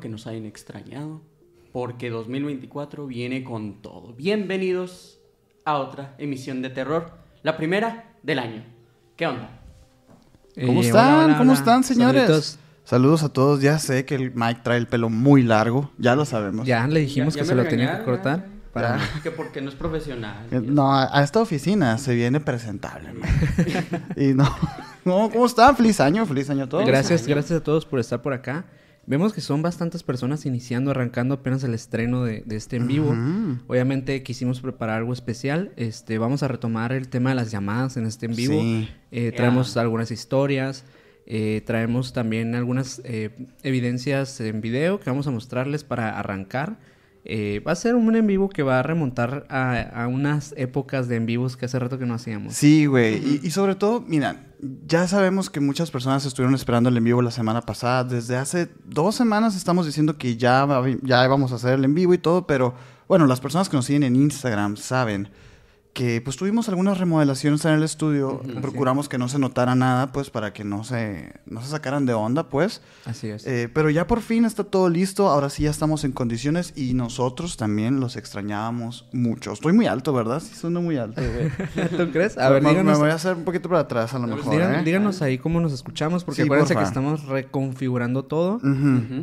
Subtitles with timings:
[0.00, 1.20] Espero que nos hayan extrañado,
[1.72, 4.14] porque 2024 viene con todo.
[4.14, 5.20] Bienvenidos
[5.66, 7.12] a otra emisión de terror,
[7.42, 8.64] la primera del año.
[9.14, 9.60] ¿Qué onda?
[10.58, 11.06] ¿Cómo Eh, están?
[11.14, 11.58] hola, hola, ¿Cómo hola.
[11.60, 12.22] están, señores?
[12.22, 12.58] Saluditos.
[12.84, 13.60] Saludos a todos.
[13.60, 15.90] Ya sé que el Mike trae el pelo muy largo.
[15.98, 16.66] Ya lo sabemos.
[16.66, 18.38] Ya le dijimos Ya- ya que se lo tenía que cortar.
[18.38, 18.46] ya.
[18.72, 18.98] Para...
[19.22, 20.46] Que porque no es profesional.
[20.50, 23.12] Eh, No, a a esta oficina se viene presentable.
[23.12, 23.28] man.
[24.16, 24.44] y no,
[25.04, 25.76] no, ¿cómo están?
[25.76, 26.86] Feliz año, feliz año a todos.
[26.86, 27.34] Gracias, año.
[27.34, 28.64] gracias a todos por estar por acá.
[29.06, 33.16] Vemos que son bastantes personas iniciando, arrancando apenas el estreno de, de este en vivo.
[33.66, 35.72] Obviamente quisimos preparar algo especial.
[35.76, 38.60] Este, vamos a retomar el tema de las llamadas en este en vivo.
[38.60, 38.88] Sí.
[39.10, 40.84] Eh, traemos algunas historias.
[41.32, 43.30] eh, traemos también algunas eh,
[43.62, 46.78] evidencias en video que vamos a mostrarles para arrancar.
[47.24, 51.06] Eh, va a ser un en vivo que va a remontar a, a unas épocas
[51.06, 52.54] de en vivos que hace rato que no hacíamos.
[52.54, 53.16] Sí, güey.
[53.16, 54.46] y, y sobre todo, mira,
[54.86, 58.04] ya sabemos que muchas personas estuvieron esperando el en vivo la semana pasada.
[58.04, 61.94] Desde hace dos semanas estamos diciendo que ya, va- ya íbamos a hacer el en
[61.94, 62.74] vivo y todo, pero
[63.06, 65.28] bueno, las personas que nos siguen en Instagram saben
[65.92, 68.40] que pues tuvimos algunas remodelaciones en el estudio.
[68.62, 72.14] Procuramos que no se notara nada, pues para que no se, no se sacaran de
[72.14, 72.80] onda, pues.
[73.04, 73.46] Así es.
[73.46, 76.94] Eh, pero ya por fin está todo listo, ahora sí ya estamos en condiciones y
[76.94, 79.52] nosotros también los extrañábamos mucho.
[79.52, 80.40] Estoy muy alto, ¿verdad?
[80.40, 81.20] Sí, sueno muy alto.
[81.96, 82.38] ¿Tú crees?
[82.38, 84.60] A ver, me, me díganos, voy a hacer un poquito para atrás a lo mejor,
[84.60, 84.82] ¿eh?
[84.84, 86.88] díganos ahí cómo nos escuchamos, porque Sí, acuérdense que porfa.
[86.88, 88.60] estamos reconfigurando todo.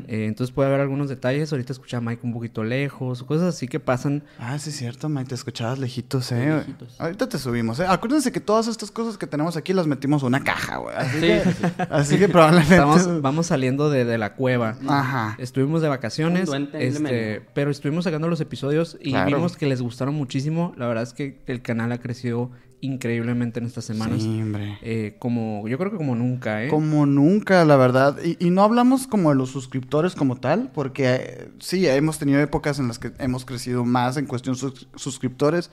[0.07, 1.51] Eh, entonces puede haber algunos detalles.
[1.51, 4.23] Ahorita escucha a Mike un poquito lejos, cosas así que pasan.
[4.39, 6.56] Ah, sí es cierto, Mike, te escuchabas lejitos, ¿eh?
[6.99, 7.85] Ahorita te subimos, ¿eh?
[7.87, 10.95] Acuérdense que todas estas cosas que tenemos aquí las metimos en una caja, güey.
[10.95, 11.67] Así, Sí, que, sí, sí.
[11.89, 12.75] así que probablemente...
[12.75, 14.75] Estamos, vamos saliendo de, de la cueva.
[14.87, 15.35] Ajá.
[15.39, 19.35] Estuvimos de vacaciones, este, pero estuvimos sacando los episodios y Claro.
[19.37, 20.73] vimos que les gustaron muchísimo.
[20.77, 24.21] La verdad es que el canal ha crecido increíblemente en estas semanas.
[24.21, 24.77] Sí, hombre.
[24.83, 26.69] Eh, como, yo creo que como nunca, ¿eh?
[26.69, 28.17] Como nunca, la verdad.
[28.23, 32.39] Y, y no hablamos como de los suscriptores como tal, porque eh, sí, hemos tenido
[32.39, 35.71] épocas en las que hemos crecido más en cuestión sus- suscriptores,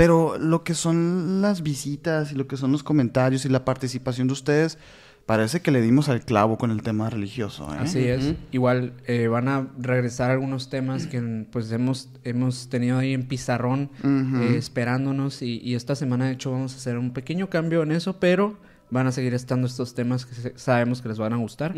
[0.00, 4.28] pero lo que son las visitas y lo que son los comentarios y la participación
[4.28, 4.78] de ustedes,
[5.26, 7.68] parece que le dimos al clavo con el tema religioso.
[7.74, 7.76] ¿eh?
[7.80, 8.32] Así es.
[8.50, 13.90] Igual eh, van a regresar algunos temas que pues hemos, hemos tenido ahí en pizarrón
[14.02, 17.92] eh, esperándonos y, y esta semana de hecho vamos a hacer un pequeño cambio en
[17.92, 18.56] eso, pero
[18.90, 21.74] van a seguir estando estos temas que sabemos que les van a gustar.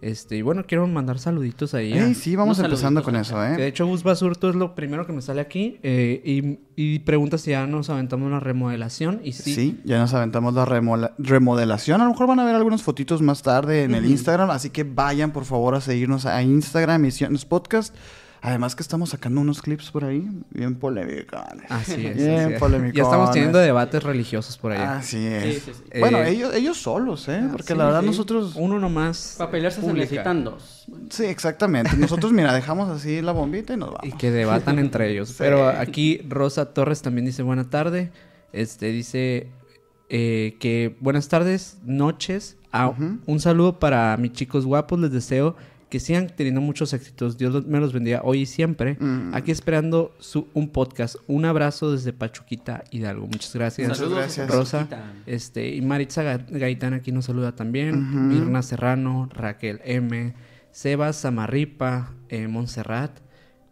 [0.00, 1.92] Este, y bueno, quiero mandar saluditos ahí.
[1.94, 3.66] a- Ey, sí, vamos Unos empezando con eso, que de ¿eh?
[3.68, 7.50] hecho Gus Basurto es lo primero que me sale aquí eh, y, y pregunta si
[7.52, 9.54] ya nos aventamos una remodelación y sí.
[9.54, 9.80] Sí.
[9.84, 10.64] ya nos aventamos la
[11.18, 12.00] remodelación.
[12.00, 14.84] A lo mejor van a ver algunas fotitos más tarde en el Instagram, así que
[14.84, 17.94] vayan por favor a seguirnos a Instagram, Misiones Podcast.
[18.44, 21.40] Además que estamos sacando unos clips por ahí bien polémicos.
[21.70, 22.16] Así es.
[22.18, 22.94] Bien así polemicones.
[22.94, 24.98] Ya estamos teniendo debates religiosos por allá.
[24.98, 25.54] Así es.
[25.54, 25.98] Sí, sí, sí.
[25.98, 27.42] Bueno, Eh, ellos, ellos solos, ¿eh?
[27.50, 28.06] Porque sí, la verdad sí.
[28.06, 28.52] nosotros...
[28.56, 29.36] Uno nomás.
[29.38, 30.84] Para pelearse se necesitan dos.
[31.08, 31.96] Sí, exactamente.
[31.96, 34.04] Nosotros, mira, dejamos así la bombita y nos vamos.
[34.04, 35.28] Y que debatan entre ellos.
[35.34, 35.36] Sí.
[35.38, 38.12] Pero aquí Rosa Torres también dice buena tarde.
[38.52, 39.48] Este dice
[40.10, 42.58] eh, que buenas tardes, noches.
[42.72, 42.92] Ah.
[43.24, 45.00] Un saludo para mis chicos guapos.
[45.00, 45.56] Les deseo
[45.94, 47.38] que sigan teniendo muchos éxitos.
[47.38, 48.96] Dios me los bendiga hoy y siempre.
[48.98, 49.32] Mm.
[49.32, 51.14] Aquí esperando su, un podcast.
[51.28, 53.28] Un abrazo desde Pachuquita Hidalgo.
[53.28, 53.86] Muchas gracias.
[53.86, 54.50] Muchas Saludos, gracias.
[54.50, 54.88] Rosa.
[55.24, 58.28] Este, y Maritza Ga- Gaitán aquí nos saluda también.
[58.28, 60.34] Mirna Serrano, Raquel M,
[60.72, 63.20] Sebas Samarripa, eh, Montserrat,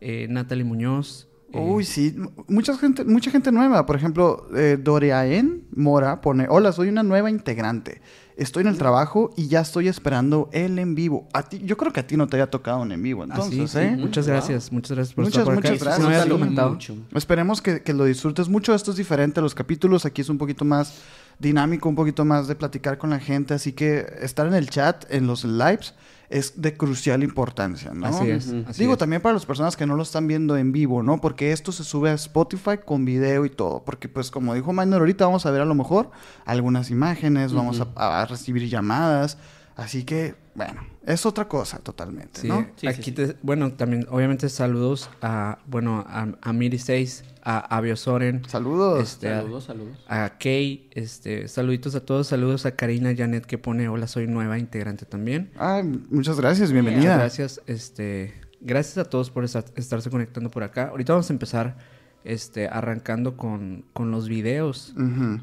[0.01, 1.27] eh, Natalie Muñoz.
[1.53, 2.15] eh, Uy, sí.
[2.47, 3.85] Mucha gente, mucha gente nueva.
[3.85, 8.01] Por ejemplo, eh, Doreaen Mora pone: Hola, soy una nueva integrante.
[8.43, 11.29] Estoy en el trabajo y ya estoy esperando el en vivo.
[11.33, 13.27] A ti, yo creo que a ti no te había tocado un en vivo, ah,
[13.31, 13.79] entonces, sí.
[13.79, 13.97] ¿eh?
[13.97, 14.35] Muchas Wow.
[14.35, 16.27] gracias, muchas gracias por Muchas, estar por muchas gracias.
[16.29, 16.71] no comentado.
[16.71, 16.97] mucho.
[17.15, 18.75] Esperemos que, que lo disfrutes mucho.
[18.75, 20.05] Esto es diferente a los capítulos.
[20.07, 20.95] Aquí es un poquito más
[21.39, 23.55] dinámico, un poquito más de platicar con la gente.
[23.55, 25.95] Así que estar en el chat, en los lives,
[26.33, 28.07] es de crucial importancia, ¿no?
[28.07, 28.53] Así es.
[28.67, 28.99] Así Digo, es.
[28.99, 31.21] también para las personas que no lo están viendo en vivo, ¿no?
[31.21, 33.85] Porque esto se sube a Spotify con video y todo.
[33.85, 36.11] Porque, pues, como dijo Minor, ahorita vamos a ver a lo mejor
[36.45, 39.39] algunas imágenes, vamos a recibir llamadas.
[39.77, 42.67] Así que, bueno, es otra cosa totalmente, Sí, ¿no?
[42.77, 43.13] Sí, aquí sí.
[43.13, 49.03] te- bueno, también obviamente saludos a, bueno, a, a Miri 6, a Avio Soren, Saludos.
[49.03, 49.99] este, a- Saludos, saludos.
[50.09, 54.59] a Kay, este, saluditos a todos, saludos a Karina Janet que pone hola, soy nueva
[54.59, 55.51] integrante también.
[55.59, 57.17] Ay, muchas gracias, Muchas bienvenida.
[57.17, 60.89] gracias, este, gracias a todos por esa- estarse conectando por acá.
[60.89, 61.79] Ahorita vamos a empezar,
[62.25, 64.95] este, arrancando con, con los videos.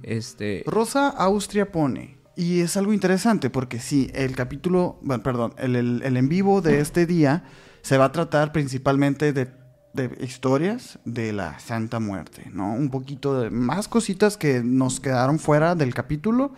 [0.03, 5.75] Este, Rosa Austria pone, y es algo interesante porque sí, el capítulo, bueno, perdón, el,
[5.75, 7.43] el- el en vivo de este día
[7.81, 9.47] se va a tratar principalmente de,
[9.93, 12.73] de historias de la Santa Muerte, ¿no?
[12.73, 16.53] Un poquito de más cositas que nos quedaron fuera del capítulo.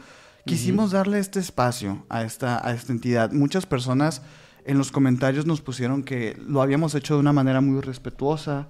[0.46, 3.32] Quisimos darle este espacio a esta, a esta entidad.
[3.32, 4.22] Muchas personas
[4.66, 8.68] en los comentarios nos pusieron que lo habíamos hecho de una manera muy respetuosa.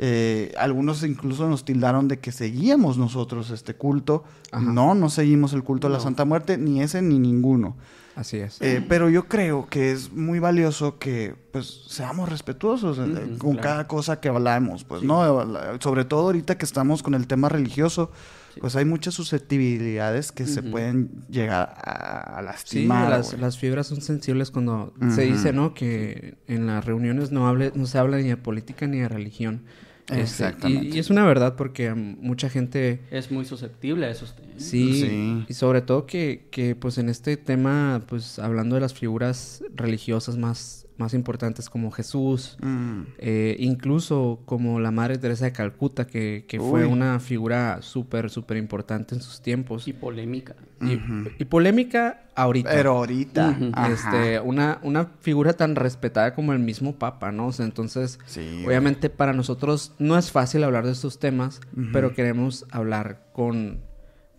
[0.00, 4.24] Eh, algunos incluso nos tildaron de que seguíamos nosotros este culto.
[4.52, 4.62] Ajá.
[4.64, 6.02] No, no seguimos el culto a la No.
[6.04, 7.76] Santa Muerte, ni ese ni ninguno.
[8.14, 8.60] Así es.
[8.60, 13.60] Eh, pero yo creo que es muy valioso que pues seamos respetuosos eh, con claro.
[13.62, 15.06] cada cosa que hablamos, pues, Sí.
[15.06, 15.44] ¿no?
[15.44, 18.10] La- Sobre todo ahorita que estamos con el tema religioso,
[18.54, 18.60] Sí.
[18.60, 23.24] pues hay muchas susceptibilidades que se pueden llegar a, a Sí, lastimar.
[23.38, 25.74] las, fibras son sensibles cuando se dice, ¿no?
[25.74, 29.62] Que en las reuniones no, hable, no se habla ni de política ni de religión.
[30.08, 30.86] Este, Exactamente.
[30.86, 33.00] y, y es una verdad porque um, mucha gente...
[33.10, 34.54] Es muy susceptible a esos temas.
[34.62, 35.44] Sí, Sí.
[35.48, 40.36] y sobre todo que, que, pues en este tema, pues hablando de las figuras religiosas
[40.38, 43.02] más, más importantes como Jesús, Mm.
[43.18, 48.56] eh, incluso como la Madre Teresa de Calcuta, que, que fue una figura súper, súper
[48.56, 49.86] importante en sus tiempos.
[49.88, 50.56] Y polémica.
[50.80, 52.70] Y, polémica ahorita.
[52.70, 53.56] Pero ahorita.
[53.92, 57.46] Este, una, una figura tan respetada como el mismo Papa, ¿no?
[57.48, 61.60] O sea, entonces, Sí, obviamente para nosotros no es fácil hablar de estos temas,
[61.92, 63.78] pero queremos hablar con,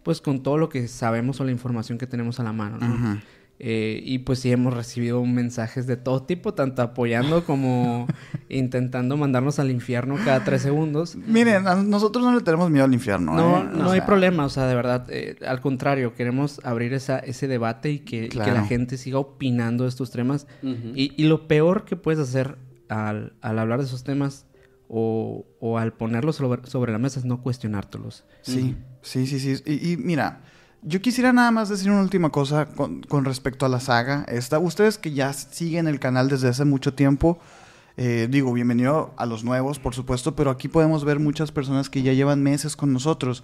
[0.03, 3.21] pues, con todo lo que sabemos o la información que tenemos a la mano, ¿no?
[3.61, 8.07] Eh, y pues sí hemos recibido mensajes de todo tipo, tanto apoyando como
[8.47, 11.15] intentando mandarnos al infierno cada tres segundos.
[11.17, 13.33] Miren, a nosotros no le tenemos miedo al infierno.
[13.33, 13.69] No, ¿eh?
[13.73, 17.91] no hay problema, o sea, de verdad, eh, al contrario, queremos abrir esa, ese debate
[17.91, 18.53] y que, y que Claro.
[18.53, 20.47] la gente siga opinando de estos temas.
[20.63, 24.45] Y, y lo peor que puedes hacer al, al hablar de esos temas
[24.87, 28.23] o, o al ponerlos sobre, sobre la mesa es no cuestionártelos.
[28.41, 29.61] Sí, sí, sí, sí.
[29.65, 30.41] Y, y mira,
[30.81, 34.25] yo quisiera nada más decir una última cosa con, con respecto a la saga.
[34.27, 37.39] Esta, ustedes que ya siguen el canal desde hace mucho tiempo,
[37.97, 42.01] eh, digo, bienvenido a los nuevos, por supuesto, pero aquí podemos ver muchas personas que
[42.01, 43.43] ya llevan meses con nosotros.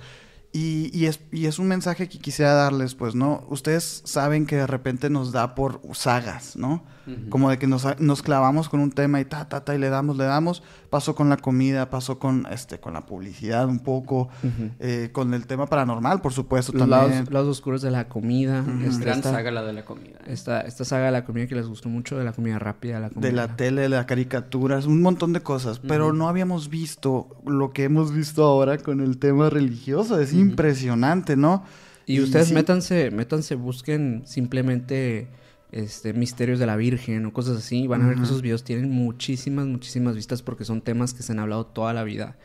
[0.53, 3.45] Y, y es, y es un mensaje que quisiera darles, pues, ¿no?
[3.49, 6.85] Ustedes saben que de repente nos da por sagas, ¿no?
[7.29, 9.89] Como de que nos, nos clavamos con un tema y ta, ta, ta, y le
[9.89, 10.63] damos, le damos.
[10.89, 14.29] Pasó con la comida, pasó con, este, con la publicidad un poco,
[14.79, 17.11] eh, con el tema paranormal, por supuesto, Los también.
[17.11, 18.63] lados, lados oscuros de la comida.
[18.83, 20.19] Este, Gran esta, saga la de la comida.
[20.25, 23.09] esta, esta saga de la comida que les gustó mucho, de la comida rápida, la
[23.09, 23.27] comida...
[23.27, 27.71] de la tele, de las caricaturas, un montón de cosas, pero no habíamos visto lo
[27.71, 31.63] que hemos visto ahora con el tema religioso, es impresionante, ¿no?
[32.05, 35.27] Y ustedes sí, métanse, métanse, busquen simplemente
[35.75, 37.83] este misterios de la Virgen o cosas así.
[37.83, 41.21] y Van a ver que esos videos tienen muchísimas, muchísimas vistas porque son temas que
[41.21, 42.37] se han hablado toda la vida.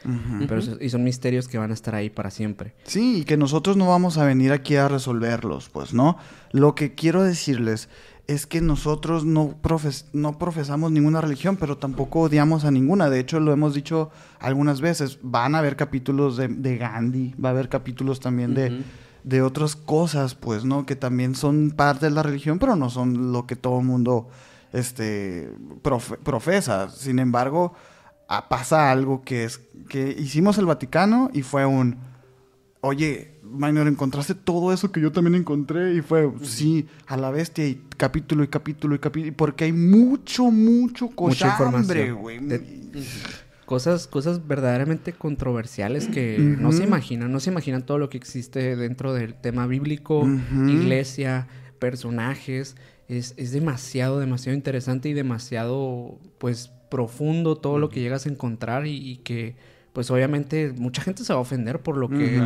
[0.49, 2.75] Pero y son misterios que van a estar ahí para siempre.
[2.85, 6.19] Sí, y que nosotros no vamos a venir aquí a resolverlos, pues, ¿no?
[6.53, 7.89] Lo que quiero decirles
[8.27, 13.11] es que nosotros no, profes- no profesamos ninguna religión, pero tampoco odiamos a ninguna.
[13.11, 15.19] De hecho, lo hemos dicho algunas veces.
[15.23, 18.83] Van a haber capítulos de, de Gandhi, va a haber capítulos también de.
[19.25, 20.87] De otras cosas, pues, ¿no?
[20.87, 24.29] Que también son parte de la religión, pero no son lo que todo el mundo
[24.73, 25.51] este,
[25.83, 26.89] profe- profesa.
[26.91, 27.75] Sin embargo,
[28.29, 31.97] ah, pasa algo que es que hicimos el Vaticano y fue un,
[32.81, 35.95] oye, Minor, ¿encontraste todo eso que yo también encontré?
[35.95, 40.51] Y fue, sí, a la bestia y capítulo y capítulo y capítulo, porque hay mucho,
[40.53, 42.39] mucho cochambre, güey.
[43.71, 47.31] Cosas, cosas verdaderamente controversiales que no se imaginan.
[47.31, 50.29] No se imaginan todo lo que existe dentro del tema bíblico,
[50.67, 51.47] iglesia,
[51.79, 52.75] personajes.
[53.07, 58.89] Es, es demasiado, demasiado interesante y demasiado, pues, profundo todo lo que llegas a encontrar
[58.89, 59.55] y, y que,
[59.93, 62.43] pues, obviamente mucha gente se va a ofender por lo que,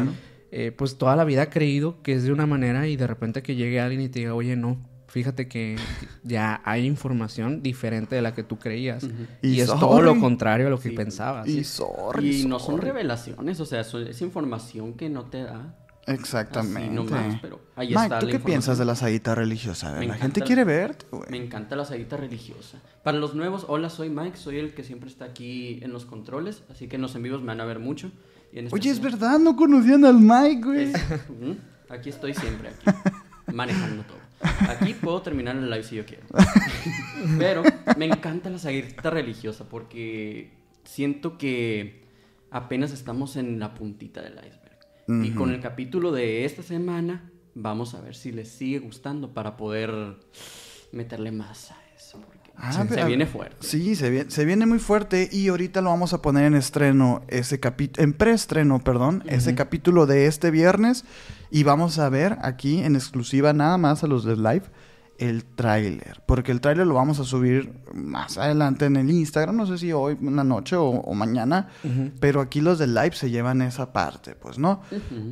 [0.52, 3.42] eh, pues, toda la vida ha creído que es de una manera y de repente
[3.42, 4.76] que llegue alguien y te diga, oye, no,
[5.14, 5.76] fíjate que
[6.24, 9.06] ya hay información diferente de la que tú creías.
[9.42, 10.96] Y, Y es todo lo contrario a lo que Sí.
[10.96, 11.46] pensabas.
[11.46, 15.76] Y sorry, Y no son revelaciones, o sea, eso es información que no te da.
[16.08, 16.80] Exactamente.
[16.80, 20.02] Así nomás, pero ahí Mike, está ¿tú la qué piensas de la saguita religiosa?
[20.04, 21.30] La gente la- quiere verte, güey.
[21.30, 22.78] Me encanta la saguita religiosa.
[23.04, 26.64] Para los nuevos, hola, soy Mike, soy el que siempre está aquí en los controles,
[26.70, 28.10] así que en los en vivos me van a ver mucho.
[28.52, 30.92] y en Oye, es verdad, no conocían al Mike, güey.
[30.92, 31.00] Es-
[31.90, 32.84] Aquí estoy siempre, aquí,
[33.54, 34.23] manejando todo.
[34.68, 36.26] Aquí puedo terminar el live si yo quiero.
[37.38, 37.62] Pero
[37.96, 40.52] me encanta la saguita religiosa porque
[40.84, 42.04] siento que
[42.50, 45.24] apenas estamos en la puntita del iceberg.
[45.24, 49.56] Y con el capítulo de esta semana, vamos a ver si les sigue gustando para
[49.56, 49.92] poder
[50.92, 52.18] meterle más a eso.
[52.56, 53.56] Ah, se, pero- viene fuerte.
[53.60, 57.22] Sí, se viene, se viene muy fuerte y ahorita lo vamos a poner en estreno,
[57.28, 61.04] ese capítulo, en preestreno, perdón, ese capítulo de este viernes
[61.50, 64.62] y vamos a ver aquí en exclusiva nada más a los de live
[65.24, 69.66] el tráiler, porque el tráiler lo vamos a subir más adelante en el Instagram, no
[69.66, 71.68] sé si hoy, una noche o, o mañana,
[72.20, 74.82] pero aquí los del live se llevan esa parte, pues, ¿no?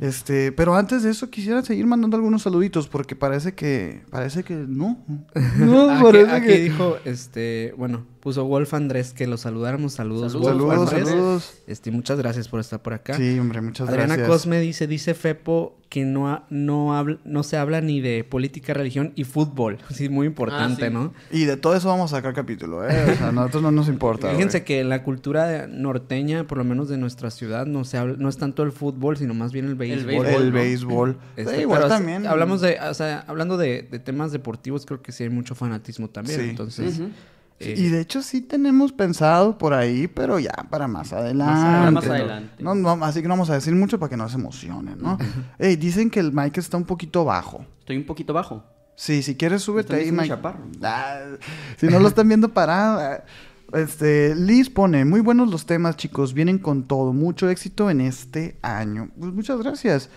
[0.01, 4.55] Este, pero antes de eso quisiera seguir mandando algunos saluditos porque parece que parece que
[4.55, 4.97] no.
[5.57, 9.93] No, parece que dijo, este, bueno, puso Wolf Andrés que lo saludáramos.
[9.93, 11.09] Saludos, Saludos, Wolf saludos, Andrés.
[11.09, 11.53] saludos.
[11.67, 13.15] Este, muchas gracias por estar por acá.
[13.15, 14.27] Sí, hombre, muchas Adriana gracias.
[14.27, 18.73] Cosme dice, dice Fepo que no, ha- no, habla- no se habla ni de política,
[18.73, 19.77] religión y fútbol.
[19.93, 20.93] Sí, muy importante, Ah, sí.
[20.93, 21.13] ¿no?
[21.31, 23.11] Y de todo eso vamos a sacar capítulo, ¿eh?
[23.11, 24.29] O sea, a nosotros no nos importa.
[24.31, 24.65] Fíjense güey.
[24.65, 28.29] que en la cultura norteña, por lo menos de nuestra ciudad, no se habla, no
[28.29, 30.05] es tanto el fútbol, sino más bien el béisbol.
[30.07, 30.53] béisbol, el ¿no?
[30.53, 31.17] béisbol.
[31.35, 32.25] Este, Sí, igual pero también.
[32.25, 36.09] Hablamos de, o sea, hablando de, de temas deportivos, creo que sí hay mucho fanatismo
[36.09, 36.39] también.
[36.41, 36.49] Sí.
[36.49, 37.01] Entonces,
[37.59, 41.53] eh, Y de hecho sí tenemos pensado por ahí, pero ya para más adelante.
[41.61, 42.63] Para más adelante.
[42.63, 45.17] No, no, así que no vamos a decir mucho para que no se emocionen, ¿no?
[45.59, 47.63] Ey, dicen que el mic está un poquito bajo.
[47.79, 48.63] Estoy un poquito bajo.
[48.95, 50.37] Sí, si quieres súbete ahí, Mike.
[50.83, 51.19] Ah,
[51.77, 52.99] si no lo están viendo parado.
[52.99, 53.23] ah.
[53.73, 58.55] Este, Liz pone, muy buenos los temas, chicos, vienen con todo, mucho éxito en este
[58.61, 59.09] año.
[59.19, 60.09] Pues muchas gracias.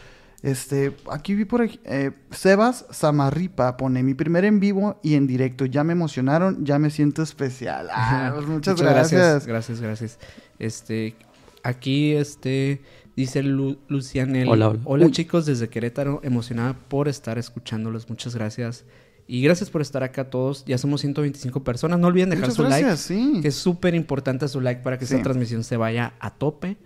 [0.42, 5.26] Este, aquí vi por aquí, eh, Sebas Samarripa pone, mi primer en vivo y en
[5.26, 7.88] directo, ya me emocionaron, ya me siento especial.
[7.90, 9.47] Ah, pues muchas, gracias.
[9.47, 10.18] Gracias, gracias.
[10.59, 11.16] Este,
[11.62, 12.83] aquí, este,
[13.16, 14.49] dice Lu Lucianel.
[14.49, 15.06] Hola, hola.
[15.06, 15.11] Uy.
[15.12, 18.08] chicos, desde Querétaro, emocionada por estar escuchándolos.
[18.08, 18.85] Muchas gracias.
[19.28, 20.64] Y gracias por estar acá todos.
[20.66, 21.99] Ya somos 125 personas.
[21.99, 23.25] No olviden dejar Muchas su gracias, like.
[23.35, 23.40] sí.
[23.42, 25.14] Que es súper importante su like para que Sí.
[25.14, 26.76] esta transmisión se vaya a tope.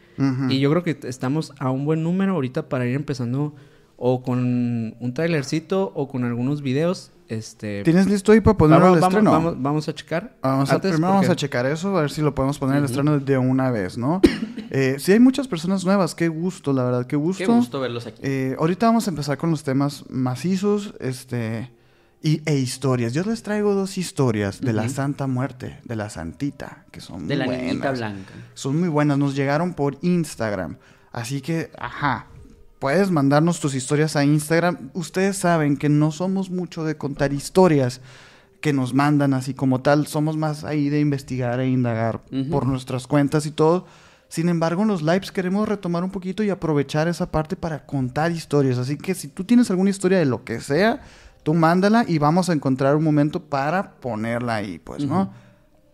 [0.49, 3.55] Y yo creo que estamos a un buen número ahorita para ir empezando
[4.03, 7.13] o con un trailercito o con algunos videos.
[7.29, 9.31] Este, ¿Tienes listo ahí para ponerlo vamos, al vamos, estreno?
[9.31, 10.37] vamos, vamos a checar.
[10.43, 12.79] Vamos a, Antes, primero vamos a checar eso, a ver si lo podemos poner en
[12.79, 14.23] el estreno de una vez, ¿no?
[14.71, 17.45] eh, sí hay muchas personas nuevas, qué gusto, la verdad, qué gusto.
[17.45, 18.23] Qué gusto verlos aquí.
[18.25, 21.71] Eh, ahorita vamos a empezar con los temas macizos, este,
[22.23, 23.13] y, e historias.
[23.13, 24.89] Yo les traigo dos historias de la.
[24.89, 27.99] Santa Muerte, de la Santita, que son de muy la niñita buenas.
[27.99, 28.33] blanca.
[28.55, 30.79] Son muy buenas, nos llegaron por Instagram.
[31.13, 32.27] Así que, ajá,
[32.81, 34.91] puedes mandarnos tus historias a Instagram.
[34.95, 38.01] Ustedes saben que no somos mucho de contar historias
[38.61, 40.07] que nos mandan así como tal.
[40.09, 42.21] Somos más ahí de investigar e indagar
[42.51, 43.87] por nuestras cuentas y todo.
[44.29, 48.31] Sin embargo, en los lives queremos retomar un poquito y aprovechar esa parte para contar
[48.33, 48.79] historias.
[48.79, 51.01] Así que si tú tienes alguna historia de lo que sea,
[51.43, 55.33] tú mándala y vamos a encontrar un momento para ponerla ahí, pues, ¿no?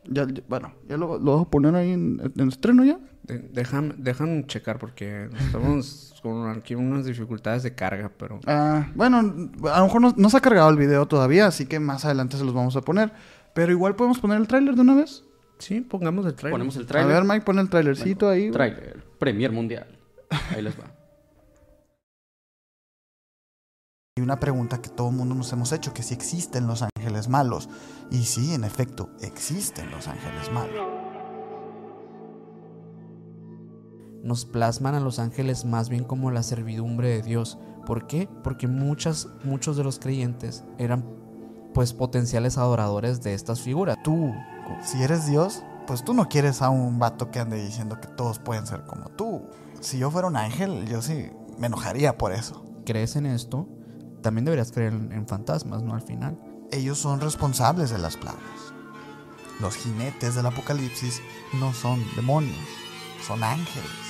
[0.08, 2.98] Ya, ya- bueno, ya lo, lo vas a poner ahí en, en estreno ya.
[3.26, 8.38] De- Dejan, dejan checar porque estamos con aquí unas dificultades de carga, pero...
[8.46, 11.80] Ah, bueno, a lo mejor no, no se ha cargado el video todavía, así que
[11.80, 13.12] más adelante se los vamos a poner.
[13.54, 15.24] Pero igual podemos poner el tráiler de una vez.
[15.58, 16.52] Sí, pongamos el trailer.
[16.52, 17.14] Ponemos el A trailer.
[17.14, 18.42] ver, Mike, pon el trailercito ahí.
[18.42, 18.52] güey.
[18.52, 19.02] Trailer.
[19.18, 19.98] Premier Mundial.
[20.54, 20.84] Ahí les va.
[24.18, 27.28] Y una pregunta que todo el mundo nos hemos hecho, que si existen los ángeles
[27.28, 27.68] malos.
[28.10, 31.05] Y sí, en efecto, existen los ángeles malos.
[34.22, 37.58] Nos plasman a los ángeles más bien como la servidumbre de Dios.
[37.84, 38.28] ¿Por qué?
[38.42, 41.04] Porque muchas, muchos de los creyentes eran
[41.72, 43.96] pues potenciales adoradores de estas figuras.
[44.02, 44.32] Tú,
[44.82, 48.38] si eres Dios, pues tú no quieres a un vato que ande diciendo que todos
[48.38, 49.42] pueden ser como tú.
[49.80, 52.64] Si yo fuera un ángel, yo sí me enojaría por eso.
[52.84, 53.68] ¿Crees en esto?
[54.22, 55.94] También deberías creer en, en fantasmas, ¿no?
[55.94, 56.38] Al final.
[56.72, 58.40] Ellos son responsables de las plagas.
[59.60, 61.22] Los jinetes del apocalipsis
[61.54, 62.58] no son demonios,
[63.26, 64.05] son ángeles.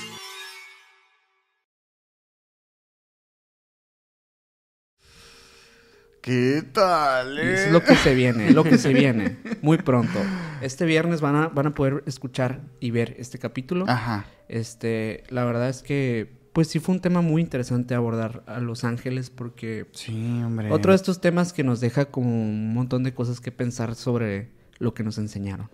[6.27, 7.39] ¿Qué tal?
[7.39, 7.53] eh?
[7.67, 9.37] Es lo que se viene, lo que se viene.
[9.61, 10.19] Muy pronto.
[10.61, 13.85] Este viernes van a, van a poder escuchar y ver este capítulo.
[13.87, 14.25] Ajá.
[14.49, 18.83] Este, la verdad es que, pues sí fue un tema muy interesante abordar a Los
[18.83, 20.69] Ángeles porque Sí, hombre.
[20.71, 24.49] otro de estos temas que nos deja como un montón de cosas que pensar sobre
[24.79, 25.69] lo que nos enseñaron.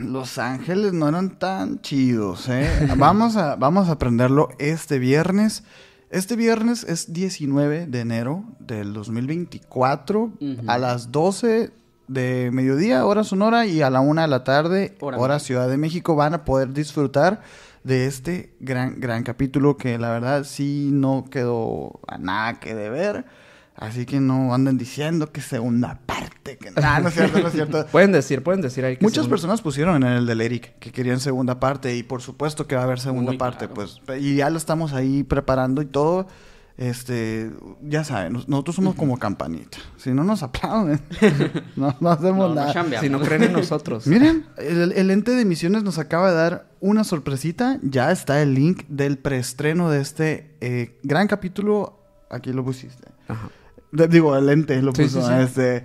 [0.00, 2.68] Los Ángeles no eran tan chidos, ¿eh?
[2.96, 5.62] vamos, a, vamos a aprenderlo este viernes.
[6.10, 10.56] Este viernes es 19 de enero del 2024 Ujú.
[10.66, 11.70] a las 12
[12.06, 15.38] de mediodía, hora Sonora, y a la 1 de la tarde, Hora hora.
[15.38, 17.42] Ciudad de México, van a poder disfrutar
[17.82, 23.24] de este gran, gran capítulo que la verdad sí no quedó a nada que deber.
[23.76, 27.52] Así que no anden diciendo que segunda parte, que nada, no es cierto, no es
[27.54, 27.86] cierto.
[27.92, 31.18] Pueden decir, pueden decir ahí que Muchas personas pusieron en el del Eric que querían
[31.18, 33.74] segunda parte y por supuesto que va a haber segunda Muy parte, claro.
[33.74, 36.28] pues y ya lo estamos ahí preparando y todo.
[36.76, 39.78] Este, ya saben, nos- nosotros somos como campanita.
[39.96, 41.00] Si no nos aplauden,
[41.76, 43.00] no, no hacemos No, nada.
[43.00, 44.06] Si no creen en nosotros.
[44.08, 47.78] Miren, el, el ente de emisiones nos acaba de dar una sorpresita.
[47.82, 52.00] Ya está el link del preestreno de este eh, gran capítulo.
[52.28, 53.08] Aquí lo pusiste.
[53.28, 53.50] Ajá.
[54.08, 55.20] Digo, el lente lo Sí, puso.
[55.22, 55.40] sí, sí.
[55.42, 55.84] Este,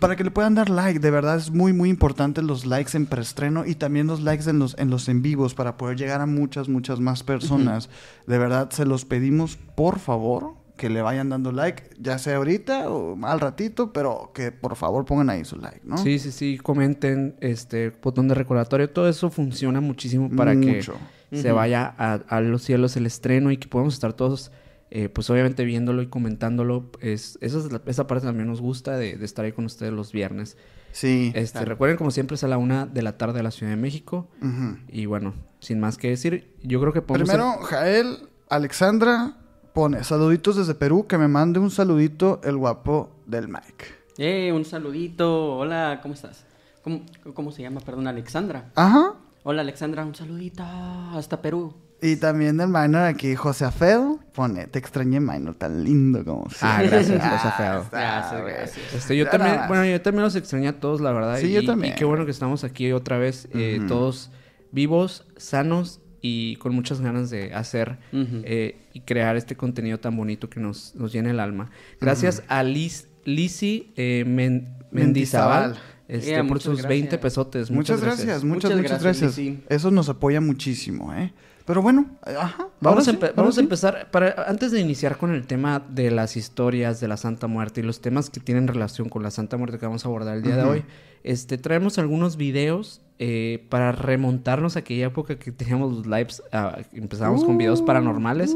[0.00, 0.98] para que le puedan dar like.
[1.00, 4.58] De verdad es muy, muy importante los likes en preestreno y también los likes en
[4.58, 7.88] los, en los en vivos para poder llegar a muchas, muchas más personas.
[8.26, 12.90] De verdad, se los pedimos, por favor, que le vayan dando like, ya sea ahorita
[12.90, 15.96] o al ratito, pero que por favor pongan ahí su like, ¿no?
[15.96, 20.94] Sí, sí, sí, comenten, este, botón de recordatorio, todo eso funciona muchísimo para Mucho.
[21.30, 21.56] que se Ujú.
[21.56, 24.52] vaya a, a los cielos el estreno y que podamos estar todos,
[24.98, 26.90] eh, pues obviamente viéndolo y comentándolo.
[27.00, 29.92] Es, esa, es la- esa parte también nos gusta de, de estar ahí con ustedes
[29.92, 30.56] los viernes.
[30.92, 31.32] Sí.
[31.34, 31.70] Este, Claro.
[31.72, 34.28] Recuerden, como siempre, es a la una de la tarde de la Ciudad de México.
[34.40, 34.78] Ujú.
[34.88, 37.28] Y bueno, sin más que decir, yo creo que podemos...
[37.28, 39.36] Primero, Jael, Alexandra
[39.74, 43.84] pone saluditos desde Perú, que me mande un saludito el guapo del Mike.
[44.16, 45.56] Eh, un saludito.
[45.58, 46.46] Hola, ¿cómo estás?
[46.82, 47.02] ¿Cómo,
[47.34, 47.80] cómo se llama?
[47.80, 48.70] Perdón, Alexandra.
[48.74, 49.12] Ajá.
[49.42, 51.74] Hola, Alexandra, un saludito hasta Perú.
[52.02, 56.78] Y también del minor aquí, José Afedo, pone, te extrañé minor, tan lindo como Ah,
[56.80, 56.88] siempre".
[56.98, 57.82] gracias, José Afedo.
[57.82, 58.94] está, Gracias, gracias.
[58.94, 61.38] Este, yo Ya también, bueno, yo también los extrañé a todos, la verdad.
[61.38, 61.94] Sí, y, yo y también.
[61.94, 64.30] qué bueno que estamos aquí otra vez, eh, todos
[64.72, 70.50] vivos, sanos y con muchas ganas de hacer eh, y crear este contenido tan bonito
[70.50, 71.70] que nos, nos llena el alma.
[72.00, 75.76] Gracias a Liz, Lizzy eh, Men- Mendizábal
[76.08, 77.20] este, Yeah, por muchas sus 20 gracias.
[77.22, 77.70] pesotes.
[77.70, 79.58] Muchas gracias, muchas, Muchas muchas gracias, gracias.
[79.68, 81.32] Eso nos apoya muchísimo, ¿eh?
[81.66, 82.68] Pero bueno, ajá.
[82.80, 83.60] Vamos, a, sí, vamos a sí.
[83.60, 87.80] empezar, para, antes de iniciar con el tema de las historias de la Santa Muerte
[87.80, 90.42] y los temas que tienen relación con la Santa Muerte que vamos a abordar el
[90.44, 90.84] día de hoy,
[91.24, 96.78] este, traemos algunos videos eh, para remontarnos a aquella época que teníamos los lives, ah,
[96.92, 98.54] empezábamos con videos paranormales.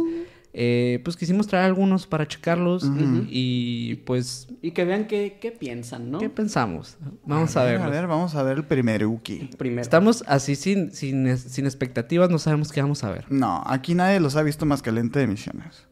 [0.53, 2.85] Eh, pues quisimos traer algunos para checarlos
[3.29, 6.19] y pues, Y que vean qué, qué piensan, ¿no?
[6.19, 6.99] ¿qué pensamos?
[7.25, 7.87] Vamos a, ver, verlos.
[7.87, 9.51] A ver, vamos a ver el primer Uki.
[9.57, 9.83] Primero.
[9.83, 13.27] Estamos así sin, sin, sin expectativas, no sabemos qué vamos a ver.
[13.31, 15.87] No, aquí nadie los ha visto más que Lente de Misiones.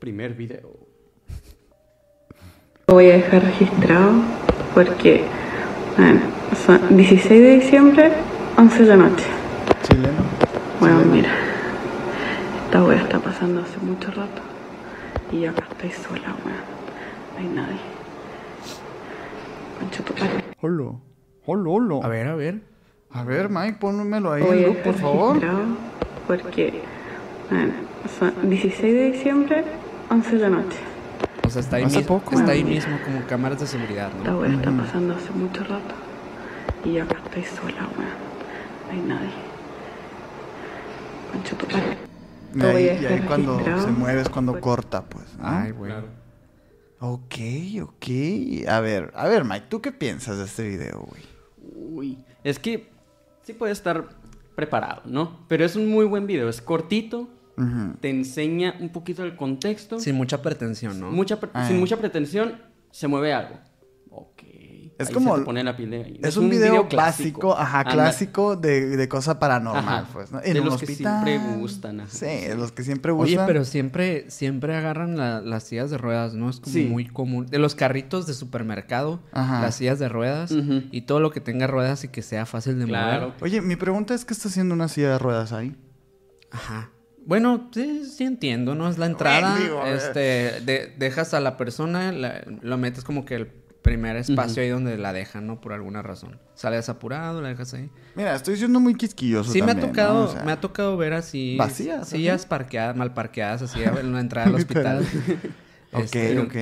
[0.00, 0.70] Primer video.
[2.88, 4.12] Lo voy a dejar registrado
[4.74, 5.24] porque,
[5.98, 6.20] bueno,
[6.64, 8.12] son 16 de diciembre,
[8.56, 9.24] 11 de la noche.
[9.82, 10.22] Chileno.
[10.80, 11.14] Bueno, Chileno.
[11.14, 11.51] mira,
[12.72, 14.40] esta wea está pasando hace mucho rato
[15.30, 16.56] y yo acá estoy sola, weón.
[17.34, 17.80] No hay nadie.
[19.78, 20.42] Concha tu padre.
[20.62, 20.98] Holo.
[21.44, 22.02] Holo, holo.
[22.02, 22.62] A ver, a ver.
[23.10, 25.34] A ver, Mike, pónmelo ahí voy a loop, por favor.
[25.34, 25.64] registrado
[26.26, 26.80] porque,
[27.50, 27.74] bueno,
[28.18, 29.64] son 16 de diciembre,
[30.08, 30.78] 11 de la noche.
[31.46, 32.36] O sea, está ahí, Hace mismo, poco.
[32.40, 34.38] está ahí mismo como cámaras de seguridad, Esta ¿no?
[34.38, 35.94] wea está pasando hace mucho rato
[36.86, 38.16] y yo acá estoy sola, weón.
[38.86, 39.30] No hay nadie.
[41.30, 42.11] Concha tu padre.
[42.54, 45.24] Y ahí, y cuando se mueve es cuando corta, pues.
[45.38, 45.42] ¿no?
[45.48, 45.92] Ay, güey.
[47.00, 47.34] Ok,
[47.82, 48.68] ok.
[48.68, 51.22] A ver, a ver, Mike, ¿tú qué piensas de este video, güey?
[51.74, 52.90] Uy, es que
[53.42, 54.08] sí puede estar
[54.54, 55.44] preparado, ¿no?
[55.48, 57.28] Pero es un muy buen video, es cortito,
[58.00, 61.10] te enseña un poquito del contexto, Sin mucha pretensión, ¿no?
[61.12, 61.66] mucha pre- Ah.
[61.68, 62.60] sin mucha pretensión,
[62.90, 63.56] se mueve algo.
[65.02, 66.28] Es ahí como- se te pone la piel de gallina.
[66.28, 67.92] Es, un, video, básico, ajá, Anda.
[67.92, 70.40] clásico de, de cosa paranormal, Ajá, pues, ¿no?
[70.40, 71.24] de un los que hospital.
[71.24, 72.10] siempre gustan, ajá.
[72.10, 73.46] Sí, de los que siempre Oye, gustan.
[73.46, 76.48] pero siempre, siempre agarran la- las sillas de ruedas, ¿no?
[76.50, 76.84] Es como Sí.
[76.84, 77.46] muy común.
[77.46, 79.60] De los carritos de supermercado, Ajá.
[79.60, 80.52] las sillas de ruedas
[80.90, 83.28] y todo lo que tenga ruedas y que sea fácil de Claro.
[83.28, 83.42] mover.
[83.44, 85.74] Oye, mi pregunta es, ¿qué está haciendo una silla de ruedas ahí?
[86.50, 86.90] Ajá.
[87.24, 88.88] Bueno, sí, sí entiendo, ¿no?
[88.88, 89.94] Es la entrada, digo, a ver.
[89.96, 90.20] este,
[90.66, 93.46] de- dejas a la persona, la- lo metes como que el
[93.82, 95.60] primer espacio ahí donde la dejan, ¿no?
[95.60, 96.38] Por alguna razón.
[96.54, 97.90] Sales apurado, la dejas ahí.
[98.14, 100.24] Mira, estoy siendo muy quisquilloso Sí, me ha tocado, ¿no?
[100.30, 104.20] O sea, me ha tocado ver así Vacías, sillas parqueadas, mal parqueadas, así en la
[104.20, 105.04] entrada del hospital.
[105.92, 106.56] Ok, Este, ok.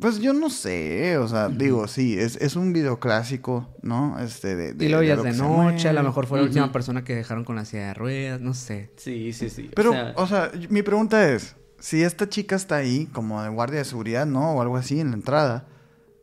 [0.00, 4.16] Pues yo no sé, o sea, digo, sí, es, es un video clásico, ¿no?
[4.20, 6.50] Este, de, de- Y lo es de noche, a lo mejor fue la Ujú.
[6.50, 8.90] última persona que dejaron con la silla de ruedas, no sé.
[8.96, 9.70] Sí, sí, sí.
[9.74, 13.84] Pero, o sea, mi pregunta es, si esta chica está ahí como de guardia de
[13.84, 14.52] seguridad, ¿no?
[14.52, 15.66] O algo así en la entrada,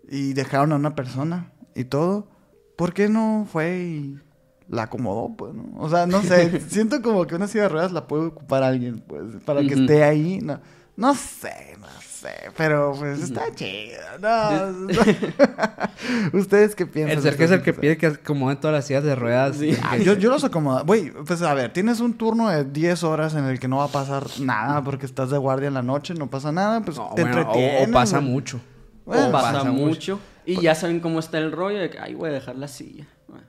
[0.10, 2.28] y dejaron a una persona y todo,
[2.78, 4.20] ¿por qué no fue y
[4.70, 5.65] la acomodó, pues, no?
[5.78, 9.00] O sea, no sé, siento como que una silla de ruedas la puede ocupar alguien,
[9.08, 10.60] pues, para que esté ahí, no,
[10.98, 14.88] no sé, no sé, pero pues está chido, ¿no?
[16.34, 17.26] ¿Ustedes qué piensan?
[17.26, 19.58] El que es el que pide que acomode todas las sillas de ruedas.
[19.58, 19.76] Sí.
[19.84, 20.84] Ah, yo, yo los acomodo.
[20.86, 23.86] Güey, pues a ver, tienes un turno de 10 horas en el que no va
[23.86, 27.12] a pasar nada porque estás de guardia en la noche, no pasa nada, pues No,
[27.15, 27.89] te bueno, o- entretienes.
[27.89, 28.60] o, pasa mucho.
[29.06, 29.86] Bueno, o pasa, pasa mucho.
[29.86, 30.20] mucho.
[30.46, 33.06] Y ya saben cómo está el rollo de que, ay, voy a dejar la silla.
[33.28, 33.46] Bueno,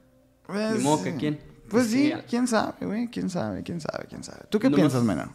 [0.46, 1.38] Pues, Ni modo que quién.
[1.68, 4.38] Pues sí, Sí, quién sabe, güey, quién sabe, quién sabe, quién sabe.
[4.48, 5.30] ¿Tú qué No piensas, Mena?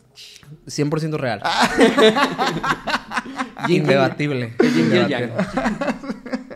[0.65, 1.41] 100% real.
[1.43, 1.69] Ah.
[3.67, 4.53] Indebatible.
[4.63, 5.33] Indebatible.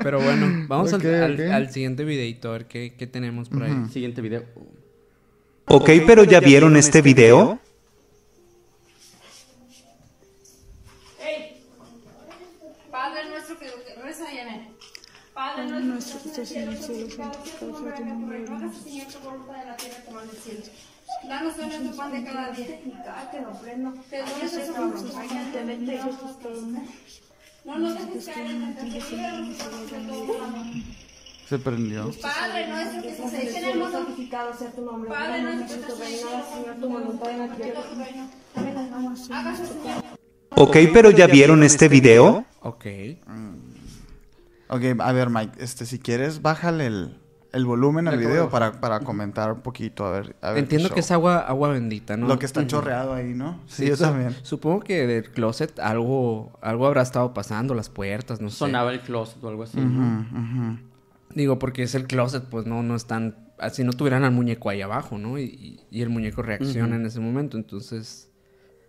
[0.02, 3.74] Pero bueno, vamos al- al, al siguiente videito a ver qué, qué tenemos por ahí.
[3.92, 4.44] Siguiente video.
[5.68, 7.60] Ok, pero ¿ya vieron este video?
[15.68, 18.58] Nuestro que estás en el cielo, santificado sea tu nombre, venga
[21.74, 22.54] nuestro pan de cada
[27.66, 30.04] no nos dejes caer en tentación, líbranos del
[30.52, 30.84] mal.
[31.50, 32.12] Se prendió.
[32.22, 35.10] Padre nuestro que estás en el mundo, santificado sea tu nombre.
[35.10, 37.82] Padre nuestro que nosotros, estás en el venga, cielo, Señor, tu voluntad en la tierra.
[37.82, 38.30] tu reino.
[39.32, 40.04] Hágase, Señor.
[40.58, 42.46] Ok, pero ya vieron este video?
[42.62, 42.86] Ok.
[44.68, 47.18] Ok, a ver, Mike, este, si quieres, bájale el,
[47.54, 50.36] el volumen al video de para, para comentar un poquito, a ver.
[50.42, 52.28] a ver Entiendo que es agua, agua bendita, ¿no?
[52.28, 53.60] Lo que está chorreado ahí, ¿no?
[53.68, 54.36] Sí, Sí, yo también.
[54.42, 58.58] Supongo que del closet algo, algo habrá estado pasando, las puertas, no sé.
[58.58, 59.80] Sonaba el closet o algo así.
[59.80, 60.80] ¿no?
[61.34, 63.38] Digo, porque es el closet, pues no, no están...
[63.60, 65.38] Así no tuvieran al muñeco ahí abajo, ¿no?
[65.40, 68.30] Y, y- el muñeco reacciona en ese momento, entonces...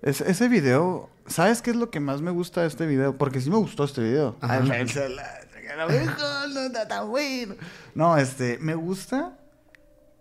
[0.02, 3.16] Es- ese video, ¿sabes qué es lo que más me gusta de este video?
[3.16, 4.36] Porque sí me gustó este video.
[4.40, 4.58] Ajá.
[4.58, 4.64] El
[5.68, 7.54] a lo mejor no está tan bueno.
[7.94, 9.38] No, este, me gusta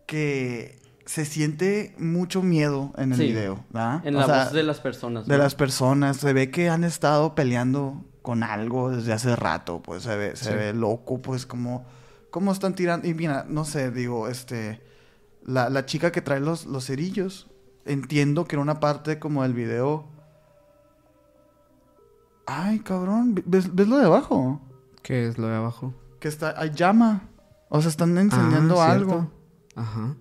[0.05, 3.27] que se siente mucho miedo en el Sí.
[3.27, 4.01] video, ¿verdad?
[4.05, 5.27] En O la sea, voz de las personas.
[5.27, 5.43] de ¿no?
[5.43, 6.17] las personas.
[6.17, 10.45] Se ve que han estado peleando con algo desde hace rato, pues se ve, se
[10.51, 10.55] Sí.
[10.55, 11.86] ve loco, pues como,
[12.31, 13.08] cómo están tirando.
[13.08, 14.81] Y mira, no sé, digo, este,
[15.43, 17.47] la, la chica que trae los, los cerillos,
[17.86, 20.08] entiendo que en una parte como del video...
[22.47, 24.62] Ay, cabrón, ¿ves, ves lo de abajo?
[25.06, 25.94] ¿Qué es lo de abajo?
[26.20, 27.30] Que está, hay llama.
[27.70, 29.32] O sea, están encendiendo Ah, algo.
[29.76, 30.15] Ajá.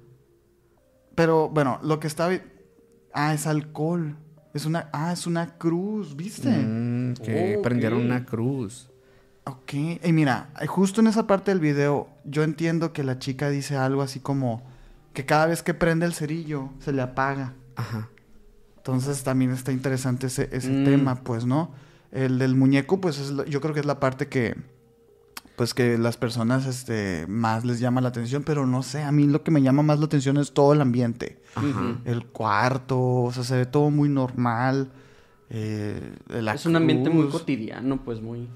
[1.15, 2.29] Pero bueno, lo que está...
[3.15, 4.17] Ah, es alcohol.
[4.53, 4.91] Es una...
[4.93, 6.51] Ah, es una cruz, ¿viste?
[6.51, 8.91] Mm, que prendieron una cruz.
[9.47, 13.77] Ok, y mira, justo en esa parte del video, yo entiendo que la chica dice
[13.77, 14.63] algo así como
[15.13, 17.55] que cada vez que prende el cerillo se le apaga.
[17.77, 18.09] Ajá.
[18.79, 20.85] Entonces también está interesante ese, ese Mm.
[20.85, 21.71] tema, pues, ¿no?
[22.11, 24.57] El del muñeco, pues es yo creo que es la parte que,
[25.57, 29.27] pues que las personas este, más les llama la atención, pero no sé, a mí
[29.27, 31.41] lo que me llama más la atención es todo el ambiente.
[31.57, 31.99] Ujú.
[32.05, 34.91] El cuarto, o sea, se ve todo muy normal.
[35.51, 38.49] eh, la Es un ambiente muy cotidiano, pues muy...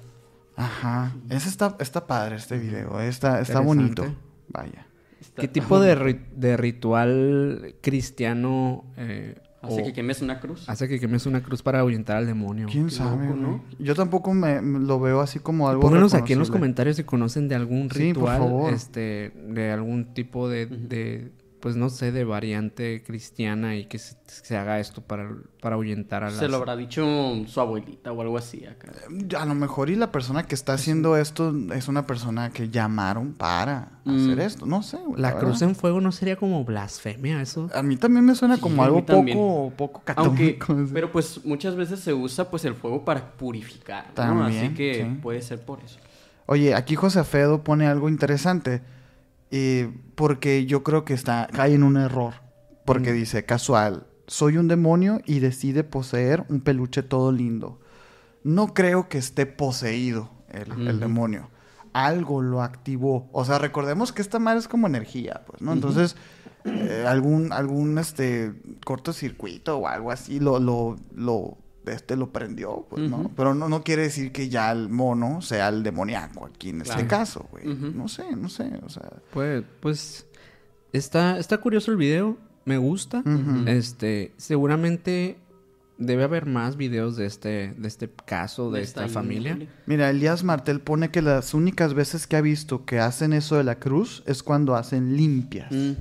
[0.56, 1.12] Ajá.
[1.30, 3.00] Ese está, está padre este video.
[3.00, 4.04] eh, Está, está bonito.
[4.48, 4.86] Vaya.
[5.20, 10.68] está- ¿Qué tipo de, ri- de ritual cristiano eh, Hace o- que quemes una cruz.
[10.68, 12.68] hace que quemes una cruz para ahuyentar al demonio?
[12.70, 13.64] ¿Quién sabe, loco, ¿no?
[13.80, 17.02] Yo tampoco me, me lo veo así como algo Pónganos aquí en los comentarios si
[17.04, 18.72] conocen de algún Sí, por ritual, favor.
[18.72, 24.16] este, de algún tipo de, de, pues no sé, de variante cristiana y que se,
[24.26, 25.28] se haga esto para,
[25.60, 26.38] para ahuyentar a las...
[26.38, 27.04] Se lo habrá dicho
[27.46, 28.92] su abuelita o algo así acá.
[29.38, 33.32] A lo mejor y la persona que está haciendo esto es una persona que llamaron
[33.34, 34.16] para Mm.
[34.24, 34.64] hacer esto.
[34.64, 35.68] No sé, güey, La la cruz verdad.
[35.68, 37.68] en fuego no sería como blasfemia eso.
[37.74, 40.72] A mí también me suena Sí, como algo poco, poco Aunque, católico.
[40.72, 40.90] así.
[40.94, 44.14] pero pues muchas veces se usa pues el fuego para purificar, ¿no?
[44.14, 45.18] También, Así que sí.
[45.20, 45.98] puede ser por eso.
[46.46, 48.80] Oye, aquí José Fedo pone algo interesante.
[49.50, 52.34] Eh, porque yo creo que está, cae en un error.
[52.84, 57.80] Porque dice, casual, soy un demonio y decide poseer un peluche todo lindo.
[58.44, 61.50] No creo que esté poseído el, demonio.
[61.92, 63.28] Algo lo activó.
[63.32, 65.72] O sea, recordemos que esta madre es como energía, pues, ¿no?
[65.72, 66.16] Entonces,
[66.64, 71.58] eh, algún, algún este cortocircuito o algo así lo, lo, lo,
[71.88, 73.30] este lo prendió, pues, ¿no?
[73.36, 77.06] Pero no, no quiere decir que ya el mono sea el demoníaco aquí en este
[77.06, 77.66] caso, güey.
[77.66, 79.10] No sé, no sé, o sea.
[79.32, 80.26] Pues, pues
[80.92, 83.22] está, está curioso el video, me gusta.
[83.66, 85.38] Este, seguramente
[85.98, 89.58] debe haber más videos de este, de este caso, de esta familia.
[89.86, 93.64] Mira, Elías Martel pone que las únicas veces que ha visto que hacen eso de
[93.64, 95.70] la cruz es cuando hacen limpias.
[95.70, 95.92] Mm,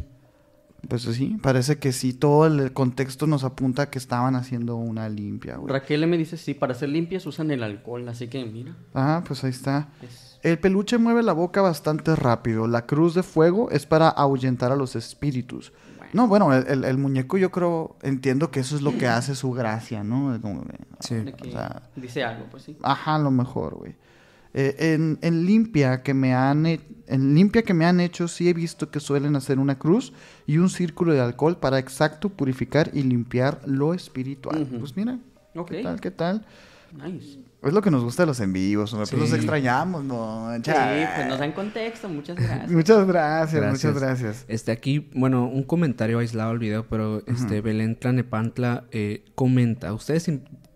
[0.88, 5.10] Pues sí, parece que sí, todo el contexto nos apunta a que estaban haciendo una
[5.10, 5.71] limpia, güey.
[5.73, 8.76] Raquel me dice, sí, para hacer limpias usan el alcohol, así que mira.
[8.93, 9.89] Ah, pues ahí está.
[10.02, 12.67] es- El peluche mueve la boca bastante rápido.
[12.67, 15.73] La cruz de fuego es para ahuyentar a los espíritus.
[16.13, 19.36] No, bueno, el, el- el muñeco yo creo, entiendo que eso es lo que hace
[19.36, 20.39] su gracia, ¿no?
[20.41, 21.15] Como de- Sí.
[21.47, 22.78] o sea, dice algo, pues sí.
[22.82, 23.95] Ajá, a lo mejor, güey.
[24.54, 26.65] Eh, en, en limpia que me han
[27.08, 30.13] en limpia que me han hecho sí he visto que suelen hacer una cruz
[30.46, 34.67] y un círculo de alcohol para exacto purificar y limpiar lo espiritual.
[34.80, 35.17] Pues mira.
[35.67, 36.00] ¿qué tal?
[36.02, 36.46] ¿Qué tal?
[36.93, 37.39] Nice.
[37.63, 39.30] Es lo que nos gusta de los en vivos, hombre, pues Sí.
[39.32, 40.52] los extrañamos, no.
[40.58, 42.72] Sí, Cha- pues nos dan contexto, muchas gracias.
[42.72, 43.91] Muchas gracias, Gracias.
[43.93, 44.46] muchas gracias.
[44.48, 50.30] Este aquí, bueno, un comentario aislado al video, pero este Belén Tlanepantla eh, comenta, ustedes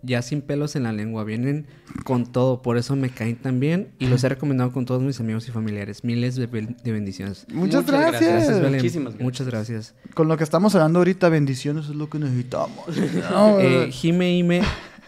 [0.04, 1.68] ya sin pelos en la lengua vienen
[2.04, 5.20] con todo, por eso me caen tan bien y los he recomendado con todos mis
[5.20, 6.04] amigos y familiares.
[6.04, 7.46] Miles de, ben- de bendiciones.
[7.54, 8.22] Muchas, Muchas gracias.
[8.22, 8.34] gracias.
[8.34, 8.76] Gracias, Belén.
[8.76, 9.24] Muchísimas gracias.
[9.24, 9.96] Muchas gracias.
[10.14, 12.86] Con lo que estamos hablando ahorita, bendiciones es lo que necesitamos.
[13.32, 14.62] No, Eh, Jime Ime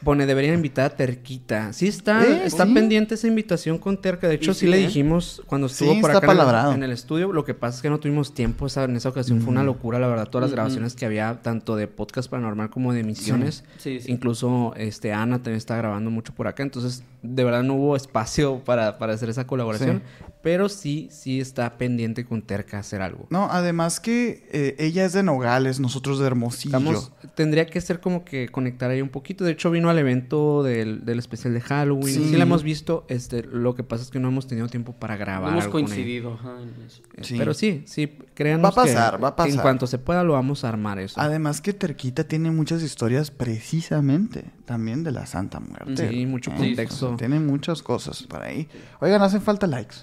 [0.03, 1.73] Pone, deberían invitar a Terquita.
[1.73, 2.73] Sí está, Eh, está sí.
[2.73, 4.27] pendiente esa invitación con Terca.
[4.27, 4.81] De hecho, sí, sí, le ¿eh?
[4.87, 7.31] dijimos cuando estuvo por acá en el- en el, estudio.
[7.31, 9.41] Lo que pasa es que no tuvimos tiempo esa, en esa ocasión.
[9.41, 10.27] Fue una locura, la verdad.
[10.27, 13.63] Todas las grabaciones que había, tanto de podcast paranormal como de emisiones.
[14.07, 16.63] Incluso este Ana también está grabando mucho por acá.
[16.63, 20.01] Entonces, de verdad no hubo espacio para, para hacer esa colaboración.
[20.41, 23.27] Pero sí, sí está pendiente con Terca hacer algo.
[23.29, 26.77] No, además que eh, ella es de Nogales, nosotros de Hermosillo.
[26.77, 29.45] Estamos, tendría que ser como que conectar ahí un poquito.
[29.45, 32.13] De hecho, vino al evento del, del especial de Halloween.
[32.13, 32.29] Sí.
[32.29, 32.35] Sí.
[32.35, 33.05] la hemos visto.
[33.07, 35.51] Este, lo que pasa es que no hemos tenido tiempo para grabar.
[35.53, 37.01] Hemos coincidido ajá, en eso.
[37.15, 37.35] Eh, Sí.
[37.37, 39.53] Pero sí, sí, créanos Va a pasar, que va a pasar.
[39.53, 41.19] En cuanto se pueda lo vamos a armar eso.
[41.19, 46.09] Además que Terquita tiene muchas historias precisamente también de la Santa Muerte.
[46.09, 46.55] Sí, mucho ¿eh?
[46.57, 47.15] contexto.
[47.17, 48.67] Tiene muchas cosas por ahí.
[48.99, 49.97] Oigan, hacen falta likes.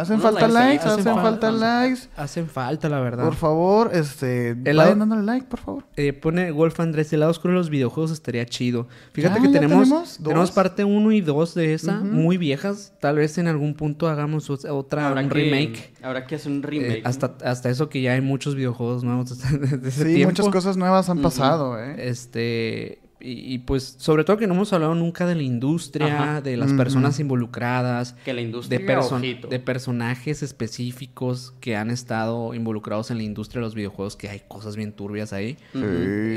[0.00, 1.50] Hacen falta likes, hacen hacen falta falta.
[1.52, 2.00] likes.
[2.16, 3.24] Hacen falta, la verdad.
[3.24, 5.84] Por favor, este, El vayan dándole like, por favor.
[5.96, 8.86] Eh, pone Wolf Andrés, el lado oscuro de los videojuegos estaría chido.
[9.12, 12.92] Fíjate que ¿ya tenemos, tenemos tenemos, parte 1 y 2 de esa, muy viejas.
[13.00, 15.94] Tal vez en algún punto hagamos ot- otra, Habrá un que- remake.
[16.02, 17.02] Habrá que hacer un Eh, remake.
[17.02, 17.08] ¿no?
[17.08, 20.30] hasta, hasta eso que ya hay muchos videojuegos nuevos de ese Sí, tiempo.
[20.30, 21.96] muchas cosas nuevas han pasado, ¿eh?
[22.08, 26.40] Este, y, y pues, sobre todo que no hemos hablado nunca de la industria, Ajá.
[26.40, 29.48] de las personas involucradas, que la industria de, perso- ojito.
[29.48, 34.42] de personajes específicos que han estado involucrados en la industria de los videojuegos, que hay
[34.46, 35.56] cosas bien turbias ahí.
[35.72, 35.80] Sí,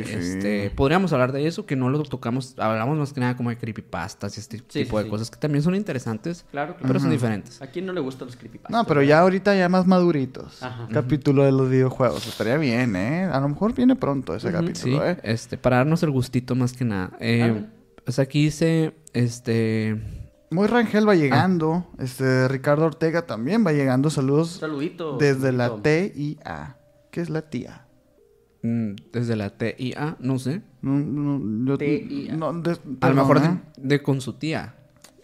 [0.05, 0.13] sí.
[0.13, 3.57] Este, podríamos hablar de eso, que no lo tocamos, hablamos más que nada como de
[3.57, 5.09] creepypastas y este Sí, tipo sí, de sí.
[5.09, 7.61] cosas que también son interesantes, Claro, pero son diferentes.
[7.61, 8.71] ¿A quién no le gustan los creepypastas?
[8.71, 10.61] No, pero ya ahorita ya más maduritos.
[10.63, 10.87] Ajá.
[10.91, 12.25] Capítulo de los videojuegos.
[12.27, 13.25] Estaría bien, ¿eh?
[13.25, 15.17] A lo mejor viene pronto ese capítulo, ¿eh?
[15.23, 17.11] este, para darnos el gustito más que nada.
[17.19, 17.65] Eh,
[18.03, 20.01] pues aquí dice, este,
[20.51, 21.85] Muy Rangel va llegando.
[21.97, 22.03] Ah.
[22.03, 24.09] Este, Ricardo Ortega también va llegando.
[24.09, 25.17] Saludos Saludito.
[25.17, 25.83] desde la saludito.
[26.13, 26.77] TIA.
[27.11, 27.85] ¿Qué es la tía?
[28.63, 32.35] mm, desde la TIA, no sé, No, no, yo- TIA.
[32.35, 33.59] no, de- a lo mejor de, ¿eh?
[33.77, 34.75] de con su tía.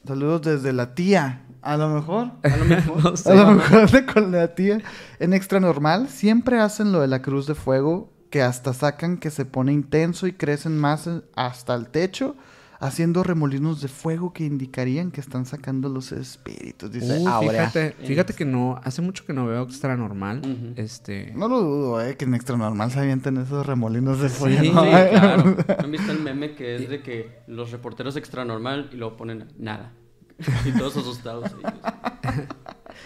[0.06, 1.44] Saludos desde la tía.
[1.62, 2.32] A lo mejor.
[2.44, 3.04] A lo mejor.
[3.04, 3.32] No sé.
[3.32, 4.80] A lo mejor de con la tía.
[5.20, 9.32] En Extra Normal siempre hacen lo de la cruz de fuego, que hasta sacan que
[9.32, 12.36] se pone intenso y crecen más en- hasta el techo,
[12.80, 16.92] haciendo remolinos de fuego que indicarían que están sacando los espíritus.
[16.92, 17.70] Dice, Uh, ahora.
[17.72, 20.74] fíjate, fíjate que no, hace mucho que no veo extra normal.
[20.76, 24.62] Este, No lo dudo, eh, que en Extra Normal se avienten esos remolinos de fuego.
[24.62, 24.82] Sí, ¿no?
[25.10, 25.56] claro.
[25.80, 29.46] ¿Han visto el meme que es de que los reporteros extra normal y luego ponen
[29.58, 29.94] nada?
[30.66, 31.46] y todos asustados.
[31.64, 32.44] ahí.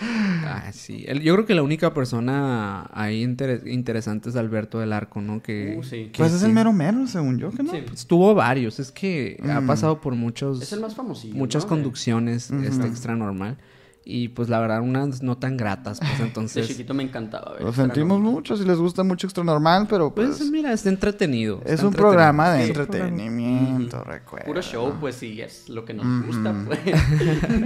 [0.02, 1.06] Ah, sí.
[1.08, 5.42] El- yo creo que la única persona ahí inter- interesante es Alberto del Arco, ¿no?
[5.42, 6.10] Que, Uh, sí.
[6.12, 6.46] que Pues es sí.
[6.48, 7.72] el mero mero, según yo, que no.
[7.72, 7.84] Sí.
[7.88, 9.68] Pues tuvo varios, es que ha Mm.
[9.68, 11.36] pasado por muchos, Es el más famosillo.
[11.36, 11.70] muchas ¿no?
[11.70, 13.58] conducciones este, extra normal.
[14.04, 16.68] Y pues la verdad, unas no tan gratas, pues De entonces.
[16.68, 17.54] chiquito me encantaba.
[17.54, 18.34] ver Lo sentimos Normal.
[18.34, 20.38] mucho, si les gusta mucho Extra Normal, pero pues...
[20.40, 21.58] Pues mira, está entretenido.
[21.58, 21.92] es un entretenido.
[21.92, 24.48] programa de Sí, entretenimiento, recuerda.
[24.48, 26.80] Puro show, pues sí, es lo que nos gusta, pues.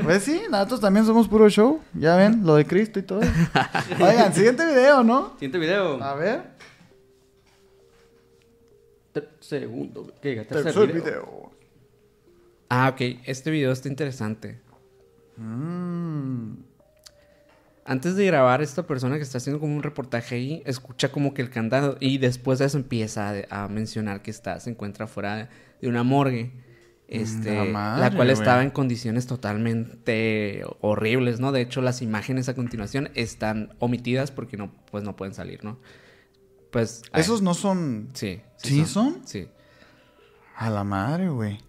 [0.04, 1.80] Pues sí, nosotros también somos puro show.
[1.94, 3.22] Ya ven, lo de Cristo y todo.
[4.02, 5.32] Oigan, siguiente video, ¿no?
[5.36, 6.04] Siguiente video.
[6.04, 6.54] A ver.
[9.14, 10.12] Ter- segundo.
[10.22, 10.36] ¿Qué?
[10.44, 11.04] Tercer, Tercer video.
[11.04, 11.52] video.
[12.70, 13.20] Ah, ok.
[13.26, 14.60] Este video está interesante.
[15.38, 16.58] Mm.
[17.88, 21.44] Antes de grabar, esta persona que está haciendo como un reportaje ahí, escucha como que
[21.44, 25.50] el candado y después de eso empieza a, a mencionar que está, se encuentra fuera
[25.82, 26.52] de, una morgue.
[27.08, 31.52] Este, la cual estaba en condiciones totalmente horribles, ¿no?
[31.52, 35.78] De hecho, las imágenes a continuación están omitidas porque no, pues no pueden salir, ¿no?
[36.72, 37.04] Pues.
[37.12, 38.10] ay, Esos no son...
[38.14, 38.42] Sí.
[38.58, 39.22] ¿Sí son?
[39.28, 39.48] Sí.
[40.56, 41.60] A la madre, güey.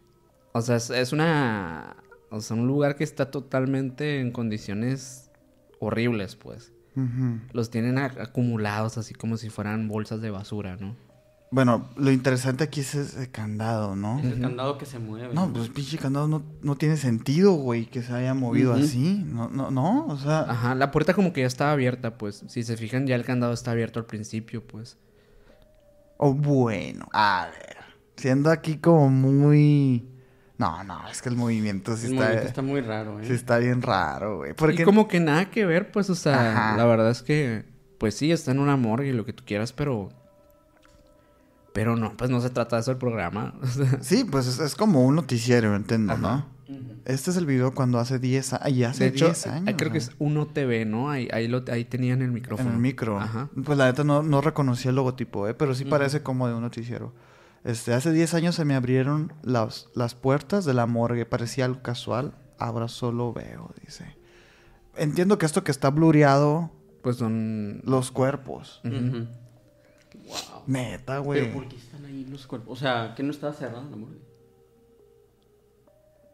[0.52, 1.96] O sea, es, es una.
[2.30, 5.30] O sea, un lugar que está totalmente en condiciones
[5.80, 6.72] horribles, pues.
[7.52, 10.96] Los tienen a- acumulados así como si fueran bolsas de basura, ¿no?
[11.50, 14.18] Bueno, lo interesante aquí es ese candado, ¿no?
[14.18, 15.32] Es el candado que se mueve.
[15.34, 19.22] No, pues pinche candado no, no tiene sentido, güey, que se haya movido así.
[19.26, 20.40] No, no, no, o sea...
[20.40, 22.42] Ajá, la puerta como que ya estaba abierta, pues.
[22.48, 24.96] Si se fijan, ya el candado está abierto al principio, pues.
[26.16, 27.76] O bueno, a ver.
[28.16, 30.08] Siendo aquí como muy...
[30.58, 32.24] No, no, es que el movimiento sí el está...
[32.24, 33.26] movimiento está muy raro, ¿eh?
[33.26, 34.54] Sí está bien raro, güey.
[34.54, 34.82] Porque...
[34.82, 36.76] Y como que nada que ver, pues, o sea, Ajá.
[36.76, 37.64] la verdad es que,
[37.98, 40.08] pues sí, está en una morgue y lo que tú quieras, pero.
[41.74, 43.54] Pero no, pues no se trata de eso el programa.
[44.00, 46.46] Sí, pues es, es como un noticiero, entiendo, ¿no?
[47.04, 48.70] Este es el video cuando hace 10 años.
[48.70, 49.68] Y hace de hecho, 10 años.
[49.68, 51.10] ahí creo que es Uno TV, ¿no?
[51.10, 52.70] Ahí, ahí, lo, ahí tenían el En micrófono.
[52.70, 53.20] el micro.
[53.20, 53.48] Ajá.
[53.62, 55.54] Pues la neta no, no reconocí el logotipo, ¿eh?
[55.54, 57.12] Pero sí parece como de un noticiero.
[57.66, 61.26] Este, hace 10 años se me abrieron las, las puertas de la morgue.
[61.26, 62.32] Parecía algo casual.
[62.58, 64.16] Ahora solo veo, dice.
[64.96, 66.70] Entiendo que esto que está blureado,
[67.02, 67.82] Pues son.
[67.84, 68.80] los cuerpos.
[68.84, 70.62] Wow.
[70.66, 71.52] Neta, Pero güey.
[71.52, 72.78] ¿por qué están ahí los cuerpos?
[72.78, 74.20] O sea, que no estaba cerrada la morgue.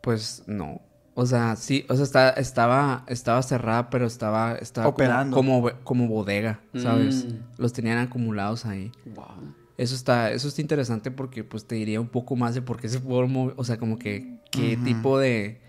[0.02, 0.80] Pues no.
[1.14, 5.36] O sea, sí, o sea, está- estaba, estaba cerrada, pero estaba, estaba como- Operando.
[5.36, 7.26] Como, como bodega, ¿sabes?
[7.26, 7.38] Mm.
[7.60, 8.90] Los tenían acumulados ahí.
[9.14, 9.54] Wow.
[9.78, 12.88] Eso está, eso está interesante porque pues te diría un poco más de por qué
[12.88, 15.60] se puede mover, o sea, como que qué tipo de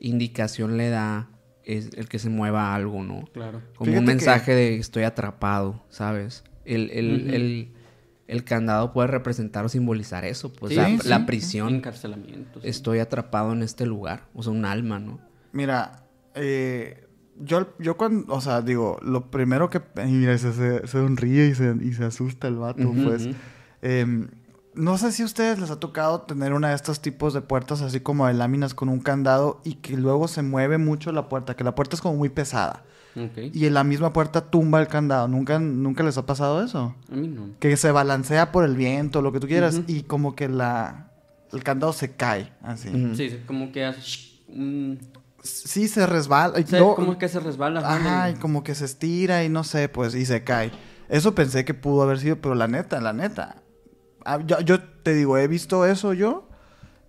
[0.00, 1.28] indicación le da
[1.64, 3.24] es el que se mueva algo, ¿no?
[3.32, 3.60] Claro.
[3.76, 6.42] Como Fíjate un que- mensaje de estoy atrapado, ¿sabes?
[6.64, 7.72] El, el, el,
[8.26, 11.24] el candado puede representar o simbolizar eso, pues Sí, la, sí, la sí.
[11.24, 11.74] prisión.
[11.76, 12.60] Encarcelamiento.
[12.60, 12.68] sí.
[12.68, 15.20] Estoy atrapado en este lugar, o sea, un alma, ¿no?
[15.52, 17.01] Mira, eh,
[17.40, 19.80] yo, yo cuando, o sea, digo, lo primero que...
[20.06, 23.28] y mira, se, se, sonríe y se, y se asusta el vato, pues.
[23.80, 24.28] Em,
[24.74, 27.82] no sé si a ustedes les ha tocado tener una de estos tipos de puertas
[27.82, 31.54] así como de láminas con un candado y que luego se mueve mucho la puerta,
[31.56, 32.84] que la puerta es como muy pesada.
[33.14, 33.50] Ok.
[33.52, 35.28] Y en la misma puerta tumba el candado.
[35.28, 36.94] ¿Nunca, nunca les ha pasado eso?
[37.10, 37.50] A mí no.
[37.60, 41.10] Que se balancea por el viento, lo que tú quieras, y como que la,
[41.52, 42.88] el candado se cae, así.
[43.14, 44.00] Sí, sí, como que hace...
[44.48, 44.98] un-
[45.42, 46.58] Sí, se resbala.
[46.60, 47.80] y o sea, luego- como que se resbala.
[47.80, 50.70] Ajá, y como que se estira y no sé, pues, y se cae.
[51.08, 53.56] Eso pensé que pudo haber sido, pero la neta, la neta.
[54.24, 56.48] ah, yo, yo te digo, he visto eso yo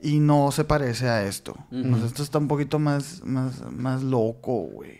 [0.02, 1.56] y no se parece a esto.
[1.70, 4.98] Sea, esto está un poquito más, más, más loco, güey.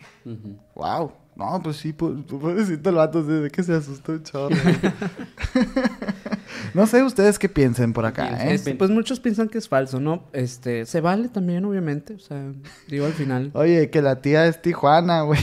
[0.76, 1.12] Wow.
[1.36, 4.54] No, pues sí, pues, pobrecito el vato, de que se asustó un chorro.
[6.74, 8.48] no sé ustedes qué piensen por acá.
[8.48, 8.54] ¿eh?
[8.54, 10.24] Es- pues muchos piensan que es falso, ¿no?
[10.32, 12.52] Este, se vale también, obviamente, o sea,
[12.88, 13.50] digo al final.
[13.54, 15.40] Oye, que la tía es Tijuana, güey.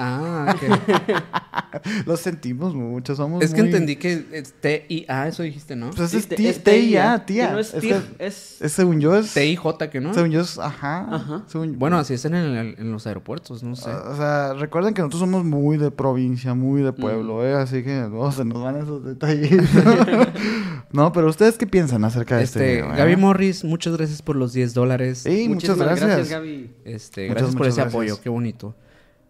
[0.00, 0.62] Ah, ok.
[2.06, 5.90] Lo sentimos mucho, somos es que muy- entendí que es T-I-A, eso dijiste, ¿no?
[5.90, 7.50] Pues es T-I-A, TIA, tía.
[7.52, 8.60] no es que- es...
[8.62, 9.34] es según yo es...
[9.34, 10.14] T-I-J, que no.
[10.14, 10.58] Según yo es...
[10.58, 11.06] Ajá.
[11.14, 11.42] Ajá.
[11.46, 13.90] según- Bueno, así es en, el- en los aeropuertos, no sé.
[13.90, 17.54] O sea, recuerden que nosotros somos muy de provincia, muy de pueblo, ¿eh?
[17.54, 19.62] Así que no, se nos van esos detalles.
[20.92, 22.96] no, pero ¿ustedes qué piensan acerca de este, Este, video, eh?
[22.98, 25.18] Gaby Morris, muchas gracias por los 10 dólares.
[25.18, 26.30] Sí, muchas Muchísimas gracias.
[26.30, 26.70] Gaby.
[26.84, 27.94] Este, Muchas, gracias por ese gracias.
[27.94, 28.74] apoyo, qué bonito.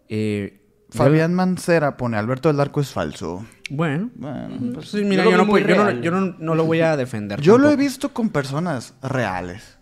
[0.09, 3.44] Eh, Fabián Mancera pone, Alberto del Arco es falso.
[3.70, 6.02] bueno, Bueno, pues sí, mira, yo no, vi muy puedo- yo, no, real.
[6.02, 7.40] yo no- no lo voy a defender.
[7.40, 9.76] yo lo he visto con personas reales.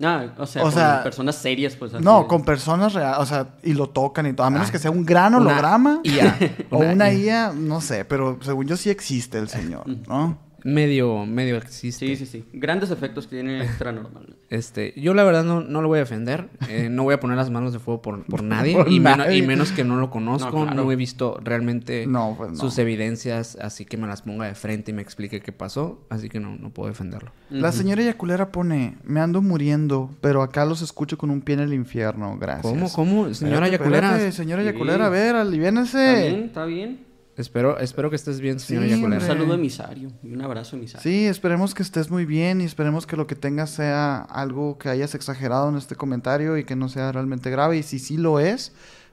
[0.00, 1.92] Ah, o sea, O con sea, personas serias, pues.
[1.94, 4.46] así No, con personas reales, o sea, y lo tocan y todo.
[4.46, 6.00] A menos Ah, que sea un gran una holograma.
[6.04, 6.38] IA,
[6.70, 7.18] o una una IA.
[7.48, 10.38] IA, no sé, pero según yo sí existe el señor, ¿no?
[10.72, 12.06] Medio, medio existe.
[12.06, 12.44] Sí, sí, sí.
[12.52, 14.34] Grandes efectos que tiene extra normal.
[14.50, 16.48] Este, yo la verdad no, no lo voy a defender.
[16.70, 18.74] eh, no voy a poner las manos de fuego por, por nadie.
[18.76, 19.36] Por y, menos- nadie.
[19.36, 20.64] y menos que no lo conozco.
[20.64, 22.56] No, he visto realmente No, pues no.
[22.56, 23.58] sus evidencias.
[23.60, 26.00] Así que me las ponga de frente y me explique qué pasó.
[26.08, 27.30] Así que no, no puedo defenderlo.
[27.50, 31.60] La señora Yaculera pone, me ando muriendo, pero acá los escucho con un pie en
[31.60, 32.62] el infierno, gracias.
[32.72, 32.90] ¿Cómo?
[32.90, 33.34] ¿Cómo?
[33.34, 34.30] Señora Yaculera.
[34.32, 34.72] señora Sí.
[34.72, 35.98] Yaculera, a ver, aliviénese.
[36.14, 36.44] ¿Está bien?
[36.44, 37.07] ¿Está bien?
[37.38, 41.02] Espero, espero que estés bien, señora Sí, Un saludo emisario y un abrazo emisario.
[41.08, 44.88] Sí, esperemos que estés muy bien y esperemos que lo que tengas sea algo que
[44.88, 47.78] hayas exagerado en este comentario y que no sea realmente grave.
[47.78, 48.72] Y si sí lo es,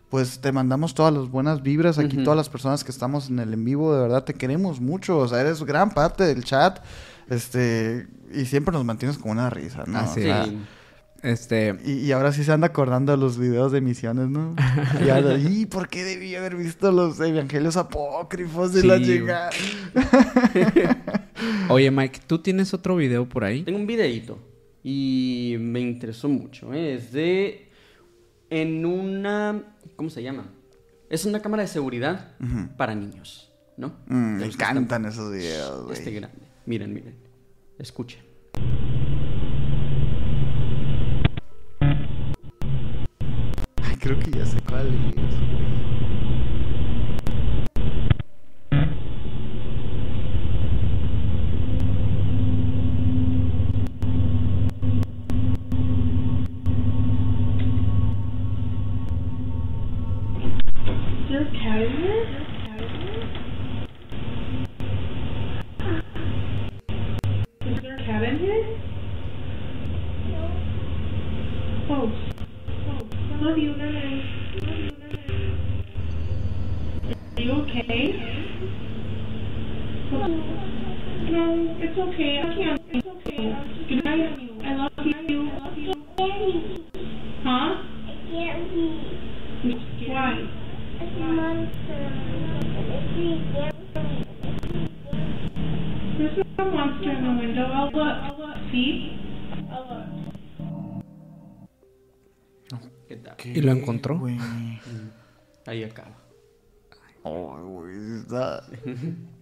[0.10, 3.54] pues te mandamos todas las buenas vibras aquí, todas las personas que estamos en el
[3.54, 5.20] en vivo, de verdad te queremos mucho.
[5.20, 6.80] O sea, eres gran parte del chat.
[7.30, 10.00] Este, y siempre nos mantienes con una risa, ¿no?
[10.00, 10.24] Así O Sí.
[10.24, 10.46] sea,
[11.24, 14.55] Este, Y, y ahora sí se anda acordando de los videos de misiones, ¿no?
[15.05, 19.49] Y ahora, ¿y por qué debí haber visto los evangelios apócrifos y Sí, la llegada?
[21.70, 23.63] oye, Mike, ¿tú tienes otro video por ahí?
[23.63, 24.38] Tengo un videíto
[24.84, 26.74] y me interesó mucho.
[26.74, 26.93] ¿eh?
[26.95, 27.70] Es de.
[28.51, 29.63] En una.
[29.95, 30.45] ¿Cómo se llama?
[31.09, 32.36] Es una cámara de seguridad
[32.78, 33.95] para niños, ¿no?
[34.07, 35.97] Mm, me están- encantan esos videos, güey.
[35.97, 36.38] Este grande.
[36.66, 37.16] Miren, miren.
[37.80, 38.22] Escuchen.
[44.06, 46.25] Creo que ya sé cuál es,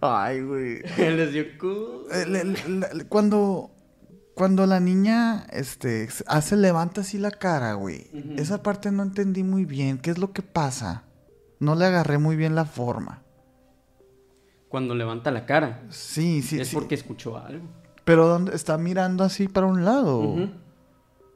[0.06, 0.82] Ay, güey.
[0.98, 1.42] Les dio
[2.12, 2.54] Eh,
[3.08, 3.70] Cuando...
[4.34, 8.10] cuando la niña, este, hace, levanta así la cara, güey.
[8.36, 9.98] Esa parte no entendí muy bien.
[9.98, 11.04] ¿Qué es lo que pasa?
[11.60, 13.22] No le agarré muy bien la forma.
[14.68, 16.74] Cuando levanta la cara, Sí, sí, es sí.
[16.74, 17.64] porque escuchó algo.
[18.04, 20.36] Pero ¿dónde está mirando así para un lado?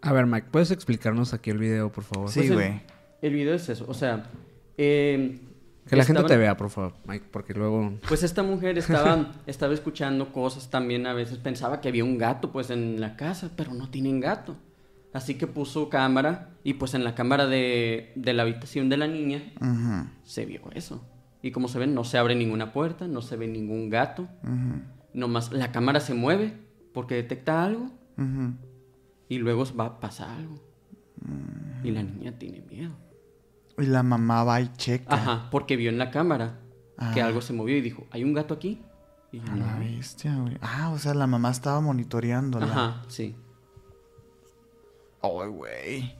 [0.02, 2.28] A ver, Mike, ¿puedes explicarnos aquí el video, por favor?
[2.30, 2.82] Sí, Pues el- güey.
[3.22, 4.30] El video es eso, o sea,
[4.76, 5.40] eh,
[5.88, 7.94] Que la gente te vea, por favor, Mike, porque luego...
[8.08, 12.52] Pues esta mujer estaba, estaba escuchando cosas también, a veces pensaba que había un gato
[12.52, 14.56] pues en la casa, pero no tienen gato.
[15.12, 19.06] Así que puso cámara y pues en la cámara de, de la habitación de la
[19.06, 19.42] niña
[20.22, 21.02] se vio eso.
[21.42, 24.28] Y como se ven, no se abre ninguna puerta, no se ve ningún gato.
[25.14, 26.52] Nomás la cámara se mueve
[26.92, 28.54] porque detecta algo ujú.
[29.28, 30.60] y luego va a pasar algo.
[31.82, 32.92] Y la niña tiene miedo.
[33.78, 35.14] Y la mamá va y checa.
[35.14, 36.58] Ajá, porque vio en la cámara
[37.14, 37.26] que Ah.
[37.26, 38.82] algo se movió y dijo, ¿hay un gato aquí?
[39.30, 39.40] Y
[39.78, 40.56] bestia, güey.
[40.60, 42.66] Ah, o sea, la mamá estaba monitoreándola.
[42.66, 43.36] Ajá, sí.
[45.22, 46.16] Ay, güey.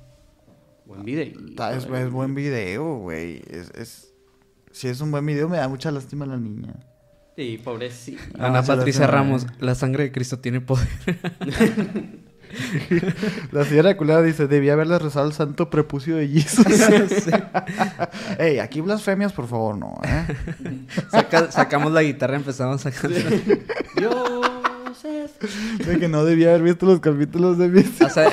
[0.85, 1.39] Buen video.
[1.73, 3.43] Es, es buen video, güey.
[3.49, 4.15] Es, es...
[4.71, 6.75] Si es un buen video, me da mucha lástima la niña.
[7.37, 8.21] Sí, pobrecito.
[8.39, 10.89] Ah, Ana Patricia Ramos, la sangre de Cristo tiene poder.
[13.53, 16.67] La señora culera dice, debía haberle rezado al santo prepucio de Jesus.
[18.39, 20.87] Ey, aquí blasfemias, por favor, no, ¿eh?
[21.11, 23.23] Saca- sacamos la guitarra, empezamos a cantar.
[23.97, 24.15] Dios
[25.05, 25.87] es...
[25.87, 28.01] De que no debía haber visto los capítulos de mis...
[28.03, 28.31] O sea,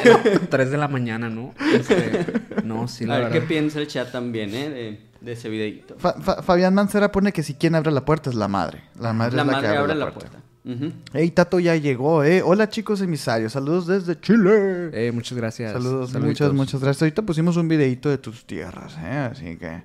[0.49, 1.53] 3 de la mañana, ¿no?
[1.74, 2.26] Este,
[2.63, 4.70] no, sí, la A ver qué piensa el chat también, ¿eh?
[4.70, 5.95] De, de ese videito.
[5.99, 8.82] Fa- Fa- Fabián Mancera pone que si quien abre la puerta es la madre.
[8.99, 10.39] La madre La es la madre que abre la puerta.
[10.66, 10.91] Ujú.
[11.13, 12.41] Ey, Tato ya llegó, ¿eh?
[12.41, 13.53] Hola, chicos emisarios.
[13.53, 14.89] Saludos desde Chile.
[14.93, 15.72] Eh, muchas gracias.
[15.74, 16.47] Saludos, Saluditos.
[16.47, 17.03] muchas, muchas gracias.
[17.03, 19.30] Ahorita pusimos un videito de tus tierras, ¿eh?
[19.32, 19.84] Así que...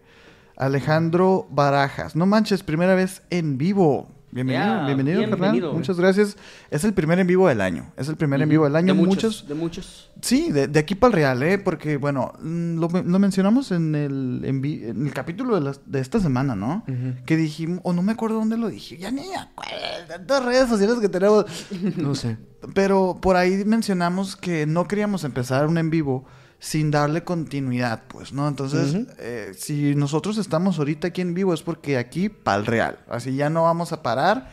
[0.57, 2.15] Alejandro Barajas.
[2.17, 4.11] No manches, primera vez en vivo.
[4.33, 5.73] Bienvenido, Ya, bienvenido, bienvenido.
[5.73, 6.37] Muchas gracias.
[6.71, 7.91] Es el primer en vivo del año.
[7.97, 8.95] Es el primer en vivo del año.
[8.95, 9.13] De muchos,
[9.43, 10.11] muchos De muchos.
[10.23, 11.59] Sí, de, de aquí para el real, ¿eh?
[11.59, 16.21] Porque, bueno, mm, lo, lo mencionamos en el, en, el capítulo de, las- de esta
[16.21, 16.85] semana, ¿no?
[17.27, 20.99] Que dijimos, o no me acuerdo dónde lo dije, ya ni acuerdo, tantas redes sociales
[21.01, 21.47] que tenemos.
[21.97, 22.37] No sé.
[22.75, 26.25] Pero por ahí mencionamos que no queríamos empezar un en vivo
[26.61, 28.47] sin darle continuidad, pues, ¿no?
[28.47, 32.99] Entonces, eh, si nosotros estamos ahorita aquí en vivo es porque aquí para el real.
[33.09, 34.51] Así ya no vamos a parar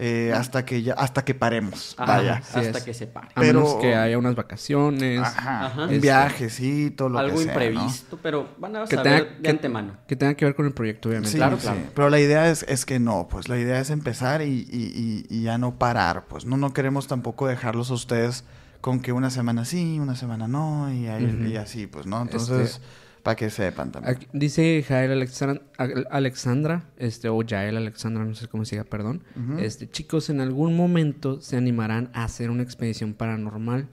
[0.00, 1.96] eh, hasta que ya, hasta que paremos.
[1.98, 2.42] Ajá, Vaya.
[2.44, 2.84] sí hasta es.
[2.84, 3.26] que se pare.
[3.34, 5.20] A Pero- menos que haya unas vacaciones.
[5.20, 5.66] Ajá.
[5.66, 5.82] Ajá.
[5.86, 7.60] Un Este- viajecito, lo Algo que sea, ¿no?
[7.64, 9.96] imprevisto, pero van a Que saber tenga- de que- antemano.
[10.06, 11.32] Que tenga que ver con el proyecto, obviamente.
[11.32, 11.62] Sí, Claro, sí.
[11.62, 11.80] claro.
[11.92, 15.36] Pero la idea es, es que no, pues la idea es empezar y, y- y-
[15.36, 16.26] y ya no parar.
[16.28, 18.44] Pues no, no queremos tampoco dejarlos a ustedes
[18.80, 22.20] con que una semana sí, una semana no, y, ahí- y así, pues, ¿no?
[22.22, 22.86] Entonces, Este-
[23.24, 24.14] para que sepan también.
[24.16, 28.84] Aquí- dice Jael Alexan- Al- Alexandra, este, o Jael Alexandra, no sé cómo se diga,
[28.84, 29.22] perdón.
[29.58, 33.88] Este, chicos, en algún momento se animarán a hacer una expedición paranormal.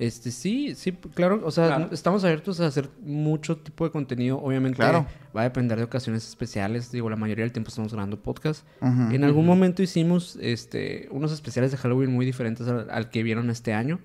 [0.00, 1.88] Este, sí, sí, claro, o sea, Claro.
[1.92, 4.38] estamos abiertos a hacer mucho tipo de contenido.
[4.42, 5.06] Obviamente Claro.
[5.34, 6.90] va a depender de ocasiones especiales.
[6.92, 8.66] Digo, la mayoría del tiempo estamos grabando podcast.
[8.82, 13.48] En algún momento hicimos este, unos especiales de Halloween muy diferentes al, al que vieron
[13.50, 13.98] este año.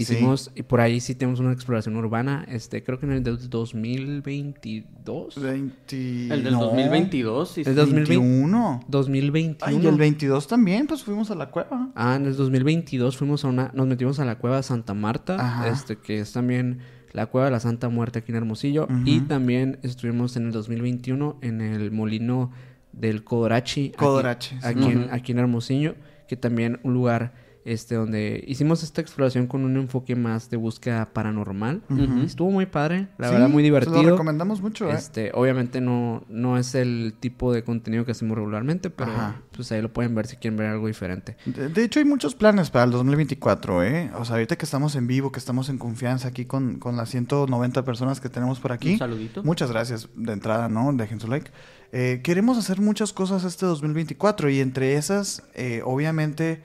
[0.00, 2.44] Hicimos, y por ahí sí tenemos una exploración urbana.
[2.48, 5.40] Este, creo que en el del 2022.
[5.40, 6.34] 20...
[6.34, 7.50] El del no, 2022.
[7.50, 7.72] sí, El sí.
[7.74, 8.16] 2020.
[8.18, 8.80] 21.
[8.88, 9.78] 2021.
[9.78, 11.90] Ay, y el 22 también, pues fuimos a la cueva.
[11.94, 15.36] Ah, en el 2022 fuimos a una, nos metimos a la cueva de Santa Marta,
[15.38, 15.68] Ajá.
[15.68, 16.78] este que es también
[17.12, 19.02] la cueva de la Santa Muerte aquí en Hermosillo, Ujú.
[19.06, 22.50] y también estuvimos en el 2021 en el molino
[22.92, 24.60] del Codorachi, aquí- Codorachi, sí.
[24.62, 25.08] aquí, en, Ujú.
[25.14, 25.94] aquí en Hermosillo,
[26.28, 27.32] que también un lugar
[27.64, 31.82] este donde hicimos esta exploración con un enfoque más de búsqueda paranormal.
[32.24, 34.02] Estuvo muy padre, la Sí, verdad muy divertido.
[34.02, 34.94] lo recomendamos mucho, ¿eh?
[34.94, 39.42] Este, obviamente no, no es el tipo de contenido que hacemos regularmente, pero Ajá.
[39.54, 41.36] pues ahí lo pueden ver si quieren ver algo diferente.
[41.44, 44.10] De, de hecho, hay muchos planes para el 2024, ¿eh?
[44.18, 47.10] O sea, ahorita que estamos en vivo, que estamos en confianza aquí con, con las
[47.10, 48.92] 190 personas que tenemos por aquí.
[48.92, 49.42] Un saludito.
[49.44, 50.92] Muchas gracias de entrada, ¿no?
[50.92, 51.50] Dejen su like.
[51.92, 56.62] Eh, queremos hacer muchas cosas este 2024 y entre esas, eh, obviamente,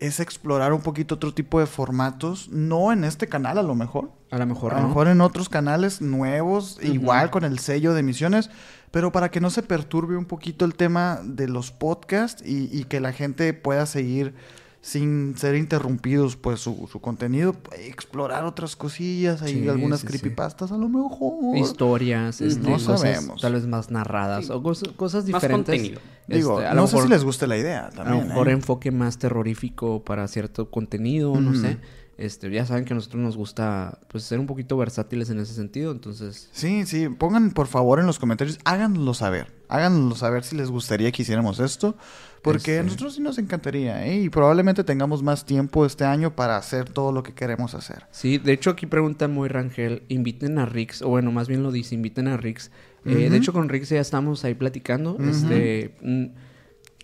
[0.00, 4.10] es explorar un poquito otro tipo de formatos, no en este canal a lo mejor,
[4.30, 4.88] A lo mejor a lo no.
[4.88, 8.50] mejor en otros canales nuevos, igual con el sello de emisiones,
[8.90, 12.84] pero para que no se perturbe un poquito el tema de los podcasts y, y
[12.84, 14.34] que la gente pueda seguir
[14.82, 20.12] sin ser interrumpidos, pues su, su contenido, explorar otras cosillas, hay Sí, algunas sí, sí.
[20.12, 21.56] creepypastas a lo mejor.
[21.56, 23.40] historias, este, No cosas sabemos.
[23.42, 25.82] tal vez más narradas o cos- cosas Más diferentes.
[26.26, 28.28] Digo, Este, a no lo sé si les guste la idea a lo también.
[28.28, 28.52] mejor ¿eh?
[28.52, 31.76] enfoque más terrorífico para cierto contenido, no sé.
[32.16, 35.54] Este, ya saben que a nosotros nos gusta pues ser un poquito versátiles en ese
[35.54, 39.50] sentido, entonces Sí, sí, pongan por favor en los comentarios, háganlo saber.
[39.68, 41.96] Háganlo saber si les gustaría que hiciéramos esto.
[42.42, 44.22] Porque a Este- nosotros sí nos encantaría, ¿eh?
[44.22, 48.04] Y probablemente tengamos más tiempo este año para hacer todo lo que queremos hacer.
[48.10, 51.70] Sí, de hecho aquí pregunta muy Rangel, inviten a Rix, o bueno, más bien lo
[51.70, 52.70] dice, inviten a Rix.
[53.04, 53.28] Eh.
[53.30, 55.24] De hecho con Rix ya estamos ahí platicando, Ujú.
[55.28, 56.24] este, mm,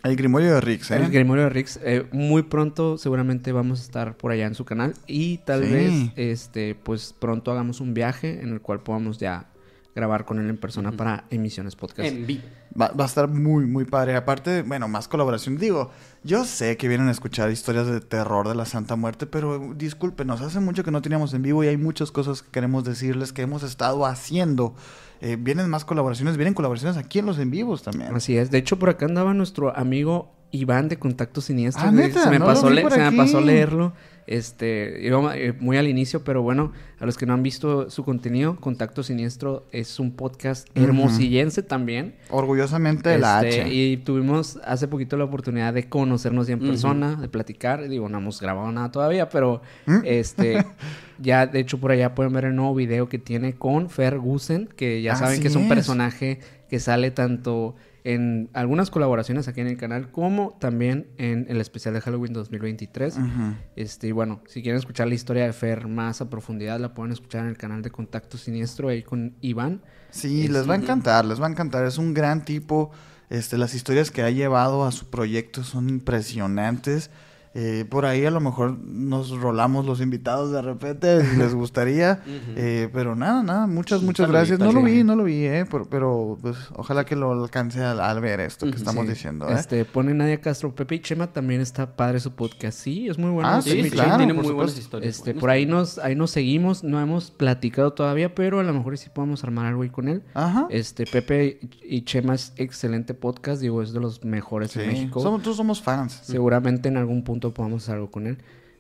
[0.05, 0.97] El Grimorio de Rix, ¿eh?
[0.97, 4.65] el Grimorio de Rix, eh, muy pronto seguramente vamos a estar por allá en su
[4.65, 5.73] canal y tal Sí.
[5.73, 9.49] vez, este, pues pronto hagamos un viaje en el cual podamos ya
[9.97, 12.09] grabar con él en persona para emisiones podcast.
[12.09, 12.43] En vivo.
[12.81, 14.17] Va, va a estar muy, muy padre.
[14.17, 15.57] Aparte, bueno, más colaboración.
[15.57, 15.91] Digo,
[16.25, 20.41] yo sé que vienen a escuchar historias de terror de la Santa Muerte, pero discúlpenos,
[20.41, 23.43] hace mucho que no teníamos en vivo y hay muchas cosas que queremos decirles que
[23.43, 24.75] hemos estado haciendo.
[25.21, 28.15] Eh, vienen más colaboraciones, vienen colaboraciones aquí en los en vivos también.
[28.15, 28.51] Así es.
[28.51, 31.85] De hecho, por acá andaba nuestro amigo Iván de Contacto Siniestro.
[31.87, 31.91] Ah.
[31.91, 33.17] Se me, No pasó, se me aquí.
[33.17, 33.93] pasó leerlo.
[34.27, 38.57] Este, eh, muy al inicio, pero bueno, a los que no han visto su contenido,
[38.57, 42.17] Contacto Siniestro es un podcast hermosillense también.
[42.31, 43.73] Orgullosamente de la Este, H.
[43.73, 47.89] Y tuvimos hace poquito la oportunidad de conocernos ya en persona, de platicar.
[47.89, 49.99] Digo, no hemos grabado nada todavía, pero ¿Mm?
[50.05, 50.67] este
[51.21, 55.03] ya de hecho por allá pueden ver el nuevo video que tiene con Ferguson, que
[55.03, 57.77] ya saben que es un personaje que sale tanto
[58.13, 63.17] en algunas colaboraciones aquí en el canal como también en el especial de Halloween 2023.
[63.17, 63.27] Ujú.
[63.75, 67.13] Este, y bueno, si quieren escuchar la historia de Fer más a profundidad, la pueden
[67.13, 69.83] escuchar en el canal de Contacto Siniestro ahí con Iván.
[70.11, 71.85] Sí, Es- les va a encantar, les va a encantar.
[71.85, 72.91] Es un gran tipo.
[73.29, 77.11] Este, las historias que ha llevado a su proyecto son impresionantes.
[77.59, 82.21] Eh, por ahí a lo mejor nos rolamos los invitados de repente, si les gustaría.
[82.55, 84.59] Eh, pero nada, nada, muchas, muchas gracias.
[84.59, 88.01] No lo vi, no lo vi, eh, por- pero pues ojalá que lo alcance al,
[88.01, 89.11] al ver esto que estamos Sí.
[89.13, 89.49] diciendo.
[89.49, 89.55] ¿eh?
[89.55, 92.79] Este, pone Nadia Castro, Pepe y Chema también está padre su podcast.
[92.79, 93.49] Sí, es muy bueno.
[93.49, 95.17] Ah, Sí, sí, sí, claro, tiene muy buenas historias.
[95.17, 98.75] Este, buenas por ahí nos, ahí nos seguimos, no hemos platicado todavía, pero a lo
[98.75, 100.23] mejor sí podemos armar algo ahí con él.
[100.35, 100.67] Ajá.
[100.69, 105.21] Este, Pepe y Chema es excelente podcast, digo, es de los mejores Sí, en México.
[105.21, 106.21] somos, todos somos fans.
[106.23, 108.39] Seguramente en algún punto podamos hacer algo con él.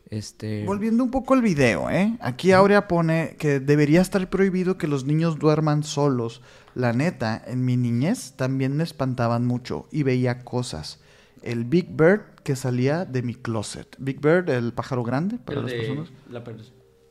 [0.09, 2.17] Este, Volviendo un poco al video, ¿eh?
[2.21, 6.43] Aquí Aurea pone que debería estar prohibido que los niños duerman solos.
[6.77, 11.01] La neta, en mi niñez también me espantaban mucho y veía cosas.
[11.43, 13.97] El Big Bird que salía de mi closet.
[13.99, 16.09] Big Bird, el pájaro grande para El las de personas.
[16.31, 16.57] la, per-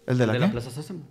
[0.08, 0.48] ¿El de la qué?
[0.48, 1.02] Plaza Sésamo.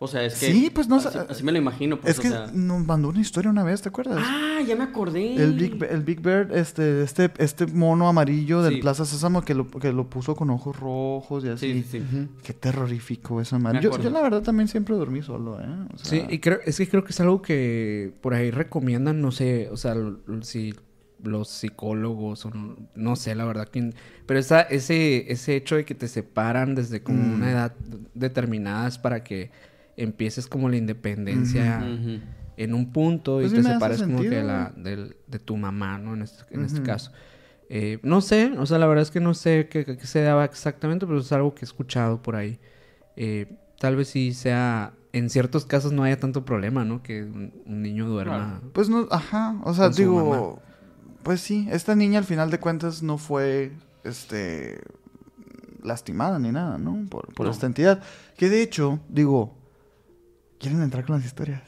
[0.00, 0.52] O sea, es que.
[0.52, 2.00] Sí, pues, no sé- Así, así me lo imagino.
[2.00, 2.46] Pues, Es que o sea...
[2.54, 4.18] nos mandó una historia una vez, ¿te acuerdas?
[4.20, 5.34] Ah, ya me acordé.
[5.34, 8.80] El Big, el Big Bird, este, este, este mono amarillo del Sí.
[8.80, 11.72] Plaza Sésamo que lo, que lo puso con ojos rojos y así.
[11.72, 12.28] Sí, sí, sí.
[12.44, 13.80] Qué terrorífico esa madre.
[13.80, 15.66] Yo, la verdad también siempre dormí solo, ¿eh?
[15.92, 19.32] O Sí, y creo, es que creo que es algo que por ahí recomiendan, no
[19.32, 19.96] sé, o sea,
[20.42, 20.74] si
[21.24, 23.92] los psicólogos o no, no sé, la verdad, quién,
[24.26, 27.34] pero esa, ese, ese hecho de que te separan desde como Mm.
[27.34, 27.74] una edad
[28.14, 29.50] determinada es para que
[29.98, 31.80] empieces como la independencia
[32.56, 36.14] en un punto Pues y sí te separes como que la, de tu mamá, ¿no?
[36.14, 37.12] En este, en este caso.
[37.70, 40.46] Eh, no sé, o sea, la verdad es que no sé qué, qué se daba
[40.46, 42.58] exactamente, pero es algo que he escuchado por ahí.
[43.16, 47.02] Eh, tal vez sí sea, en ciertos casos no haya tanto problema, ¿no?
[47.02, 48.62] Que un, un niño duerma.
[48.72, 50.62] Pues no, ajá, o sea, digo,
[51.22, 53.72] pues sí, esta niña al final de cuentas no fue,
[54.02, 54.80] este,
[55.82, 57.04] lastimada ni nada, ¿no?
[57.10, 57.52] Por, por No.
[57.52, 58.00] esta entidad.
[58.38, 59.57] Que de hecho, digo,
[60.58, 61.62] ¿quieren entrar con las historias?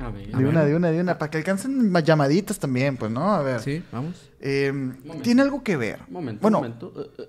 [0.00, 0.34] A ver.
[0.34, 0.46] A De ver.
[0.52, 3.32] una, de una, de una, para que alcancen llamaditas también, pues, ¿no?
[3.32, 3.60] A ver.
[3.60, 4.30] Sí, vamos.
[4.40, 5.22] Eh, Momento.
[5.22, 6.00] tiene algo que ver.
[6.08, 6.92] Momento, Bueno, momento.
[6.96, 7.28] Eh, eh,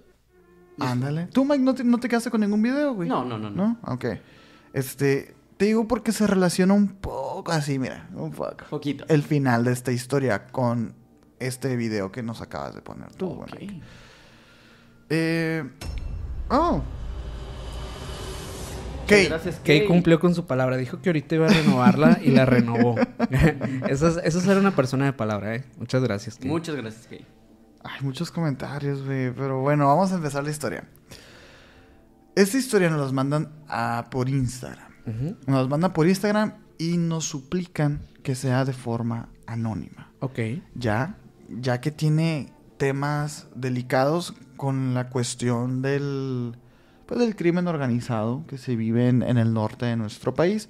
[0.80, 1.28] ándale.
[1.28, 3.10] ¿Tú, Mike, no te, no te quedaste con ningún video, güey?
[3.10, 3.68] No, no, no, no.
[3.84, 3.94] ¿No?
[3.94, 4.06] Ok.
[4.74, 8.66] Este, te digo porque se relaciona un poco así, mira, un poco.
[8.70, 9.06] Poquito.
[9.10, 10.94] El final de esta historia con
[11.40, 13.44] este video que nos acabas de poner tú.
[13.52, 13.82] Mike.
[15.10, 15.64] Eh,
[16.50, 16.82] oh.
[19.08, 19.30] Ok.
[19.30, 19.88] Gracias, Kay Kay.
[19.88, 20.76] cumplió con su palabra.
[20.76, 22.96] Dijo que ahorita iba a renovarla y la renovó.
[23.88, 25.64] eso, es, eso es ser una persona de palabra, ¿eh?
[25.78, 26.50] Muchas gracias, Kay.
[26.50, 27.26] Muchas gracias, Kay.
[27.84, 29.32] Hay muchos comentarios, güey.
[29.32, 30.90] Pero bueno, vamos a empezar la historia.
[32.36, 34.92] Esta historia nos las mandan a, por Instagram.
[35.06, 35.38] Ujú.
[35.48, 40.12] Nos las mandan por Instagram y nos suplican que sea de forma anónima.
[40.20, 40.40] Ok.
[40.76, 41.16] Ya,
[41.48, 46.58] ya que tiene temas delicados con la cuestión del,
[47.08, 50.70] pues, del crimen organizado que se vive en, en el norte de nuestro país.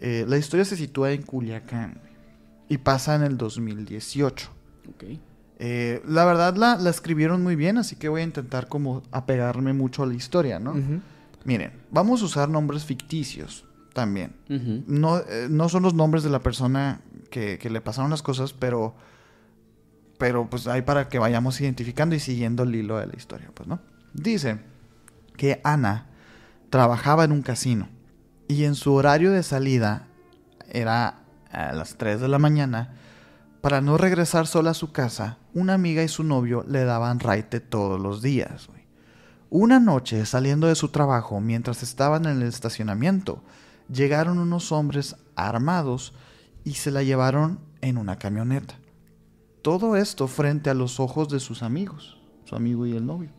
[0.00, 2.00] Eh, la historia se sitúa en Culiacán
[2.68, 4.50] y pasa en el 2018.
[4.88, 5.04] Ok.
[5.62, 9.72] Eh, la verdad la, la escribieron muy bien, así que voy a intentar como apegarme
[9.72, 10.74] mucho a la historia, ¿no?
[11.44, 14.32] Miren, vamos a usar nombres ficticios también.
[14.86, 17.00] No, eh, no son los nombres de la persona
[17.30, 18.94] que, que le pasaron las cosas, pero,
[20.18, 23.68] pero pues hay para que vayamos identificando y siguiendo el hilo de la historia, pues,
[23.68, 23.80] ¿no?
[24.14, 24.58] Dice
[25.40, 26.04] que Ana
[26.68, 27.88] trabajaba en un casino
[28.46, 30.06] y en su horario de salida
[30.70, 32.92] era a las 3 de la mañana.
[33.62, 37.58] Para no regresar sola a su casa, una amiga y su novio le daban raite
[37.58, 38.68] todos los días.
[39.48, 43.42] Una noche, saliendo de su trabajo, mientras estaban en el estacionamiento,
[43.90, 46.12] llegaron unos hombres armados
[46.64, 48.74] y se la llevaron en una camioneta.
[49.62, 53.30] Todo esto frente a los ojos de sus amigos, su amigo y el novio.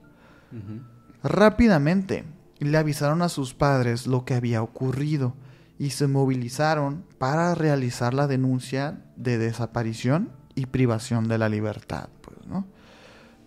[1.23, 2.25] Rápidamente
[2.59, 5.33] le avisaron a sus padres lo que había ocurrido
[5.77, 12.09] y se movilizaron para realizar la denuncia de desaparición y privación de la libertad.
[12.21, 12.65] Pues, ¿no?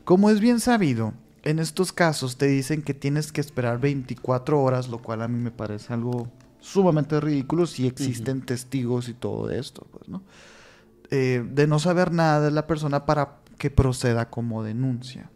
[0.05, 4.89] Como es bien sabido, en estos casos te dicen que tienes que esperar 24 horas,
[4.89, 9.87] lo cual a mí me parece algo sumamente ridículo si existen testigos y todo esto,
[9.93, 10.23] pues, ¿no?
[11.11, 15.31] Eh, de no saber nada de la persona para que proceda como denuncia.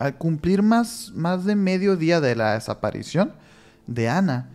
[0.00, 3.34] Al cumplir más, más de medio día de la desaparición
[3.86, 4.48] de Ana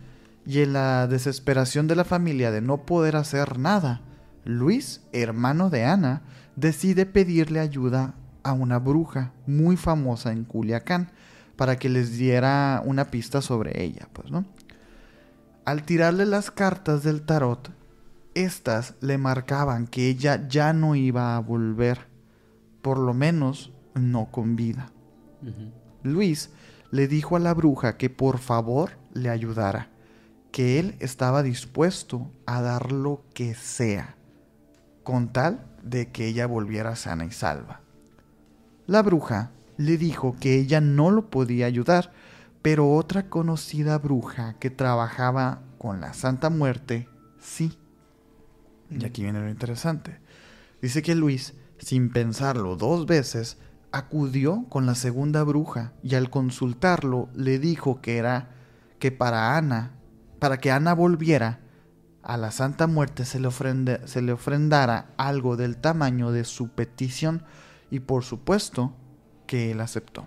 [0.44, 4.00] y en la desesperación de la familia de no poder hacer nada,
[4.44, 6.22] Luis, hermano de Ana,
[6.56, 11.12] decide pedirle ayuda a una bruja muy famosa en Culiacán
[11.54, 14.44] para que les diera una pista sobre ella, pues, ¿no?
[15.64, 17.70] Al tirarle las cartas del tarot,
[18.34, 22.08] estas le marcaban que ella ya no iba a volver,
[22.82, 24.90] por lo menos no con vida.
[26.02, 26.50] Luis
[26.90, 29.90] le dijo a la bruja que por favor le ayudara,
[30.52, 34.16] que él estaba dispuesto a dar lo que sea,
[35.02, 37.80] con tal de que ella volviera sana y salva.
[38.86, 42.12] La bruja le dijo que ella no lo podía ayudar,
[42.62, 47.08] pero otra conocida bruja que trabajaba con la Santa Muerte,
[47.38, 47.78] sí.
[48.90, 50.18] Y aquí viene lo interesante.
[50.80, 53.58] Dice que Luis, sin pensarlo dos veces,
[53.92, 58.50] acudió con la segunda bruja y al consultarlo le dijo que era
[58.98, 59.92] que para Ana,
[60.38, 61.60] para que Ana volviera
[62.22, 66.68] a la Santa Muerte se le, ofrende- se le ofrendara algo del tamaño de su
[66.70, 67.44] petición
[67.90, 68.96] y por supuesto
[69.46, 70.26] que él aceptó.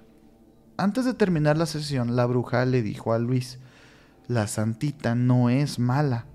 [0.78, 3.60] Antes de terminar la sesión, la bruja le dijo a Luis,
[4.28, 6.26] la santita no es mala,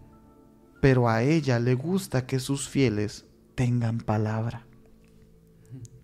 [0.83, 4.67] pero a ella le gusta que sus fieles tengan palabra.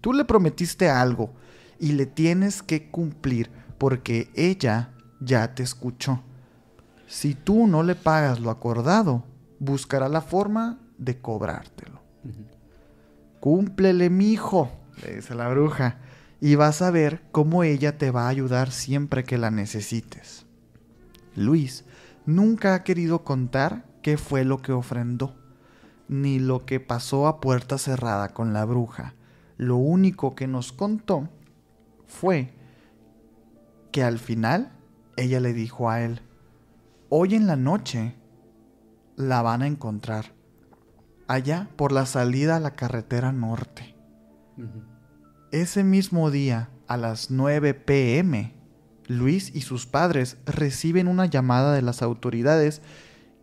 [0.01, 1.33] Tú le prometiste algo
[1.79, 6.23] y le tienes que cumplir porque ella ya te escuchó.
[7.07, 9.25] Si tú no le pagas lo acordado,
[9.59, 12.01] buscará la forma de cobrártelo.
[13.41, 14.71] Cúmplele, mijo,
[15.03, 15.99] le dice la bruja,
[16.41, 20.47] y vas a ver cómo ella te va a ayudar siempre que la necesites.
[21.35, 21.85] Luis
[22.27, 25.35] nunca ha querido contar qué fue lo que ofrendó,
[26.09, 29.15] ni lo que pasó a puerta cerrada con la bruja.
[29.61, 31.29] Lo único que nos contó
[32.07, 32.55] fue
[33.93, 34.73] que al final
[35.19, 36.23] ella le dijo a él,
[37.11, 38.15] hoy en la noche
[39.17, 40.33] la van a encontrar
[41.29, 43.95] allá por la salida a la carretera norte.
[45.53, 48.55] Ese mismo día, a las 9 pm,
[49.09, 52.81] Luis y sus padres reciben una llamada de las autoridades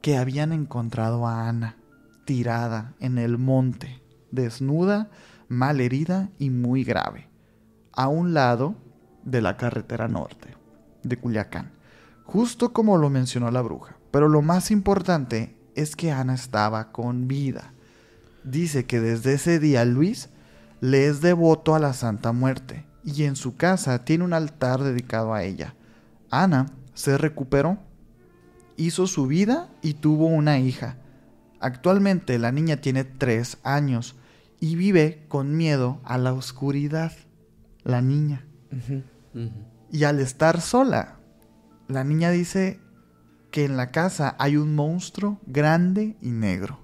[0.01, 1.77] que habían encontrado a Ana
[2.25, 4.01] tirada en el monte,
[4.31, 5.11] desnuda,
[5.47, 7.29] mal herida y muy grave,
[7.93, 8.75] a un lado
[9.23, 10.55] de la carretera norte
[11.03, 11.71] de Culiacán,
[12.23, 13.97] justo como lo mencionó la bruja.
[14.11, 17.73] Pero lo más importante es que Ana estaba con vida.
[18.43, 20.29] Dice que desde ese día Luis
[20.79, 25.33] le es devoto a la Santa Muerte y en su casa tiene un altar dedicado
[25.33, 25.75] a ella.
[26.29, 27.77] Ana se recuperó,
[28.75, 30.97] hizo su vida y tuvo una hija.
[31.59, 34.15] Actualmente la niña tiene tres años
[34.59, 37.11] y vive con miedo a la oscuridad.
[37.83, 38.45] La niña.
[39.91, 41.19] Y al estar sola,
[41.87, 42.79] la niña dice
[43.51, 46.79] que en la casa hay un monstruo grande y negro.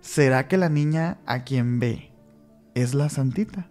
[0.00, 2.12] ¿Será que la niña a quien ve
[2.74, 3.68] es la santita?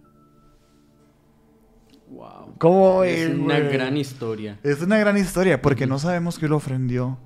[2.09, 2.55] Wow.
[2.57, 4.59] ¿Cómo Es es, una gran historia.
[4.63, 7.17] Es una gran historia porque no sabemos qué le ofrendió.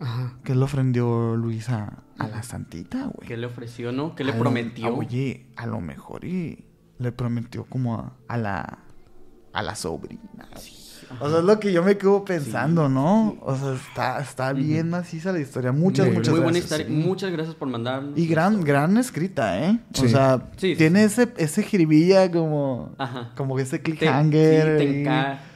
[0.00, 0.34] Ajá.
[0.44, 3.26] ¿Qué le ofrendió Luisa a la santita, güey?
[3.28, 4.14] ¿Qué le ofreció, no?
[4.14, 4.86] ¿Qué le A prometió?
[4.88, 6.66] a- oye, a lo mejor y
[6.98, 8.78] le prometió como a, a la
[9.52, 10.22] a la sobrina.
[11.20, 13.36] O sea, es lo que yo me quedo pensando, ¿no?
[13.40, 15.72] O sea, está, está bien maciza la historia.
[15.72, 16.80] Muchas, Muy- muchas Muy buena gracias.
[16.80, 17.06] historia.
[17.06, 18.18] Muchas gracias por mandarnos.
[18.18, 19.78] Y gran, gran escrita, ¿eh?
[19.94, 20.08] O Sí.
[20.10, 23.30] sea, Sí, sí, tiene ese, ese jiribilla como, Ajá.
[23.34, 24.78] como ese Te, cliffhanger.
[24.78, 25.04] sí, y-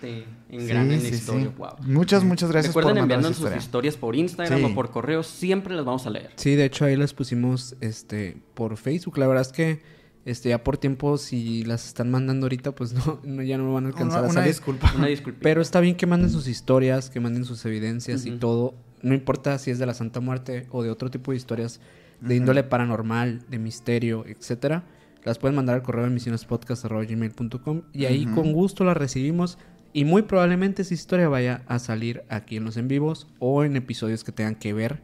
[0.01, 1.47] te en la sí, historia.
[1.47, 1.53] sí.
[1.57, 1.69] Wow.
[1.87, 3.59] Muchas, muchas gracias Recuerden por mandar enviarnos sus historia.
[3.59, 4.65] historias por Instagram Sí.
[4.65, 5.23] o por correo.
[5.23, 6.31] Siempre las vamos a leer.
[6.37, 9.19] Sí, de hecho ahí las pusimos este por Facebook.
[9.19, 13.21] La verdad es que Este, ya por tiempo, si las están mandando ahorita, pues no,
[13.25, 14.49] no- ya no van a alcanzar Una, a una salir.
[14.53, 14.93] disculpa.
[14.95, 15.39] Una disculpa.
[15.43, 18.75] Pero está bien que manden sus historias, que manden sus evidencias y todo.
[19.03, 21.81] No importa si es de la Santa Muerte o de otro tipo de historias
[22.21, 24.85] de índole paranormal, de misterio, etcétera.
[25.25, 29.57] Las pueden mandar al correo de misionespodcast.gmail.com y ahí con gusto las recibimos.
[29.93, 33.75] Y muy probablemente esa historia vaya a salir aquí en los en vivos o en
[33.77, 35.03] episodios que tengan que ver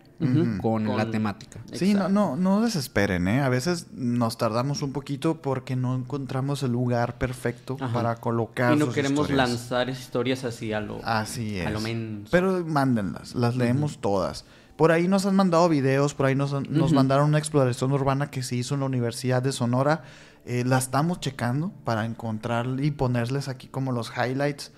[0.63, 1.61] con, la temática.
[1.73, 2.13] Sí, no, Exacto.
[2.15, 3.41] no, no desesperen, ¿eh?
[3.43, 7.93] A veces nos tardamos un poquito porque no encontramos el lugar perfecto Ajá.
[7.93, 9.51] para colocar Y no sus queremos historias.
[9.51, 11.01] lanzar historias así a lo...
[11.05, 11.67] Así es.
[11.67, 12.31] A lo menos.
[12.31, 14.45] Pero mándenlas, las leemos todas.
[14.77, 18.31] Por ahí nos han mandado videos, por ahí nos, han- nos mandaron una exploración urbana
[18.31, 20.05] que se hizo en la Universidad de Sonora.
[20.47, 24.71] Eh, la estamos checando para encontrar y ponerles aquí como los highlights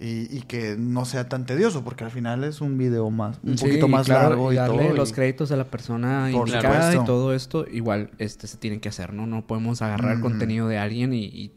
[0.00, 3.58] y, y que no sea tan tedioso, porque al final es un video más, un
[3.58, 4.94] Sí, poquito más claro, largo y, darle todo.
[4.96, 7.02] los y- créditos a la persona supuesto.
[7.02, 10.22] y todo esto igual este se tienen que hacer no no podemos agarrar Ujú.
[10.22, 11.50] contenido de alguien y,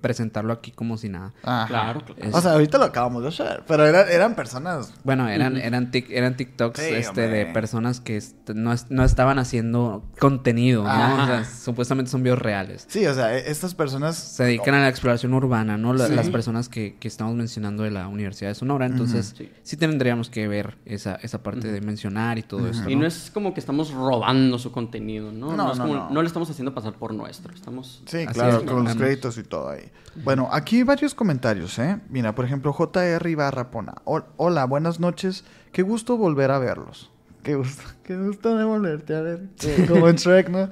[0.00, 1.66] presentarlo aquí como si nada Ajá.
[1.68, 2.22] Claro, claro.
[2.22, 5.90] Es- O sea, ahorita lo acabamos de hacer, pero eran, eran personas bueno eran eran
[5.92, 10.82] tic- eran TikToks Sí, este de personas que est- no, es- no estaban haciendo contenido
[10.82, 11.22] no Ajá.
[11.22, 14.16] O sea, supuestamente son videos reales Sí, o sea, e- estas personas...
[14.16, 15.92] se dedican a la exploración urbana, ¿no?
[15.94, 16.14] La- Sí.
[16.14, 18.86] Las personas que, que estamos mencionando de la Universidad de Sonora.
[18.86, 19.34] Entonces.
[19.36, 19.50] Sí.
[19.62, 19.76] sí.
[19.76, 22.88] tendríamos que ver esa, esa parte de mencionar y todo esto.
[22.88, 25.54] Y no es como que estamos robando su contenido, ¿no?
[25.54, 26.10] No, es no, como- no.
[26.10, 27.52] no le estamos haciendo pasar por nuestro.
[27.54, 28.02] Estamos...
[28.06, 29.90] Sí, claro, es, con los créditos y todo ahí.
[30.22, 31.98] Bueno, aquí varios comentarios, ¿eh?
[32.10, 33.94] Mira, por ejemplo, JR Ibarra Pona.
[34.04, 35.44] Hol- Hola, buenas noches.
[35.72, 37.10] Qué gusto volver a verlos.
[37.42, 39.48] Qué gusto, qué gusto de volverte a ver.
[39.64, 40.68] Eh, Como en Shrek, ¿no?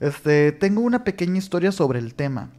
[0.00, 2.50] Este, tengo una pequeña historia sobre el tema.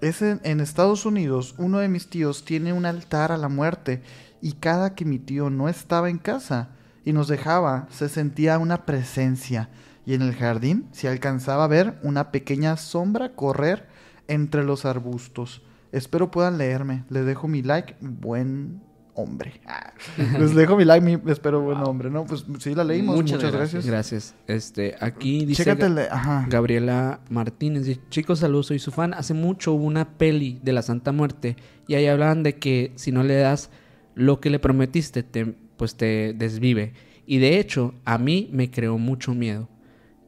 [0.00, 4.02] Es en, en Estados Unidos, uno de mis tíos tiene un altar a la muerte
[4.40, 6.70] y cada que mi tío no estaba en casa
[7.04, 9.68] y nos dejaba, se sentía una presencia
[10.06, 13.88] y en el jardín se alcanzaba a ver una pequeña sombra correr
[14.30, 15.62] entre los arbustos.
[15.92, 17.04] Espero puedan leerme.
[17.10, 18.80] Les dejo mi like, buen
[19.14, 19.60] hombre.
[19.66, 19.92] Ah,
[20.38, 22.10] Les dejo mi like, mi, espero buen hombre.
[22.10, 23.16] No, pues sí la leímos.
[23.16, 23.86] Muchas, Muchas gracias.
[23.86, 24.34] Gracias.
[24.46, 25.68] Este, aquí dice
[26.10, 26.46] ajá.
[26.48, 27.86] Gabriela Martínez.
[27.86, 29.14] dice, Chicos, saludos, soy su fan.
[29.14, 31.56] Hace mucho hubo una peli de la Santa Muerte
[31.86, 33.70] y ahí hablaban de que si no le das
[34.14, 36.92] lo que le prometiste, te, pues te desvive.
[37.26, 39.68] Y de hecho, a mí me creó mucho miedo.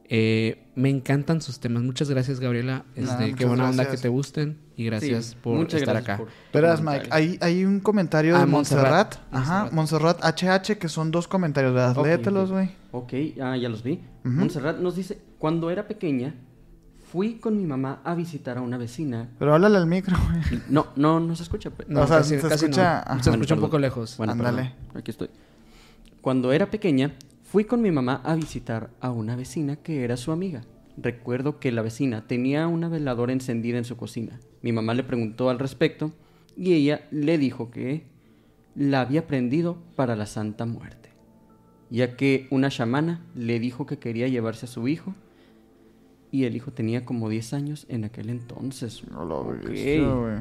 [0.09, 1.81] Eh, me encantan sus temas.
[1.83, 2.83] Muchas gracias, Gabriela.
[2.95, 4.59] Este, Nah, qué buena onda que te gusten.
[4.75, 6.17] Y gracias Sí, por estar gracias acá.
[6.17, 6.81] por Verás.
[6.81, 9.15] Mike, hay, hay un comentario Ah, de Montserrat.
[9.15, 9.33] Montserrat.
[9.33, 11.73] Ajá, Montserrat HH, que son dos comentarios.
[12.03, 12.71] Léetelos, güey.
[12.91, 14.01] Ok, ah, ya los vi.
[14.23, 16.35] Montserrat nos dice, cuando era pequeña,
[17.11, 19.29] fui con mi mamá a visitar a una vecina.
[19.39, 20.61] Pero háblale al micro, güey.
[20.69, 21.71] No, no, no se escucha.
[21.87, 23.23] No, O sea, casi, se casi escucha- no.
[23.23, 23.59] Se Bueno, escucha un perdón.
[23.61, 24.17] poco lejos.
[24.17, 24.61] Bueno, Ándale.
[24.63, 25.29] perdón, aquí estoy.
[26.21, 27.13] Cuando era pequeña,
[27.53, 30.63] fui con mi mamá a visitar a una vecina que era su amiga.
[30.97, 34.39] Recuerdo que la vecina tenía una veladora encendida en su cocina.
[34.63, 36.11] Mi mamá le preguntó al respecto
[36.57, 38.07] y ella le dijo que
[38.73, 41.09] la había prendido para la Santa Muerte,
[41.91, 45.13] ya que una chamana le dijo que quería llevarse a su hijo
[46.31, 49.03] y el hijo tenía como 10 años en aquel entonces.
[49.11, 49.65] No lo Ok.
[49.65, 50.37] bestia, güey.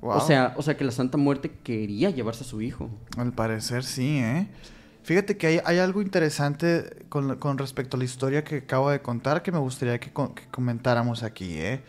[0.00, 0.12] Wow.
[0.16, 2.88] O sea, o sea que la Santa Muerte quería llevarse a su hijo.
[3.18, 4.48] Al parecer sí, ¿eh?
[5.04, 9.02] Fíjate que hay, hay algo interesante con, con respecto a la historia que acabo de
[9.02, 11.82] contar que me gustaría que, co- que comentáramos aquí, ¿eh?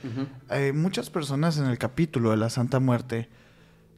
[0.49, 3.29] Eh, muchas personas en el capítulo de la Santa Muerte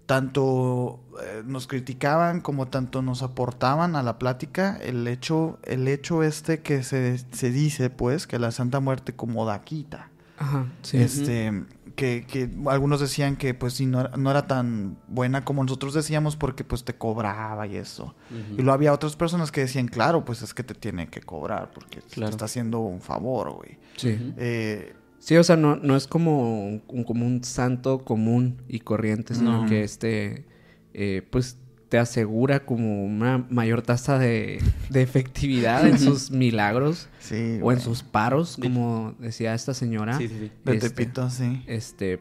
[0.06, 6.22] tanto eh, nos criticaban como tanto nos aportaban a la plática el hecho el hecho
[6.22, 10.98] este que se, se dice pues que la Santa Muerte como daquita Ajá, sí.
[10.98, 11.64] este
[11.96, 15.94] que, que algunos decían que pues sí no, era- no era tan buena como nosotros
[15.94, 18.16] decíamos porque pues te cobraba y eso.
[18.32, 21.72] Y luego había otras personas que decían claro pues es que te tiene que cobrar
[21.74, 24.18] porque te está haciendo un favor güey Sí.
[24.38, 29.34] Eh, Sí, o sea, no, no es como un, como un santo común y corriente,
[29.34, 29.68] sino No.
[29.68, 30.46] que este,
[30.94, 31.58] eh, pues
[31.96, 37.60] te asegura como una mayor tasa de, de efectividad en sus milagros sí o en
[37.62, 37.80] güey.
[37.80, 40.18] sus paros, como decía esta señora.
[40.18, 40.52] Sí, sí, sí.
[40.66, 42.20] de Este, Tepito sí Este,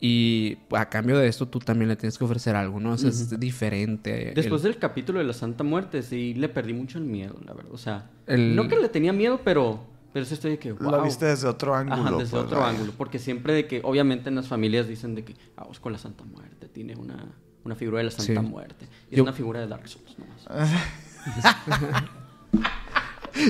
[0.00, 2.94] y a cambio de esto tú también le tienes que ofrecer algo, ¿no?
[2.94, 4.30] O sea, es diferente.
[4.30, 7.54] el- Después del capítulo de la Santa Muerte, sí le perdí mucho el miedo, la
[7.54, 7.72] verdad.
[7.72, 10.90] O sea, El- no que le tenía miedo, pero, pero sí estoy de que, wow.
[10.90, 12.70] lo viste desde otro ángulo Ajá, desde pues, otro vaya.
[12.72, 12.92] ángulo.
[12.98, 16.24] Porque siempre de que, obviamente en las familias dicen de que, vamos con la Santa
[16.24, 17.32] Muerte, tiene una,
[17.64, 18.46] una figura de la Santa Sí.
[18.46, 18.86] Muerte.
[19.10, 20.44] Y Yo- es una figura de Dark Souls, nomás.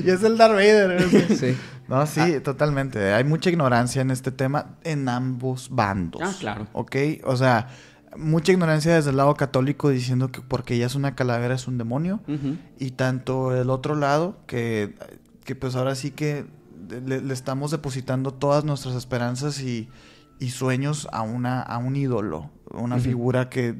[0.04, 1.36] y es el Darth Vader güey.
[1.36, 1.56] Sí.
[1.88, 3.12] No, sí, totalmente.
[3.12, 6.22] Hay mucha ignorancia en este tema en ambos bandos.
[6.24, 6.66] Ah, claro.
[6.72, 6.96] ¿Ok?
[7.24, 7.68] O sea,
[8.16, 11.76] mucha ignorancia desde el lado católico diciendo que porque ella es una calavera es un
[11.76, 12.20] demonio.
[12.78, 14.94] Y tanto el otro lado, que,
[15.44, 16.46] que pues ahora sí que
[17.06, 19.88] le, le estamos depositando todas nuestras esperanzas y,
[20.38, 23.74] y sueños a una a un ídolo, una figura que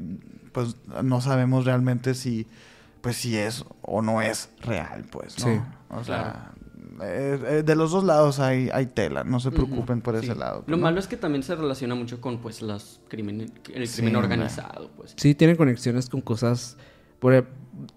[0.52, 2.46] pues no sabemos realmente si
[3.00, 5.44] pues si es o no es real, pues, ¿no?
[5.52, 6.52] Sí, o sea,
[7.02, 10.24] eh, eh, de los dos lados hay, hay tela, no se preocupen por Sí.
[10.24, 10.64] ese lado.
[10.66, 10.82] Lo ¿no?
[10.84, 14.90] malo es que también se relaciona mucho con pues las crimen, el crimen Sí, organizado,
[14.96, 15.12] pues.
[15.18, 16.78] Sí, tiene conexiones con cosas.
[17.18, 17.46] Por,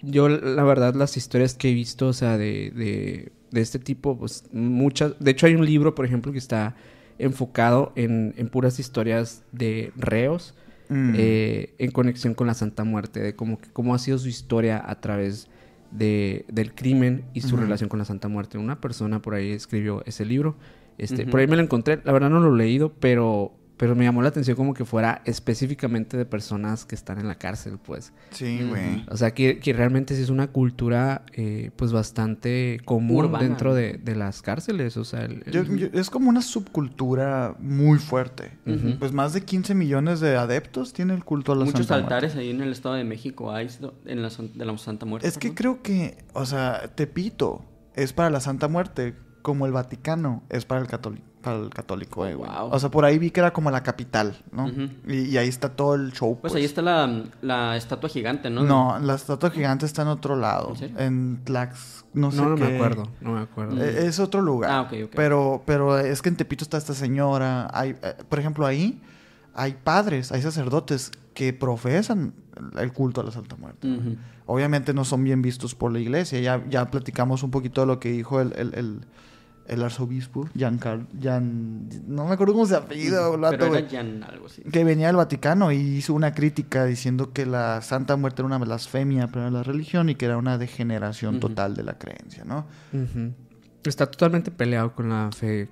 [0.02, 4.18] yo, la verdad, las historias que he visto, o sea, de, de, de este tipo,
[4.18, 5.14] pues muchas.
[5.20, 6.76] De hecho, hay un libro, por ejemplo, que está
[7.18, 10.54] enfocado en, en puras historias de reos
[10.90, 11.14] Mm.
[11.18, 15.00] eh, en conexión con la Santa Muerte, de cómo, cómo ha sido su historia a
[15.02, 15.50] través
[15.92, 18.58] de, del crimen y su relación con la Santa Muerte.
[18.58, 20.56] Una persona por ahí escribió ese libro.
[20.98, 21.26] Este.
[21.26, 24.22] Por ahí me lo encontré, la verdad no lo he leído, pero, pero me llamó
[24.24, 28.12] la atención como que fuera específicamente de personas que están en la cárcel, pues.
[28.32, 29.06] Sí, güey.
[29.10, 33.74] O sea, que, que realmente sí es una cultura, eh, pues, bastante común Urbana, dentro
[33.76, 34.98] de, de las cárceles.
[34.98, 38.52] O sea, el- el- Yo- yo- es como una subcultura muy fuerte.
[39.00, 42.14] Pues más de 15 millones de adeptos tiene el culto a la Muchos Santa Muerte.
[42.16, 43.68] altares ahí en el Estado de México hay
[44.06, 45.28] en la, de la Santa Muerte.
[45.28, 47.64] Es que creo que, o sea, Tepito
[47.96, 51.26] es para la Santa Muerte, como el Vaticano es para el católico.
[51.56, 52.50] El católico, eh, güey.
[52.50, 52.70] Wow.
[52.72, 54.70] O sea, por ahí vi que era como la capital, ¿no?
[55.08, 56.38] Y, y ahí está todo el show.
[56.42, 58.64] Pues ahí está la, la estatua gigante, ¿no?
[58.64, 60.70] No, la estatua gigante está en otro lado.
[60.72, 61.00] ¿En serio?
[61.00, 62.64] En Tlax, no sé no, no qué.
[62.66, 63.84] me acuerdo, no me acuerdo.
[63.84, 64.72] Eh, Es otro lugar.
[64.72, 65.12] Ah, ok, ok.
[65.16, 67.70] Pero, pero es que en Tepito está esta señora.
[67.74, 69.02] Hay, eh, por ejemplo, ahí
[69.54, 72.34] hay padres, hay sacerdotes que profesan
[72.80, 73.88] el culto a la Santa Muerte.
[74.46, 76.40] Obviamente no son bien vistos por la iglesia.
[76.40, 79.02] Ya, ya platicamos un poquito de lo que dijo el, el, el,
[79.68, 81.06] el arzobispo, Giancarlo.
[81.22, 84.62] Gian, no me acuerdo cómo se apellida, Pero era Jan algo así.
[84.64, 88.58] Que venía del Vaticano y hizo una crítica diciendo que la Santa Muerte era una
[88.58, 92.66] blasfemia para la religión y que era una degeneración total de la creencia, ¿no?
[93.84, 95.70] Está totalmente peleado con la fe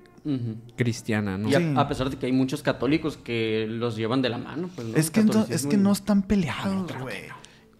[0.76, 1.48] cristiana, ¿no?
[1.48, 1.74] Y a, Sí.
[1.76, 4.96] a pesar de que hay muchos católicos que los llevan de la mano, pues, ¿no?
[4.96, 7.22] Es que, no, es que no están peleados, güey.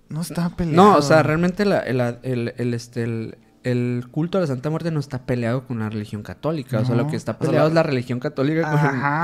[0.09, 0.77] No están peleados.
[0.77, 3.39] No, o sea, realmente la- el, el- el, este, el,
[3.71, 6.79] el culto a la Santa Muerte no está peleado con la religión católica.
[6.81, 8.71] O sea, lo que está O sea, peleado es la religión católica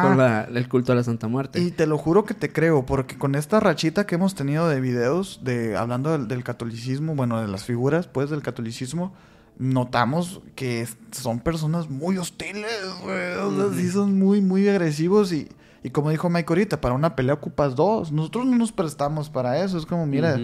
[0.03, 1.61] con, la- el culto a la Santa Muerte.
[1.61, 4.81] Y te lo juro que te creo, porque con esta rachita que hemos tenido de
[4.81, 9.13] videos de hablando del, del catolicismo, bueno, de las figuras, pues, del catolicismo,
[9.59, 13.35] notamos que son personas muy hostiles, güey.
[13.37, 15.49] O sea, sí son muy, muy agresivos y,
[15.85, 18.11] y como dijo Mike ahorita, para una pelea ocupas dos.
[18.13, 19.79] Nosotros no nos prestamos para eso.
[19.79, 20.39] Es como, mira.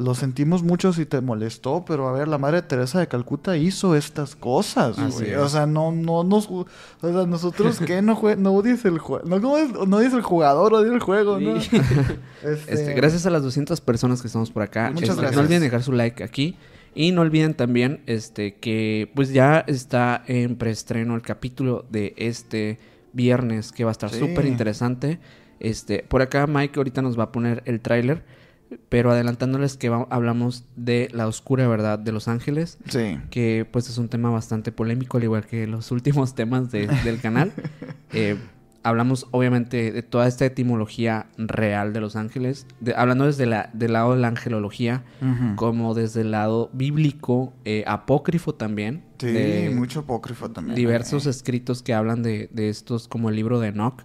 [0.00, 3.94] Lo sentimos mucho si te molestó, pero a ver, la Madre Teresa de Calcuta hizo
[3.94, 5.30] estas cosas, güey.
[5.30, 5.36] es.
[5.38, 6.48] O sea, no, no nos...
[6.50, 6.66] O
[7.00, 8.02] sea, nosotros, ¿qué?
[8.02, 9.24] No, jue- no odies el juego.
[9.28, 11.56] No, no odies el jugador, odies el juego, ¿no?
[12.42, 14.90] Este, Este, gracias a las 200 personas que estamos por acá.
[14.90, 15.36] Muchas Este, gracias.
[15.36, 16.56] No olviden dejar su like aquí.
[16.94, 22.78] Y no olviden también este, que pues ya está en preestreno el capítulo de este
[23.12, 24.18] viernes que va a estar Sí.
[24.18, 25.20] súper interesante.
[25.60, 28.24] Este, por acá Mike ahorita nos va a poner el tráiler.
[28.88, 32.78] Pero adelantándoles que hablamos de la oscura verdad de Los Ángeles.
[32.88, 33.18] Sí.
[33.30, 37.20] que pues es un tema bastante polémico, al igual que los últimos temas de- del
[37.20, 37.52] canal.
[38.12, 38.36] Eh,
[38.82, 43.92] hablamos obviamente de toda esta etimología real de Los Ángeles, de- hablando desde la, del
[43.92, 45.04] lado de la angelología,
[45.54, 49.04] como desde el lado bíblico, eh, apócrifo también.
[49.18, 50.74] Sí, de mucho apócrifo también.
[50.74, 54.02] diversos escritos que hablan de, de estos, como el libro de Enoch.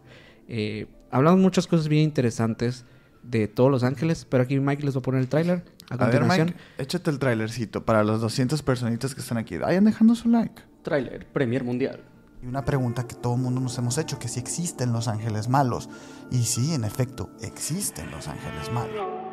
[0.48, 2.86] Eh, hablamos muchas cosas bien interesantes
[3.30, 5.98] de todos Los Ángeles, pero aquí Mike les va a poner el tráiler a A
[5.98, 6.48] ver, continuación.
[6.48, 9.58] Mike, échate el trailercito para las 200 personitas que están aquí.
[9.58, 10.62] Vayan dejando su like.
[10.84, 12.02] Trailer, Premier Mundial.
[12.42, 15.50] Y una pregunta que todo el mundo nos hemos hecho, que si existen los ángeles
[15.50, 15.90] malos.
[16.32, 19.26] Y sí, en efecto, existen los ángeles malos.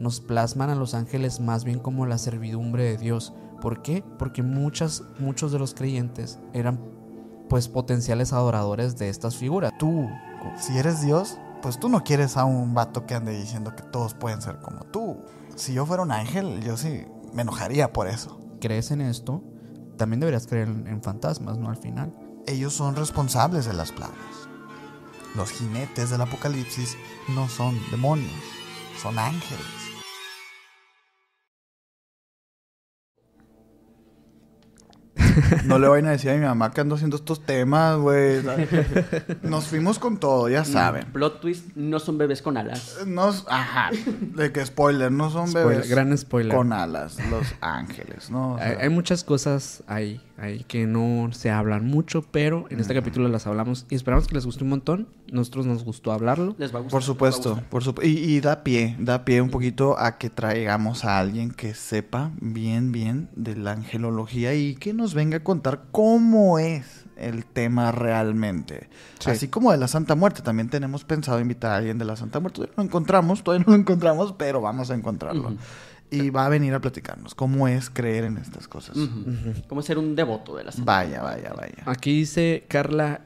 [0.00, 3.34] nos plasman a los ángeles más bien como la servidumbre de Dios.
[3.60, 4.02] ¿Por qué?
[4.18, 6.80] Porque muchas, muchos de los creyentes eran
[7.50, 9.70] pues potenciales adoradores de estas figuras.
[9.78, 10.08] Tú,
[10.58, 14.14] si eres Dios, pues tú no quieres a un vato que ande diciendo que todos
[14.14, 15.24] pueden ser como tú.
[15.56, 18.40] Si yo fuera un ángel, yo sí me enojaría por eso.
[18.60, 19.42] ¿Crees en esto?
[19.96, 21.68] También deberías creer en, en fantasmas, ¿no?
[21.68, 22.14] Al final.
[22.46, 24.14] Ellos son responsables de las plagas.
[25.34, 26.96] Los jinetes del apocalipsis
[27.28, 28.32] no son demonios,
[29.00, 29.89] son ángeles.
[35.64, 38.40] No le vayan a decir a mi mamá que ando haciendo estos temas, güey.
[39.42, 41.06] Nos fuimos con todo, ya saben.
[41.12, 42.98] Plot twist, no son bebés con alas.
[43.06, 46.54] Nos, ajá, de que spoiler, no son Spoiler, bebés gran spoiler.
[46.56, 48.54] con alas, los ángeles, ¿no?
[48.54, 52.80] O sea, Hay, hay muchas cosas ahí, ahí que no se hablan mucho, pero en
[52.80, 56.56] este capítulo las hablamos y esperamos que les guste un montón nosotros nos gustó hablarlo.
[56.58, 56.90] Les va a gustar.
[56.96, 57.68] Por supuesto, gustar.
[57.70, 61.52] por supu- y, y da pie, da pie un poquito a que traigamos a alguien
[61.52, 67.04] que sepa bien, bien de la angelología y que nos venga a contar cómo es
[67.16, 68.88] el tema realmente.
[69.20, 69.30] Sí.
[69.30, 72.40] Así como de la Santa Muerte, también tenemos pensado invitar a alguien de la Santa
[72.40, 72.56] Muerte.
[72.56, 75.54] Todavía no lo encontramos, todavía no lo encontramos, pero vamos a encontrarlo.
[76.10, 78.96] Y va a venir a platicarnos cómo es creer en estas cosas.
[78.96, 79.52] Ujú.
[79.68, 81.82] ¿Cómo ser un devoto de la Santa Vaya, vaya, vaya.
[81.86, 83.20] Aquí dice Carla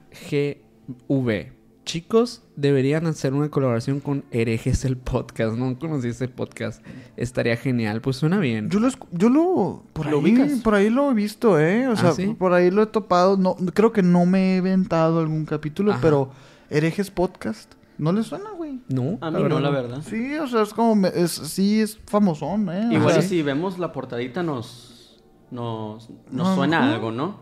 [1.09, 1.53] GV.
[1.85, 5.55] Chicos, deberían hacer una colaboración con Herejes el podcast.
[5.57, 6.83] No conocí ese podcast.
[7.17, 8.01] Estaría genial.
[8.01, 8.71] Pues suena bien.
[8.71, 10.61] Yo lo, escu- yo lo, por ¿Lo ahí, ubicas?
[10.61, 11.87] por ahí lo he visto, ¿eh?
[11.89, 12.29] O ¿Ah, sea, sí?
[12.39, 13.37] por ahí lo he topado.
[13.37, 16.01] No, creo que no me he inventado algún capítulo, Ajá.
[16.01, 16.31] pero
[16.71, 18.81] herejes podcast, ¿no le suena, güey?
[18.89, 20.03] No, A mí no, la verdad.
[20.09, 22.89] Sí, o sea, es como, me- es, sí, es famosón, ¿eh?
[22.89, 26.57] O Igual si vemos la portadita nos, nos, nos Ajá.
[26.57, 27.39] suena algo, ¿no?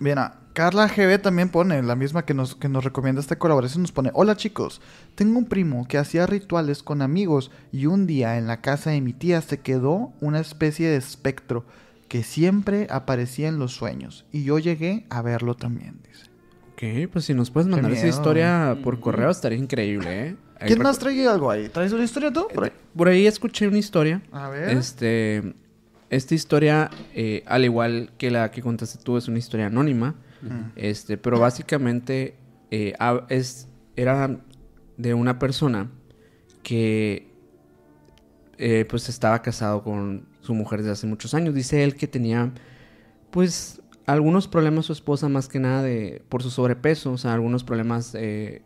[0.00, 3.92] Mira, Carla GB también pone, la misma que nos, que nos recomienda esta colaboración, nos
[3.92, 4.80] pone, hola chicos,
[5.14, 9.00] tengo un primo que hacía rituales con amigos y un día en la casa de
[9.00, 11.64] mi tía se quedó una especie de espectro
[12.08, 16.26] que siempre aparecía en los sueños y yo llegué a verlo también, dice.
[16.72, 20.36] Ok, pues si nos puedes mandar esa historia por correo estaría increíble, ¿eh?
[20.66, 21.68] ¿Quién más trae algo ahí?
[21.68, 22.48] ¿Traes una historia tú?
[22.52, 22.72] Por ahí.
[22.96, 24.22] Por ahí escuché una historia.
[24.32, 24.76] A ver.
[24.76, 25.54] Este,
[26.10, 30.14] esta historia, eh, al igual que la que contaste tú, es una historia anónima.
[30.76, 32.36] Este, pero básicamente
[32.70, 32.94] eh,
[33.28, 34.38] es, era
[34.96, 35.90] de una persona
[36.62, 37.28] que
[38.56, 41.54] eh, pues estaba casado con su mujer desde hace muchos años.
[41.54, 42.52] Dice él que tenía
[43.30, 47.64] pues algunos problemas su esposa más que nada de por su sobrepeso, o sea, algunos
[47.64, 48.62] problemas de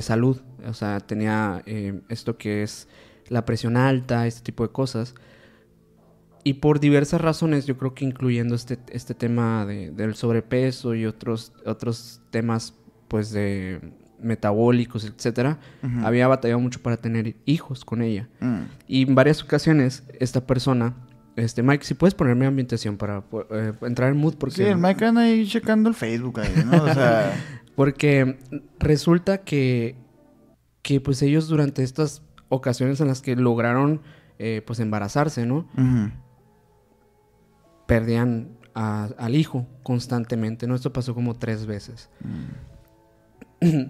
[0.00, 2.88] salud, o sea, tenía eh, esto que es
[3.28, 5.14] la presión alta, este tipo de cosas.
[6.44, 11.04] Y por diversas razones, yo creo que incluyendo este, este tema de- del sobrepeso y
[11.04, 12.74] otros, otros temas,
[13.08, 13.80] pues, de
[14.20, 15.58] metabólicos, etcétera,
[16.02, 18.28] había batallado mucho para tener hijos con ella.
[18.40, 18.62] Mm.
[18.88, 20.94] Y en varias ocasiones, esta persona,
[21.36, 24.56] este, Mike, si puedes ponerme ambientación para eh, entrar en mood, porque...
[24.56, 26.82] Sí, el Mike anda ahí checando el Facebook ahí, ¿no?
[26.82, 27.32] O sea,
[27.76, 28.38] Porque
[28.80, 29.94] resulta que,
[30.82, 34.00] que pues ellos durante estas ocasiones en las que lograron
[34.38, 35.66] eh, pues embarazarse, ¿no?
[37.86, 40.74] Perdían a- al hijo constantemente, ¿no?
[40.74, 42.10] Esto pasó como tres veces.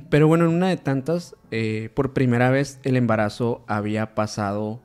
[0.09, 4.81] Pero bueno, en una de tantas, eh, por primera vez el embarazo había pasado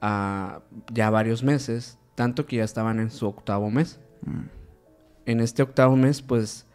[0.00, 0.60] a
[0.92, 3.98] ya varios meses, tanto que ya estaban en su octavo mes.
[5.26, 6.66] En este octavo mes, pues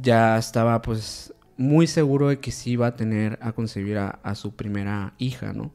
[0.00, 4.34] ya estaba pues muy seguro de que sí iba a tener a concebir a, a
[4.34, 5.72] su primera hija, ¿no?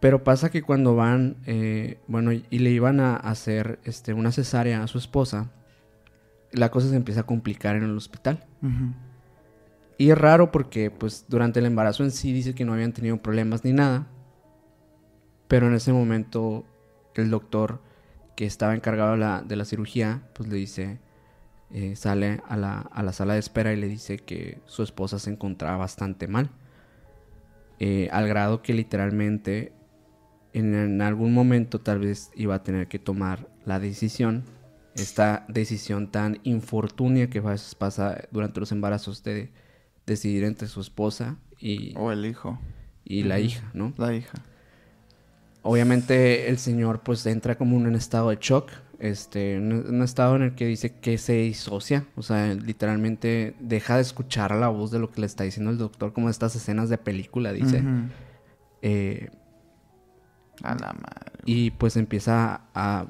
[0.00, 4.82] Pero pasa que cuando van, eh, bueno, y le iban a hacer este, una cesárea
[4.82, 5.50] a su esposa,
[6.52, 8.44] la cosa se empieza a complicar en el hospital.
[9.98, 13.20] Y es raro porque, pues, durante el embarazo en sí dice que no habían tenido
[13.20, 14.06] problemas ni nada.
[15.48, 16.64] Pero en ese momento,
[17.14, 17.82] el doctor
[18.36, 21.00] que estaba encargado de la, de la cirugía, pues le dice,
[21.72, 25.18] eh, sale a la, a la sala de espera y le dice que su esposa
[25.18, 26.50] se encontraba bastante mal.
[27.80, 29.72] Eh, al grado que literalmente
[30.52, 34.44] en, en algún momento tal vez iba a tener que tomar la decisión,
[34.94, 39.52] esta decisión tan infortunia que a veces pasa durante los embarazos de
[40.06, 42.58] decidir entre su esposa y, O el hijo,
[43.04, 43.92] y la hija, ¿no?
[43.96, 44.42] la hija.
[45.62, 50.36] Obviamente el señor pues entra como en un estado de shock, este, un, un estado
[50.36, 54.90] en el que dice que se disocia, o sea, literalmente deja de escuchar la voz
[54.90, 57.82] de lo que le está diciendo el doctor, como estas escenas de película, dice.
[58.82, 59.28] Eh,
[60.62, 61.32] A la madre.
[61.44, 63.06] y pues empieza a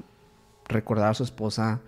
[0.67, 1.81] recordar a su esposa,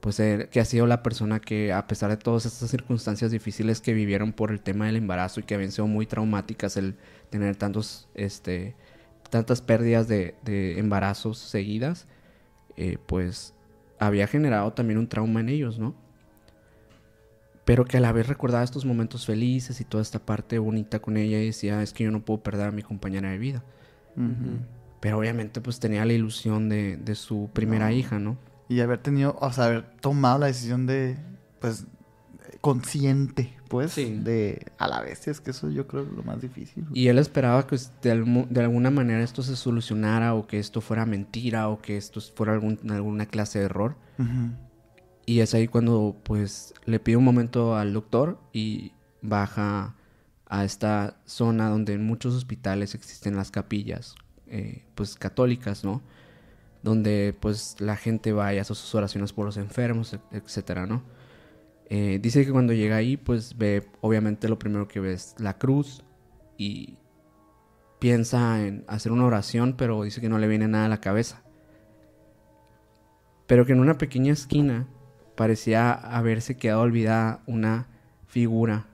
[0.00, 3.80] pues eh, que ha sido la persona que a pesar de todas estas circunstancias difíciles
[3.80, 6.96] que vivieron por el tema del embarazo y que habían sido muy traumáticas el
[7.30, 8.76] tener tantos, este,
[9.30, 12.06] tantas pérdidas de, de embarazos seguidas,
[12.78, 13.54] eh, pues
[13.98, 15.96] había generado también un trauma en ellos, ¿no?
[17.64, 21.16] Pero que a la vez recordaba estos momentos felices y toda esta parte bonita con
[21.16, 23.64] ella y decía, es que yo no puedo perder a mi compañera de vida.
[25.00, 28.38] Pero obviamente pues tenía la ilusión de, de su primera hija, ¿no?
[28.68, 31.18] Y haber tenido, o sea, haber tomado la decisión de,
[31.60, 31.86] pues,
[32.60, 34.18] consciente, pues, Sí.
[34.22, 35.28] de a la vez.
[35.28, 36.86] Es que eso yo creo es lo más difícil.
[36.94, 38.10] Y él esperaba que de,
[38.60, 42.80] alguna manera esto se solucionara o que esto fuera mentira o que esto fuera algún-
[42.90, 43.96] alguna clase de error.
[45.26, 49.94] Y es ahí cuando pues le pide un momento al doctor y baja
[50.46, 54.14] a esta zona donde en muchos hospitales existen las capillas
[54.46, 56.00] eh, pues católicas, ¿no?
[56.82, 61.02] Donde pues la gente va y hace sus oraciones por los enfermos, et- etcétera, ¿no?
[61.90, 65.56] Eh, dice que cuando llega ahí, pues ve, obviamente lo primero que ve es la
[65.58, 66.02] cruz
[66.58, 66.96] y
[67.98, 71.42] piensa en hacer una oración, pero dice que no le viene nada a la cabeza.
[73.46, 74.86] Pero que en una pequeña esquina
[75.34, 77.86] parecía haberse quedado olvidada una
[78.26, 78.86] figura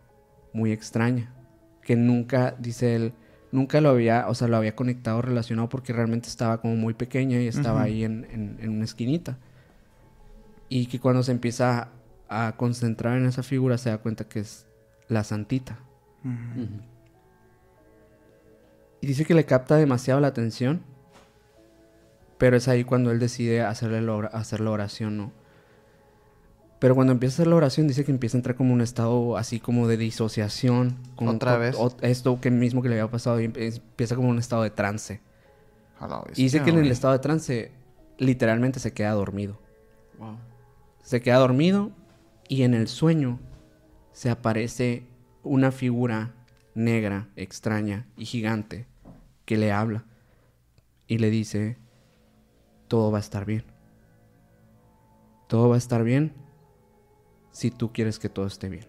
[0.52, 1.34] muy extraña,
[1.82, 3.12] que nunca, dice él,
[3.50, 7.40] nunca lo había, o sea, lo había conectado, relacionado porque realmente estaba como muy pequeña
[7.40, 9.38] y estaba ahí en, en- en una esquinita.
[10.68, 11.88] Y que cuando se empieza
[12.34, 14.66] a concentrar en esa figura se da cuenta que es
[15.08, 15.78] la santita.
[19.00, 20.82] Y dice que le capta demasiado la atención.
[22.38, 25.32] Pero es ahí cuando él decide hacerle la hacer la oración, ¿no?
[26.80, 29.36] Pero cuando empieza a hacer la oración, dice que empieza a entrar como un estado
[29.36, 30.96] así como de disociación.
[31.16, 31.76] Con, ¿Otra con- vez?
[31.78, 35.20] o- esto que mismo que le había pasado, y empieza como un estado de trance.
[36.00, 37.70] A la Y dice que en el estado de trance,
[38.18, 39.58] literalmente se queda dormido.
[40.18, 40.36] Wow.
[41.02, 41.92] Se queda dormido
[42.48, 43.40] y en el sueño
[44.12, 45.06] se aparece
[45.42, 46.34] una figura
[46.74, 48.86] negra, extraña y gigante
[49.44, 50.04] que le habla
[51.06, 51.76] y le dice,
[52.88, 53.64] todo va a estar bien.
[55.48, 56.32] Todo va a estar bien
[57.52, 58.86] si tú quieres que todo esté bien.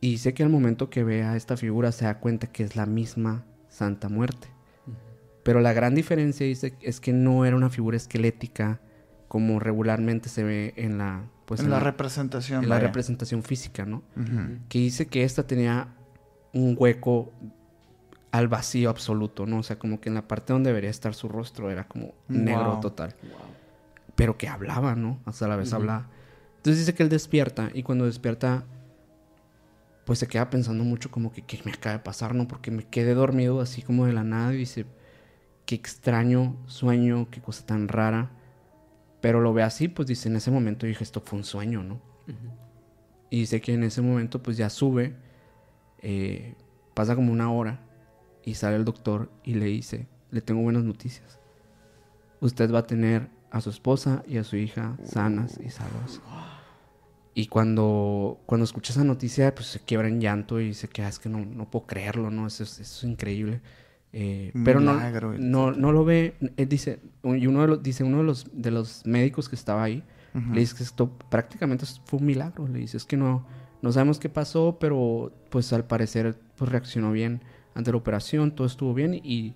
[0.00, 2.76] Y dice que al momento que ve a esta figura se da cuenta que es
[2.76, 4.48] la misma Santa Muerte.
[5.42, 8.80] Pero la gran diferencia dice es que no era una figura esquelética
[9.28, 12.62] como regularmente se ve en la pues en la representación.
[12.62, 14.04] en la representación física, ¿no?
[14.68, 15.88] Que dice que esta tenía
[16.52, 17.32] un hueco
[18.30, 19.58] al vacío absoluto, ¿no?
[19.58, 22.74] O sea, como que en la parte donde debería estar su rostro era como negro
[22.74, 22.80] Wow.
[22.80, 23.16] total.
[24.14, 25.18] Pero que hablaba, ¿no?
[25.24, 26.08] Hasta la vez hablaba.
[26.58, 28.64] Entonces dice que él despierta y cuando despierta,
[30.04, 32.46] pues se queda pensando mucho como que qué me acaba de pasar, ¿no?
[32.46, 34.86] Porque me quedé dormido así como de la nada y dice,
[35.66, 38.30] qué extraño sueño, qué cosa tan rara.
[39.20, 42.00] Pero lo ve así, pues dice, en ese momento dije, esto fue un sueño, ¿no?
[43.28, 45.14] Y dice que en ese momento pues ya sube,
[45.98, 46.54] eh,
[46.94, 47.80] pasa como una hora
[48.44, 51.38] y sale el doctor y le dice, le tengo buenas noticias.
[52.40, 56.20] Usted va a tener a su esposa y a su hija sanas y salvas.
[57.34, 61.18] Y cuando, cuando escucha esa noticia, pues se quiebra en llanto y se queda, es
[61.18, 62.46] que no, no puedo creerlo, ¿no?
[62.46, 63.60] Eso es, eso es increíble.
[64.12, 64.98] Eh, pero no,
[65.38, 68.70] no, no lo ve, él dice, y uno de los, dice uno de los, de
[68.72, 70.02] los médicos que estaba ahí,
[70.52, 72.68] le dice que esto prácticamente fue un milagro.
[72.68, 73.46] Le dice, es que no,
[73.82, 77.42] no sabemos qué pasó, pero pues al parecer pues reaccionó bien
[77.74, 79.54] ante la operación, todo estuvo bien y,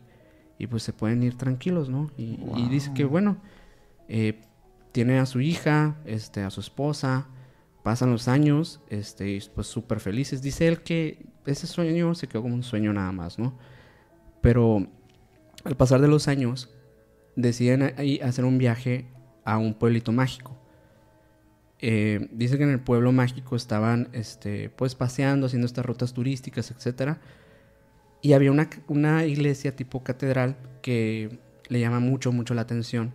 [0.58, 2.10] y pues se pueden ir tranquilos, ¿no?
[2.16, 3.36] Y, y dice que bueno,
[4.08, 4.40] eh,
[4.92, 7.28] tiene a su hija, este, a su esposa,
[7.82, 10.42] pasan los años, este, pues súper felices.
[10.42, 13.58] Dice él que ese sueño se quedó como un sueño nada más, ¿no?
[14.44, 14.86] Pero
[15.64, 16.68] al pasar de los años,
[17.34, 19.06] deciden hacer un viaje
[19.42, 20.54] a un pueblito mágico.
[21.80, 26.70] Eh, dice que en el pueblo mágico estaban este, pues paseando, haciendo estas rutas turísticas,
[26.70, 27.16] etc.
[28.20, 31.38] Y había una, una iglesia tipo catedral que
[31.70, 33.14] le llama mucho, mucho la atención.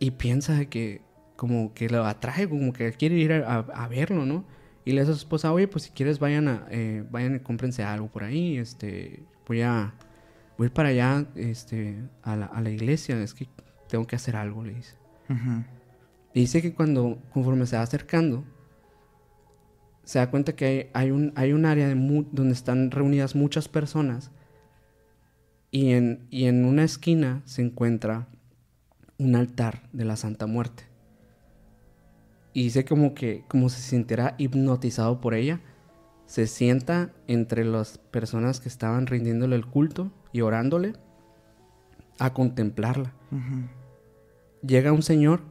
[0.00, 1.00] Y piensa que
[1.36, 4.44] como que lo atrae, como que quiere ir a, a verlo, ¿no?
[4.84, 7.38] Y le dice a su esposa, oye, pues si quieres vayan a, eh, vayan y
[7.38, 9.94] cómprense algo por ahí, este, voy a,
[10.56, 13.48] voy a ir para allá, este, a la, a la iglesia, es que
[13.88, 14.96] tengo que hacer algo, le dice.
[15.28, 15.64] Ujú.
[16.34, 18.44] Y dice que cuando, conforme se va acercando,
[20.04, 23.34] se da cuenta que hay, hay un, hay un área de mu- donde están reunidas
[23.34, 24.30] muchas personas
[25.70, 28.28] y en, y en una esquina se encuentra
[29.18, 30.84] un altar de la Santa Muerte.
[32.54, 35.60] Y dice como que, como se sintiera hipnotizado por ella,
[36.32, 40.94] se sienta entre las personas que estaban rindiéndole el culto y orándole
[42.18, 43.12] a contemplarla.
[44.66, 45.42] Llega un señor,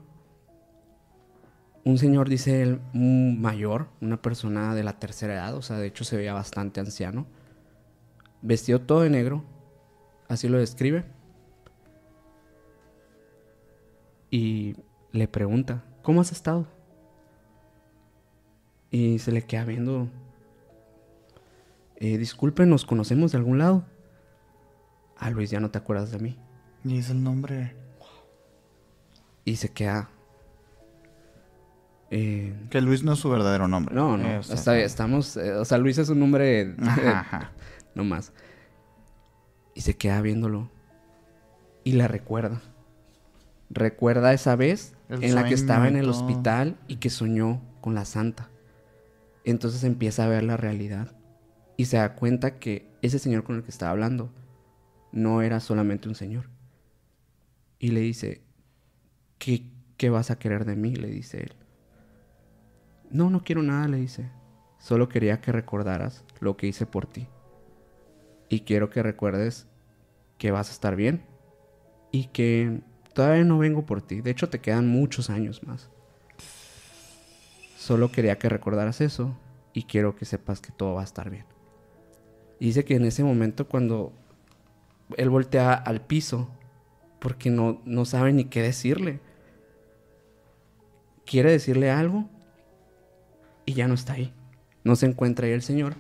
[1.86, 5.86] un señor dice él mm, mayor, una persona de la tercera edad, o sea, de
[5.86, 7.28] hecho se veía bastante anciano,
[8.42, 9.44] vestido todo de negro,
[10.30, 11.06] así lo describe,
[14.32, 14.78] y
[15.12, 16.66] le pregunta, ¿cómo has estado?
[18.90, 20.10] Y se le queda viendo,
[22.02, 23.86] eh, disculpe, ¿nos conocemos de algún lado?
[25.18, 26.38] Ah, Luis, ya no te acuerdas de mí.
[26.84, 27.76] Y es el nombre.
[29.46, 30.10] Y se queda...
[32.10, 33.96] eh, Que Luis no es su verdadero nombre.
[33.96, 34.28] No, no.
[34.28, 35.38] Eh, o sea, está- estamos.
[35.38, 36.76] eh, o sea, Luis es un nombre.
[36.82, 37.52] Ajá, ajá.
[37.96, 38.34] no más.
[39.76, 40.70] Y se queda viéndolo.
[41.84, 42.62] Y la recuerda.
[43.70, 47.96] Recuerda esa vez El en la que estaba en el hospital y que soñó con
[47.96, 48.50] la santa.
[49.46, 51.16] Entonces empieza a ver la realidad.
[51.78, 54.32] Y se da cuenta que ese señor con el que estaba hablando
[55.12, 56.50] no era solamente un señor.
[57.80, 58.42] Y le dice,
[59.40, 59.64] ¿qué,
[59.98, 60.96] qué vas a querer de mí?
[60.96, 61.54] Le dice él.
[63.10, 64.30] No, no quiero nada, le dice.
[64.78, 67.28] Solo quería que recordaras lo que hice por ti.
[68.50, 69.68] Y quiero que recuerdes
[70.38, 71.24] que vas a estar bien
[72.12, 72.82] y que
[73.14, 74.22] todavía no vengo por ti.
[74.22, 75.90] De hecho, te quedan muchos años más.
[77.78, 79.36] Solo quería que recordaras eso
[79.74, 81.46] y quiero que sepas que todo va a estar bien.
[82.62, 84.14] Y dice que en ese momento cuando
[85.18, 86.48] él voltea al piso,
[87.18, 89.20] porque no, no sabe ni qué decirle,
[91.26, 92.30] quiere decirle algo
[93.66, 94.32] y ya no está ahí.
[94.84, 95.96] No se encuentra ahí el señor,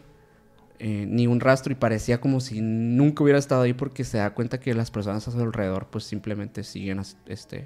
[0.77, 4.35] eh, ni un rastro y parecía como si nunca hubiera estado ahí porque se da
[4.35, 7.65] cuenta que las personas a su alrededor pues simplemente siguen este,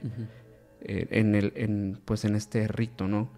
[0.80, 3.30] eh, en, el, en, pues, en este rito, ¿no?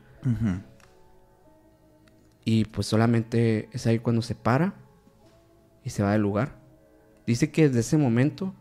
[2.45, 4.85] Y pues solamente es ahí cuando se para
[5.87, 6.59] y se va del lugar.
[7.25, 8.53] Dice que desde ese momento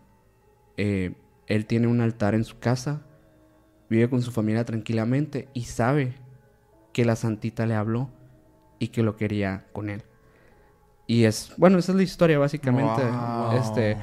[0.77, 1.13] eh,
[1.49, 3.03] él tiene un altar en su casa,
[3.91, 6.15] vive con su familia tranquilamente y sabe
[6.93, 8.11] que la santita le habló
[8.79, 10.05] y que lo quería con él.
[11.09, 13.03] Y es, bueno, esa es la historia básicamente.
[13.03, 13.57] Wow.
[13.59, 13.97] Este,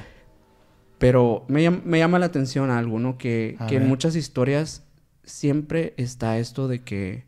[0.97, 3.17] pero me, me llama la atención algo, ¿no?
[3.17, 4.85] Que, que en muchas historias
[5.23, 7.23] siempre está esto de que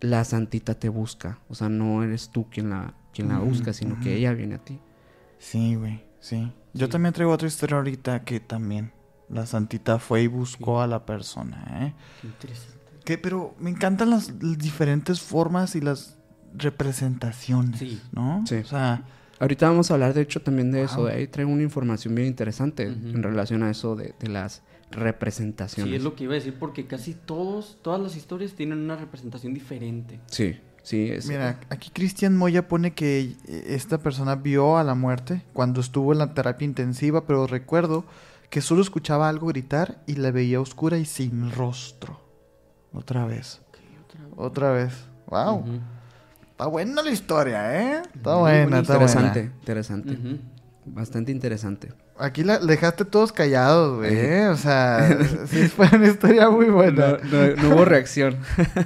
[0.00, 1.38] la santita te busca.
[1.48, 4.58] O sea, no eres tú quien la, quien la busca, sino que ella viene a
[4.58, 4.80] ti.
[5.38, 6.52] Sí, güey, sí.
[6.74, 8.92] Yo también traigo otra historia ahorita que también
[9.28, 11.94] la santita fue y buscó a la persona, ¿eh?
[12.20, 12.78] Qué interesante.
[13.04, 16.16] Que, pero me encantan las, las diferentes formas y las
[16.54, 18.00] representaciones, Sí.
[18.12, 18.44] ¿no?
[18.46, 18.56] Sí.
[18.56, 19.04] O sea,
[19.38, 21.06] Ahorita vamos a hablar, de hecho, también de eso.
[21.06, 25.88] De ahí traigo una información bien interesante en relación a eso de, de las representaciones.
[25.90, 28.96] Sí, es lo que iba a decir porque casi todos, todas las historias tienen una
[28.96, 30.20] representación diferente.
[30.26, 31.10] Sí, sí.
[31.10, 35.80] es- mira, aquí Cristian Moya pone que eh, esta persona vio a la muerte cuando
[35.80, 38.04] estuvo en la terapia intensiva, pero recuerdo
[38.50, 42.20] que solo escuchaba algo gritar y la veía oscura y sin rostro.
[42.92, 43.60] Otra vez.
[44.36, 44.92] Otra vez.
[45.28, 45.64] Wow.
[46.50, 48.02] Está buena la historia, ¿eh?
[48.14, 49.54] Está Muy buena, está interesante, buena.
[49.60, 50.18] interesante.
[50.86, 51.92] Bastante interesante.
[52.20, 54.14] Aquí la dejaste todos callados, güey.
[54.14, 54.48] ¿eh?
[54.48, 57.16] O sea, sí fue una historia muy buena.
[57.62, 58.36] no hubo reacción.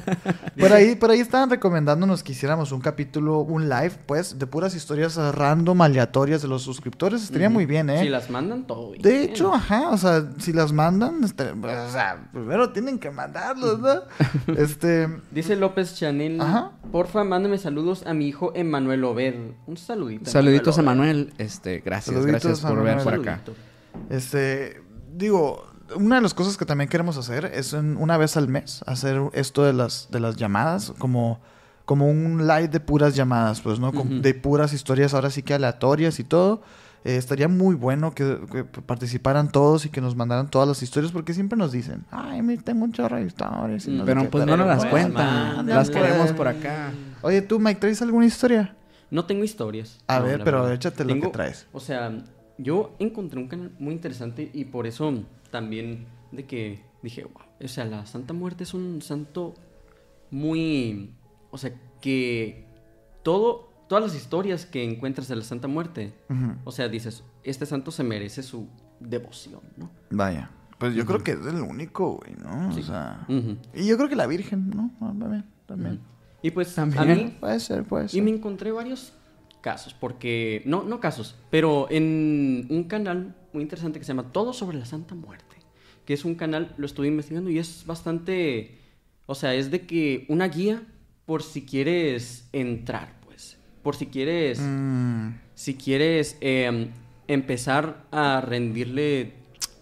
[0.58, 4.74] Por ahí, por ahí estaban recomendándonos que hiciéramos un capítulo, un live, pues, de puras
[4.76, 7.24] historias random, aleatorias de los suscriptores.
[7.24, 8.00] Estaría muy bien, ¿eh?
[8.00, 8.92] Si las mandan todo.
[8.92, 9.02] bien.
[9.02, 13.80] De hecho, ajá, o sea, si las mandan, este, o sea, primero tienen que mandarlos,
[13.80, 13.94] ¿no?
[14.56, 16.70] este, Dice López Chanel, Ajá.
[16.92, 19.34] porfa, mándame saludos a mi hijo Emanuel Obed.
[19.66, 20.30] Un saludito.
[20.30, 20.82] Saluditos a.
[20.82, 21.32] Manuel.
[21.38, 23.04] Este, gracias, Saluditos gracias por ver Manuel.
[23.04, 23.23] por acá.
[23.24, 23.54] Saludito.
[24.10, 24.82] este,
[25.14, 28.82] digo, una de las cosas que también queremos hacer es en- una vez al mes
[28.86, 31.40] hacer esto de las, de las llamadas, como,
[31.84, 33.92] como un live de puras llamadas, pues, ¿no?
[33.92, 36.62] De puras historias ahora sí que aleatorias y todo.
[37.06, 41.12] Eh, estaría muy bueno que, que participaran todos y que nos mandaran todas las historias
[41.12, 43.86] porque siempre nos dicen, ay, me tengo un chorro de historias.
[43.86, 44.28] y Mm, no Pero qué".
[44.28, 45.66] pues no nos las cuentan.
[45.66, 46.92] Las queremos por acá.
[47.20, 48.74] Oye, tú, Mike, ¿traes alguna historia?
[49.10, 49.98] No tengo historias.
[50.06, 50.72] A No, ver, pero verdad.
[50.76, 51.66] échate lo que traes.
[51.74, 52.10] O sea,
[52.58, 57.68] yo encontré un canal muy interesante y por eso también de que dije, wow, o
[57.68, 59.54] sea, la Santa Muerte es un santo
[60.30, 61.14] muy,
[61.50, 62.66] o sea, que
[63.22, 66.12] todo, todas las historias que encuentras de la Santa Muerte,
[66.64, 68.68] o sea, dices, este santo se merece su
[69.00, 69.90] devoción, ¿no?
[70.10, 70.50] Vaya.
[70.78, 72.72] Pues yo creo que es el único, güey, ¿no?
[72.74, 72.80] Sí.
[72.80, 73.26] O sea...
[73.74, 74.90] Y yo creo que la Virgen, ¿no?
[75.00, 76.00] Ah, También, también.
[76.42, 77.02] Y pues También.
[77.02, 78.18] a mí Puede ser, puede ser.
[78.18, 79.14] Y me encontré varios
[79.64, 84.52] casos, porque, no, no casos, pero en un canal muy interesante que se llama Todo
[84.52, 85.56] sobre la Santa Muerte,
[86.04, 88.76] que es un canal, lo estuve investigando y es bastante,
[89.24, 90.82] o sea, es de que una guía
[91.24, 96.90] por si quieres entrar, pues, por si quieres, Mm, si quieres eh,
[97.26, 99.32] empezar a rendirle...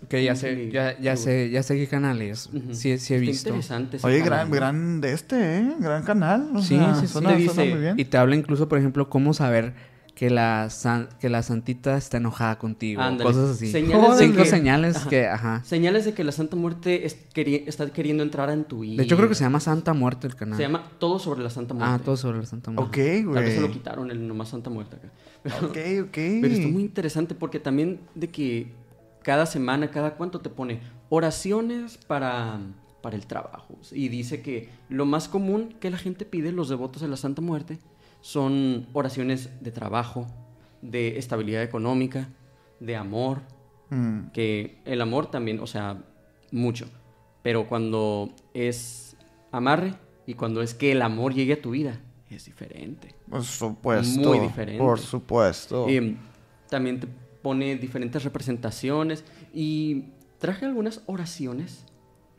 [0.09, 2.51] Que ya sé, ya, ya sé, ya sé qué canales.
[2.53, 2.75] Ujú.
[2.75, 3.49] Sí, sí he Está visto.
[3.51, 4.57] interesante ese Oye, canal, gran, ¿no?
[4.57, 5.73] gran de este, ¿eh?
[5.79, 6.51] Gran canal.
[6.55, 7.13] O Sí, sea, sí, sí.
[7.13, 7.95] Suena, Te suena dice- muy bien.
[7.99, 9.75] Y te habla incluso, por ejemplo, cómo saber
[10.15, 13.01] que la, san- que la santita está enojada contigo.
[13.01, 13.25] Ándale.
[13.31, 13.71] Cosas así.
[13.73, 15.09] Señales de Cinco que- señales Ajá.
[15.09, 15.63] que, ajá.
[15.65, 18.99] Señales de que la Santa Muerte es- queri- está queriendo entrar en tu vida.
[18.99, 20.57] De hecho, creo que se llama Santa Muerte el canal.
[20.59, 21.95] Se llama Todo sobre la Santa Muerte.
[21.95, 23.23] Ah, todo sobre la Santa Muerte.
[23.25, 23.79] Ok, Tal vez se lo güey.
[23.79, 25.09] quitaron el nomás Santa Muerte acá.
[25.43, 26.13] Pero, Ok, ok.
[26.43, 28.82] pero está muy interesante porque también de que
[29.23, 32.61] cada semana, cada cuánto te pone oraciones para,
[33.01, 33.79] para el trabajo.
[33.93, 37.43] Y dice que lo más común que la gente pide, los devotos de la Santa
[37.43, 37.79] Muerte,
[38.21, 40.27] son oraciones de trabajo,
[40.81, 42.29] de estabilidad económica,
[42.81, 43.43] de amor,
[43.93, 46.03] Mm, que el amor también, o sea,
[46.51, 46.87] mucho.
[47.43, 49.17] Pero cuando es
[49.51, 49.93] amarre
[50.27, 52.01] y cuando es que el amor llegue a tu vida,
[52.31, 53.15] es diferente.
[53.29, 54.21] Por supuesto.
[54.21, 54.83] Muy diferente.
[54.83, 55.87] Por supuesto.
[55.91, 56.17] Eh,
[56.71, 57.09] también te
[57.43, 60.05] pone diferentes representaciones y
[60.39, 61.85] traje algunas oraciones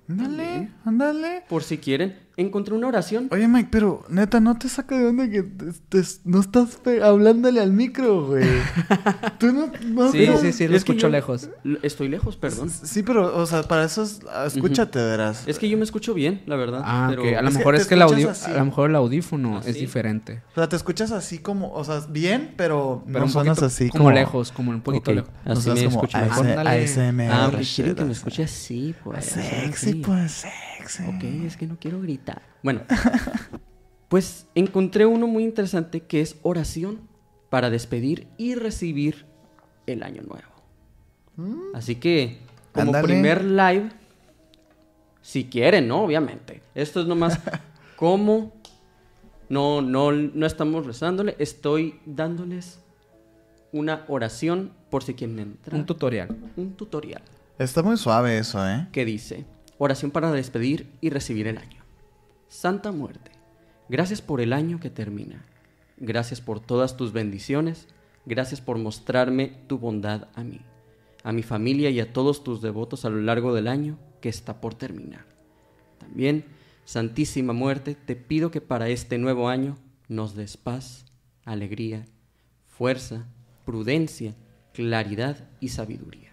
[0.10, 1.44] Ándale, ándale.
[1.48, 2.18] por si quieren.
[2.38, 3.28] Encontré una oración.
[3.32, 7.60] Oye, Mike, pero neta, ¿no te saca de onda que te- te- no estás hablándole
[7.62, 8.44] al micro, güey?
[9.40, 9.72] Tú no...
[9.86, 11.50] no Sí, no- sí, sí, lo Es escucho yo- lejos.
[11.84, 12.70] Estoy lejos, perdón.
[12.70, 15.44] Sí, pero, o sea, para eso es- ah, escúchate, verás.
[15.48, 16.82] Es que yo me escucho bien, la verdad.
[16.84, 17.24] Ah, pero...
[17.38, 18.52] A lo Es mejor es que el escuchas audio, así.
[18.52, 20.42] a lo mejor el audífono ¿Ah, es diferente.
[20.52, 23.66] O sea, te escuchas así como, o sea, bien, pero, Pero no un sonas poquito
[23.66, 25.30] así como, lejos, como un poquito lejos.
[25.46, 26.48] No Así seas me como escucho mejor.
[26.48, 29.26] Ah, quieren que me escuche así, pues.
[29.26, 30.54] Sexy, pues, sexy.
[30.84, 32.42] Ok, es que no quiero gritar.
[32.62, 32.82] Bueno,
[34.10, 37.02] pues encontré uno muy interesante que es oración
[37.50, 39.26] para despedir y recibir
[39.86, 40.54] el año nuevo.
[41.74, 42.40] Así que,
[42.72, 43.90] como primer live,
[45.22, 46.04] si quieren, ¿no?
[46.04, 46.62] Obviamente.
[46.76, 47.40] Esto es nomás
[47.96, 48.54] como
[49.50, 52.80] no, no, no estamos rezándole, estoy dándoles
[53.72, 55.76] una oración por si quieren entrar.
[55.76, 56.30] Un tutorial.
[56.56, 57.22] un tutorial
[57.60, 58.88] Está muy suave eso, ¿eh?
[58.92, 59.46] que dice,
[59.84, 61.84] oración para despedir y recibir el año.
[62.48, 63.32] Santa muerte,
[63.90, 65.46] gracias por el año que termina.
[65.98, 67.88] Gracias por todas tus bendiciones.
[68.26, 70.62] Gracias por mostrarme tu bondad a mí,
[71.24, 74.62] a mi familia y a todos tus devotos a lo largo del año que está
[74.62, 75.26] por terminar.
[75.98, 76.46] También,
[76.86, 79.78] Santísima Muerte, te pido que para este nuevo año
[80.08, 81.06] nos des paz,
[81.44, 82.06] alegría,
[82.66, 83.28] fuerza,
[83.66, 84.36] prudencia,
[84.74, 86.32] claridad y sabiduría.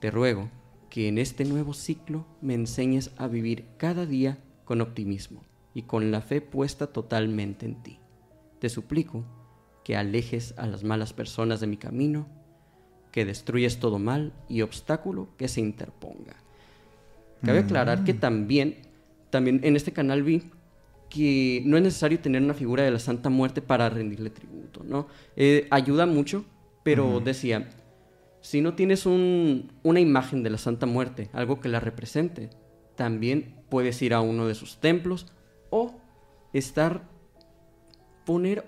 [0.00, 0.48] Te ruego
[0.90, 6.10] que en este nuevo ciclo me enseñes a vivir cada día con optimismo y con
[6.10, 7.98] la fe puesta totalmente en ti.
[8.58, 9.24] Te suplico
[9.84, 12.26] que alejes a las malas personas de mi camino,
[13.12, 16.36] que destruyes todo mal y obstáculo que se interponga.
[17.42, 18.76] Cabe aclarar que también,
[19.30, 20.42] también en este canal vi
[21.08, 25.08] que no es necesario tener una figura de la Santa Muerte para rendirle tributo, ¿no?
[25.36, 26.44] Eh, ayuda mucho,
[26.82, 27.68] pero decía,
[28.40, 32.50] si no tienes un- una imagen de la Santa Muerte, algo que la represente,
[32.96, 35.26] también puedes ir a uno de sus templos
[35.70, 35.94] o
[36.52, 37.02] estar,
[38.26, 38.64] poner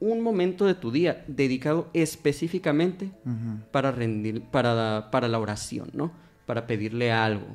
[0.00, 3.12] un momento de tu día dedicado específicamente
[3.70, 6.12] para rendir, para, para la oración, ¿no?
[6.46, 7.46] Para pedirle algo.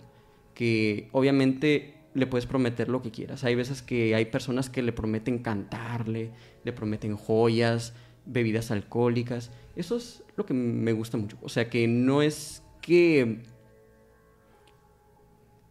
[0.54, 3.44] Que obviamente le puedes prometer lo que quieras.
[3.44, 6.32] Hay veces que hay personas que le prometen cantarle,
[6.64, 7.94] le prometen joyas,
[8.28, 9.52] bebidas alcohólicas.
[9.76, 11.38] Eso es lo que me gusta mucho.
[11.42, 13.42] O sea, que no es que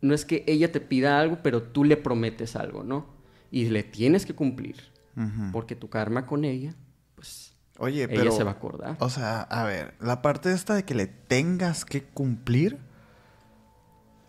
[0.00, 3.06] no es que ella te pida algo, pero tú le prometes algo, ¿no?
[3.50, 4.76] Y le tienes que cumplir.
[5.50, 6.74] Porque tu karma con ella,
[7.14, 8.32] pues Oye, ella pero...
[8.32, 8.96] se va a acordar.
[9.00, 12.78] O sea, a ver, la parte esta de que le tengas que cumplir...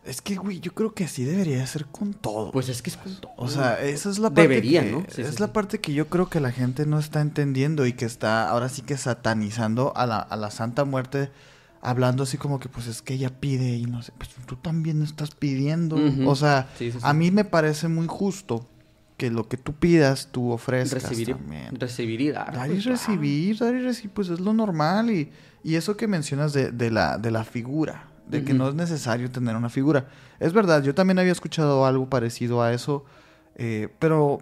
[0.08, 2.52] Es que, güey, yo creo que así debería ser con todo.
[2.52, 3.34] Pues es que es con todo.
[3.36, 5.06] O sea, esa es la parte Debería, que, ¿no?
[5.10, 5.52] Sí, es sí, la sí.
[5.54, 8.82] parte que yo creo que la gente no está entendiendo y que está ahora sí
[8.82, 11.30] que satanizando a la, a la Santa Muerte,
[11.82, 15.02] hablando así como que pues es que ella pide y no sé, pues tú también
[15.04, 15.98] estás pidiendo.
[16.26, 16.70] O sea,
[17.02, 18.68] a mí me parece muy justo
[19.18, 21.76] que lo que tú pidas, tú ofrezcas recibir, también.
[21.80, 22.54] recibir y dar.
[22.54, 25.10] Dar y pues, recibir, dar y recibir, pues es lo normal.
[25.10, 25.32] Y,
[25.64, 29.32] y eso que mencionas de, de la, de la figura, de que no es necesario
[29.32, 30.08] tener una figura.
[30.40, 33.06] Es verdad, yo también había escuchado algo parecido a eso,
[33.56, 34.40] eh, pero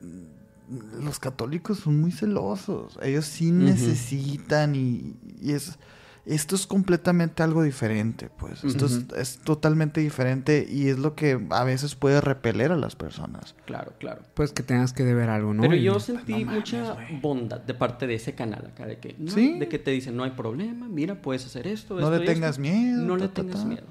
[0.00, 2.98] mm, los católicos son muy celosos.
[3.02, 5.78] Ellos sí necesitan y, y es...
[6.26, 8.62] Esto es completamente algo diferente, pues.
[8.62, 8.86] Esto
[9.16, 13.54] es, totalmente diferente y es lo que a veces puede repeler a las personas.
[13.64, 14.22] Claro, claro.
[14.34, 15.62] Pues que tengas que deber algo, ¿no?
[15.62, 18.98] Pero Y- yo sentí no mames, mucha bondad de parte de ese canal acá, de
[18.98, 19.58] que, no, ¿Sí?
[19.58, 22.26] de que te dicen, no hay problema, mira, puedes hacer esto, No esto le y
[22.26, 22.62] tengas esto".
[22.62, 23.64] miedo, No le ta, tengas ta.
[23.64, 23.86] miedo.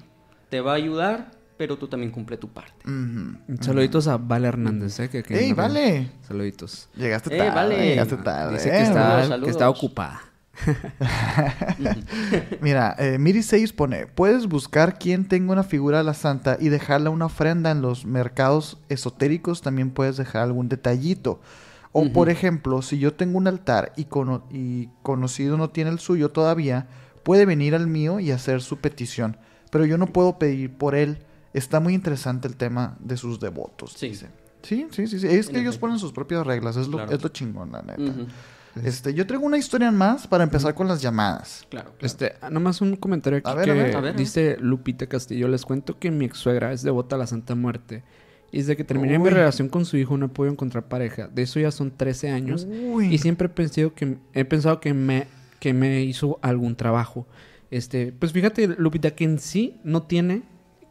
[0.48, 2.84] Te va a ayudar, pero tú también cumple tu parte.
[3.60, 5.08] Saluditos a Vale Hernández, ¿eh?
[5.10, 6.10] Que, que ¡Ey, vale!
[6.26, 6.88] Saluditos.
[6.96, 7.86] Llegaste Eh, tarde, vale.
[7.88, 8.52] llegaste tarde.
[8.54, 9.44] Dice eh, que, está, saludos, saludos.
[9.46, 10.22] que está ocupada.
[12.60, 16.68] Mira, eh, Miri 6 pone, puedes buscar quien tenga una figura de la santa y
[16.68, 21.40] dejarle una ofrenda en los mercados esotéricos, también puedes dejar algún detallito.
[21.92, 25.98] O por ejemplo, si yo tengo un altar y, cono- y conocido no tiene el
[25.98, 26.86] suyo todavía,
[27.24, 29.36] puede venir al mío y hacer su petición.
[29.72, 31.18] Pero yo no puedo pedir por él.
[31.52, 33.94] Está muy interesante el tema de sus devotos.
[33.96, 34.10] Sí.
[34.10, 34.28] dice.
[34.62, 35.26] Sí, sí, sí, sí.
[35.26, 36.76] Es que ellos ponen sus propias reglas.
[36.76, 37.12] Es lo, Claro.
[37.12, 38.12] es lo chingón, la neta.
[38.84, 41.66] Este, yo traigo una historia más para empezar con las llamadas.
[41.68, 42.06] Claro, claro.
[42.06, 43.96] Este, ah, nomás un comentario aquí A ver, que a ver.
[43.96, 45.48] A ver, dice Lupita Castillo.
[45.48, 48.02] Les cuento que mi ex suegra es devota a la Santa Muerte.
[48.52, 51.28] Y desde que terminé mi relación con su hijo no he podido encontrar pareja.
[51.28, 52.66] De eso ya son 13 años.
[52.68, 53.12] Uy.
[53.12, 55.28] Y siempre he pensado que, he pensado que me,
[55.60, 57.26] que me hizo algún trabajo.
[57.70, 60.42] Este, pues fíjate, Lupita, que en sí no tiene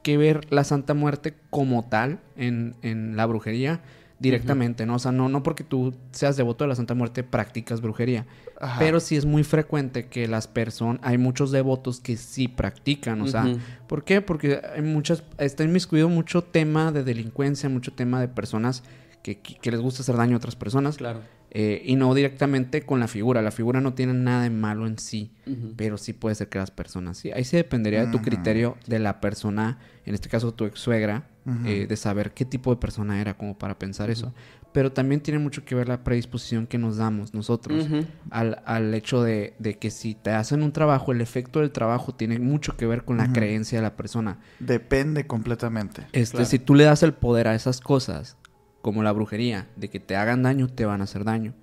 [0.04, 3.82] que ver la Santa Muerte como tal en, en la brujería.
[4.20, 4.96] Directamente, ¿no?
[4.96, 8.26] O sea, no, no porque tú seas devoto de la Santa Muerte practicas brujería.
[8.60, 8.78] Ajá.
[8.80, 13.28] Pero sí es muy frecuente que las personas, hay muchos devotos que sí practican, o
[13.28, 13.46] sea.
[13.88, 14.22] ¿por qué?
[14.22, 18.84] Porque hay muchas, está inmiscuido mucho tema de delincuencia, mucho tema de personas
[19.24, 20.98] que, que- que les gusta hacer daño a otras personas.
[20.98, 21.22] Claro.
[21.52, 23.42] Eh, y no directamente con la figura.
[23.42, 25.32] La figura no tiene nada de malo en sí,
[25.76, 27.32] pero sí puede ser que las personas sí.
[27.32, 31.28] Ahí sí dependería de tu criterio de la persona, en este caso tu ex suegra,
[31.66, 34.34] eh, de saber qué tipo de persona era como para pensar eso.
[34.72, 37.88] Pero también tiene mucho que ver la predisposición que nos damos nosotros
[38.30, 42.14] al, al hecho de, de que si te hacen un trabajo, el efecto del trabajo
[42.14, 44.38] tiene mucho que ver con la creencia de la persona.
[44.60, 46.06] Depende completamente.
[46.12, 46.46] Este, Claro.
[46.46, 48.38] Si tú le das el poder a esas cosas,
[48.82, 51.54] como la brujería, de que te hagan daño, te van a hacer daño.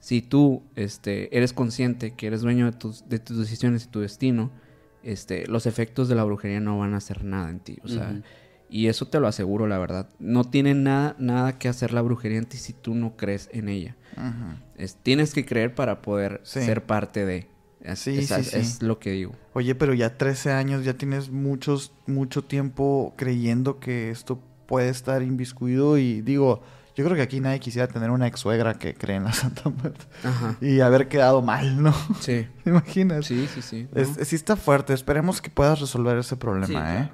[0.00, 4.00] Si tú este, eres consciente que eres dueño de tus, de tus decisiones y tu
[4.00, 4.50] destino,
[5.02, 7.78] este, los efectos de la brujería no van a hacer nada en ti.
[7.82, 8.22] O sea, Ujú.
[8.68, 10.08] y eso te lo aseguro, la verdad.
[10.18, 13.68] No tiene nada, nada que hacer la brujería en ti si tú no crees en
[13.68, 13.96] ella.
[14.76, 16.60] Es- tienes que creer para poder Sí.
[16.62, 17.48] ser parte de.
[17.80, 18.56] Es, Sí, es- sí, sí.
[18.56, 19.32] es lo que digo.
[19.54, 25.22] Oye, pero ya 13 años, ya tienes muchos, mucho tiempo creyendo que esto puede estar
[25.22, 26.62] inviscuido y digo,
[26.94, 29.68] yo creo que aquí nadie quisiera tener una ex suegra que cree en la Santa
[29.70, 30.56] Muerte Ajá.
[30.60, 31.92] y haber quedado mal, ¿no?
[32.20, 32.46] Sí.
[32.64, 33.26] ¿Te imaginas?
[33.26, 33.88] Sí, sí, sí.
[33.92, 34.00] ¿no?
[34.00, 37.10] Es- sí está fuerte, esperemos que puedas resolver ese problema, Sí, ¿eh?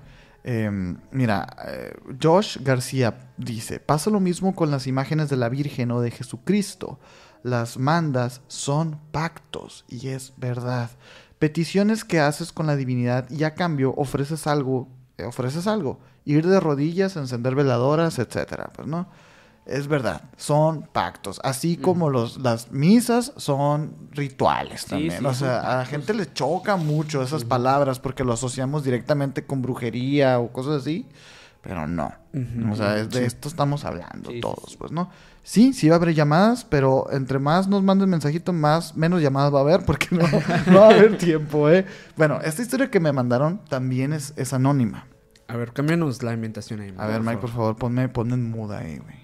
[0.46, 5.90] Em, mira, eh, Josh García dice, pasa lo mismo con las imágenes de la Virgen
[5.90, 6.98] o de Jesucristo.
[7.42, 10.90] Las mandas son pactos y es verdad.
[11.38, 16.00] Peticiones que haces con la divinidad y a cambio ofreces algo, ofreces algo.
[16.24, 19.06] Ir de rodillas, encender veladoras, etcétera, pues no.
[19.66, 21.40] Es verdad, son pactos.
[21.42, 25.20] Así como los, las misas son rituales también.
[25.20, 29.46] sí, o sea, a la gente le choca mucho esas palabras porque lo asociamos directamente
[29.46, 31.08] con brujería o cosas así.
[31.62, 32.12] Pero no.
[32.70, 35.10] O sea, es de esto estamos hablando Sí, todos, pues, ¿no?
[35.44, 39.52] Sí, sí va a haber llamadas, pero entre más nos manden mensajito, más, menos llamadas
[39.52, 40.22] va a haber porque no,
[40.72, 41.84] no va a haber tiempo, ¿eh?
[42.16, 45.06] Bueno, esta historia que me mandaron también es, es anónima.
[45.46, 46.94] A ver, cámbianos la inventación ahí.
[46.96, 49.16] A ver, Mike, por favor, ponme, ponme en muda ahí, güey.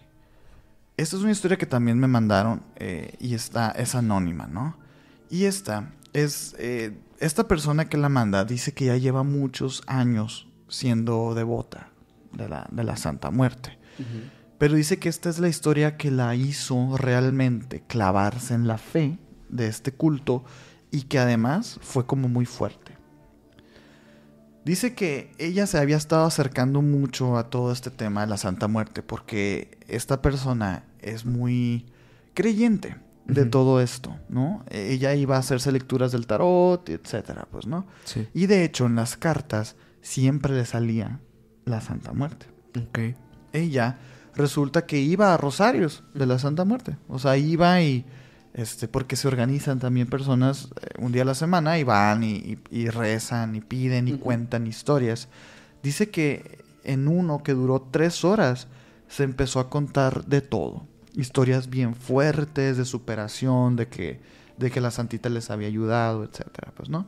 [0.98, 4.76] Esta es una historia que también me mandaron eh, y está, es anónima, ¿no?
[5.30, 10.46] Y esta es, eh, esta persona que la manda dice que ya lleva muchos años
[10.68, 11.88] siendo devota
[12.32, 13.78] de la, de la Santa Muerte.
[13.98, 14.39] Ujú.
[14.60, 19.16] Pero dice que esta es la historia que la hizo realmente clavarse en la fe
[19.48, 20.44] de este culto
[20.90, 22.92] y que además fue como muy fuerte.
[24.66, 28.68] Dice que ella se había estado acercando mucho a todo este tema de la Santa
[28.68, 31.86] Muerte porque esta persona es muy
[32.34, 34.62] creyente de todo esto, ¿no?
[34.68, 37.86] Ella iba a hacerse lecturas del tarot, etcétera, pues, ¿no?
[38.04, 38.28] Sí.
[38.34, 41.18] Y de hecho en las cartas siempre le salía
[41.64, 42.44] la Santa Muerte
[42.76, 43.16] Ok.
[43.54, 43.98] ella
[44.34, 46.96] resulta que iba a rosarios de la Santa Muerte.
[47.08, 48.04] O sea, iba y,
[48.54, 52.34] este, porque se organizan también personas eh, un día a la semana y van y,
[52.36, 55.28] y- y rezan y piden y cuentan historias.
[55.82, 58.66] Dice que en uno que duró tres horas
[59.08, 60.86] se empezó a contar de todo.
[61.14, 64.20] Historias bien fuertes de superación, de que,
[64.58, 67.06] de que la santita les había ayudado, etcétera, pues, ¿no?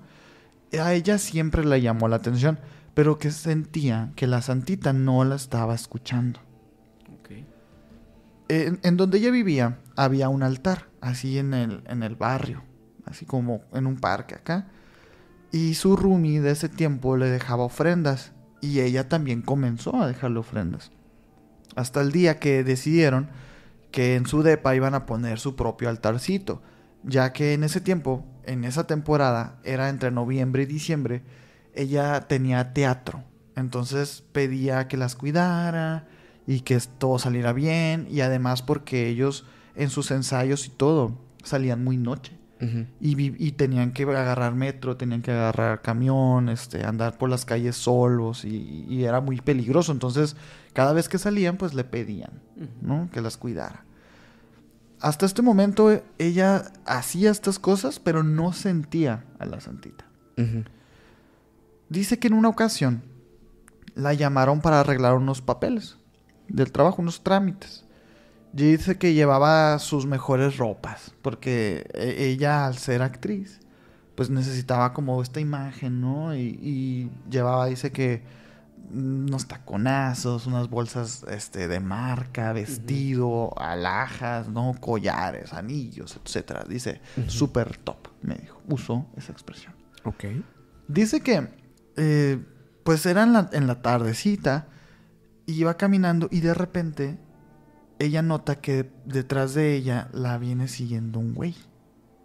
[0.81, 2.59] A ella siempre le llamó la atención,
[2.95, 6.41] pero que sentía que la santita no la estaba escuchando.
[8.55, 12.63] En donde ella vivía había un altar, así en el, en el barrio,
[13.07, 14.69] así como en un parque acá.
[15.53, 20.39] Y su roomie de ese tiempo le dejaba ofrendas y ella también comenzó a dejarle
[20.39, 20.93] ofrendas.
[21.77, 23.31] Hasta el día que decidieron
[23.91, 26.61] que en su depa iban a poner su propio altarcito,
[27.05, 31.23] ya que en ese tiempo, en esa temporada, era entre noviembre y diciembre,
[31.75, 33.25] ella tenía teatro.
[33.57, 36.07] Entonces pedía que las cuidara
[36.47, 41.83] y que todo saliera bien y además porque ellos en sus ensayos y todo salían
[41.85, 42.39] muy noche
[43.01, 48.45] y, tenían que agarrar metro, tenían que agarrar camión, este, andar por las calles solos
[48.45, 49.91] y, y era muy peligroso.
[49.91, 50.37] Entonces,
[50.73, 52.41] cada vez que salían, pues le pedían,
[52.81, 53.09] ¿no?
[53.13, 53.85] Que las cuidara.
[55.01, 60.05] Hasta este momento eh, ella hacía estas cosas, pero no sentía a la santita.
[61.89, 63.03] Dice que en una ocasión
[63.95, 65.99] la llamaron para arreglar unos papeles
[66.53, 67.85] del trabajo, unos trámites.
[68.55, 73.61] Y dice que llevaba sus mejores ropas, porque e- ella al ser actriz,
[74.15, 76.35] pues necesitaba como esta imagen, ¿no?
[76.37, 78.23] Y, y llevaba, dice que
[78.93, 84.75] unos taconazos, unas bolsas este, de marca, vestido, alhajas, ¿no?
[84.79, 86.65] Collares, anillos, etcétera.
[86.69, 88.61] Dice, súper top, me dijo.
[88.69, 89.75] Usó esa expresión.
[90.05, 90.25] Ok.
[90.89, 91.49] Dice que,
[91.97, 92.39] eh,
[92.85, 94.69] pues era en la, en la tardecita,
[95.47, 97.19] y iba caminando y de repente
[97.99, 101.55] ella nota que detrás de ella la viene siguiendo un güey.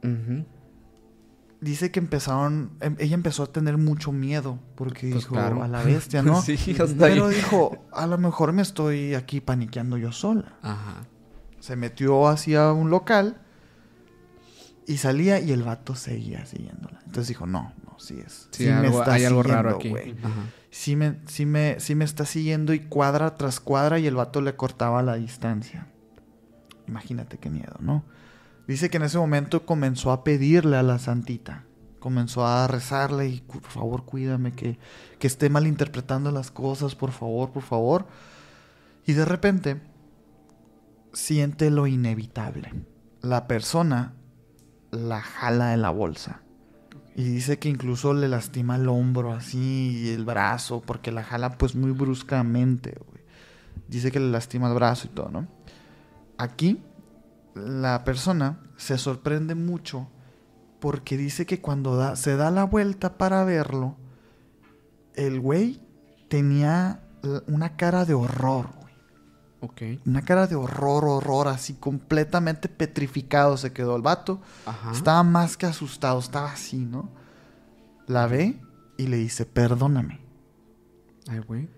[0.04, 0.46] Ujú.
[1.60, 5.64] Dice que empezaron, em- ella empezó a tener mucho miedo porque Pues dijo claro.
[5.64, 6.42] a la bestia, ¿no?
[6.44, 7.14] Sí, hasta ahí.
[7.14, 10.56] Pero dijo, a lo mejor me estoy aquí paniqueando yo sola.
[10.62, 11.08] Ajá.
[11.60, 13.42] Se metió hacia un local
[14.86, 17.00] y salía y el vato seguía siguiéndola.
[17.06, 18.48] Entonces dijo, no, sí es.
[18.52, 19.90] Sí, algo- hay algo raro aquí.
[20.70, 24.42] Sí me, sí, me, sí me está siguiendo y cuadra tras cuadra y el vato
[24.42, 25.88] le cortaba la distancia.
[26.88, 28.04] Imagínate qué miedo, ¿no?
[28.68, 31.64] Dice que en ese momento comenzó a pedirle a la santita.
[32.00, 34.78] Comenzó a rezarle y por favor cuídame que,
[35.20, 38.06] que esté malinterpretando las cosas, por favor, por favor.
[39.06, 39.82] Y de repente
[41.14, 42.72] siente lo inevitable.
[43.22, 44.14] La persona
[44.92, 46.42] la jala de la bolsa.
[47.18, 51.58] Y dice que incluso le lastima el hombro así y el brazo, porque la jala
[51.58, 52.98] pues muy bruscamente.
[53.90, 55.48] Dice que le lastima el brazo y todo, ¿no?
[56.38, 56.80] Aquí
[57.56, 60.08] la persona se sorprende mucho
[60.80, 63.96] porque dice que cuando da- se da la vuelta para verlo,
[65.16, 65.82] el güey
[66.30, 67.02] tenía
[67.48, 68.70] una cara de horror,
[70.06, 74.40] Una cara de horror, horror, así completamente petrificado se quedó el vato.
[74.66, 74.92] Ajá.
[74.92, 77.10] Estaba más que asustado, estaba así, ¿no?
[78.06, 78.62] La ve
[78.98, 80.20] y le dice, perdóname.
[81.28, 81.70] Ay, güey.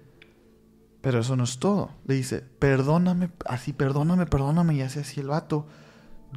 [1.01, 1.91] Pero eso no es todo.
[2.05, 4.75] Le dice, perdóname, así, perdóname, perdóname.
[4.75, 5.65] Y hace así el vato.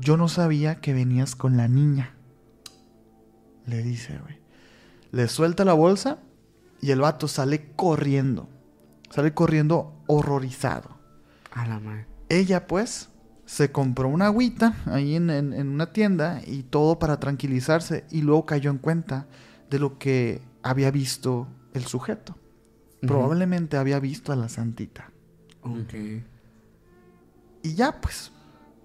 [0.01, 2.15] Yo no sabía que venías con la niña.
[3.67, 4.39] Le dice, güey.
[5.11, 6.19] Le suelta la bolsa
[6.81, 8.49] y el vato sale corriendo.
[9.11, 11.02] Sale corriendo horrorizado.
[11.53, 12.07] A la madre.
[12.29, 13.11] Ella, pues,
[13.47, 18.05] se compró una agüita ahí en, en- en una tienda y todo para tranquilizarse.
[18.11, 19.27] Y luego cayó en cuenta
[19.71, 22.37] de lo que había visto el sujeto.
[23.01, 25.11] Probablemente había visto a la santita.
[25.63, 25.95] Ok.
[27.65, 28.33] Y ya, pues,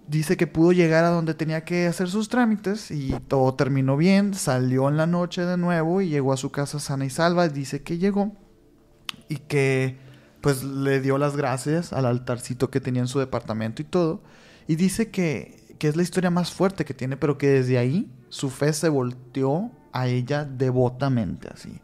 [0.08, 4.34] dice que pudo llegar a donde tenía que hacer sus trámites y todo terminó bien.
[4.34, 7.48] Salió en la noche de nuevo y llegó a su casa sana y salva.
[7.48, 8.34] Dice que llegó
[9.30, 10.00] y que,
[10.54, 14.22] pues, le dio las gracias al altarcito que tenía en su departamento y todo.
[14.68, 18.10] Y dice que, que es la historia más fuerte que tiene, pero que desde ahí
[18.30, 21.80] su fe se volteó a ella devotamente, así.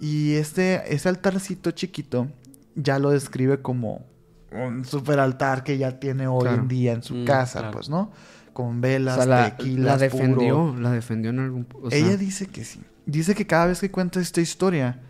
[0.00, 2.28] Y este, ese altarcito chiquito
[2.74, 4.04] ya lo describe como
[4.52, 6.62] un super altar que ya tiene hoy Claro.
[6.62, 7.72] en día en su Mm, casa, claro.
[7.72, 8.12] pues, ¿no?
[8.52, 10.56] Con O velas, sea, la, tequilas, la defendió.
[10.70, 10.76] puro.
[10.80, 11.66] La defendió en algún...
[11.82, 12.80] o sea, Ella dice que sí.
[13.06, 15.00] Dice que cada vez que cuenta esta historia,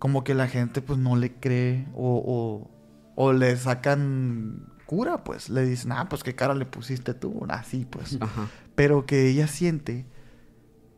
[0.00, 2.70] como que la gente pues no le cree o, o,
[3.14, 5.50] o le sacan cura, pues.
[5.50, 8.18] Le dicen, ah, pues qué cara le pusiste tú, así, pues.
[8.18, 8.48] Ajá.
[8.74, 10.06] Pero que ella siente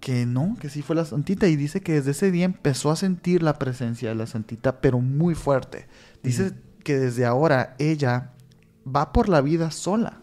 [0.00, 1.48] que no, que sí fue la santita.
[1.48, 5.00] Y dice que desde ese día empezó a sentir la presencia de la santita, pero
[5.00, 5.88] muy fuerte.
[6.22, 6.52] Dice
[6.84, 8.32] que desde ahora ella
[8.86, 10.22] va por la vida sola.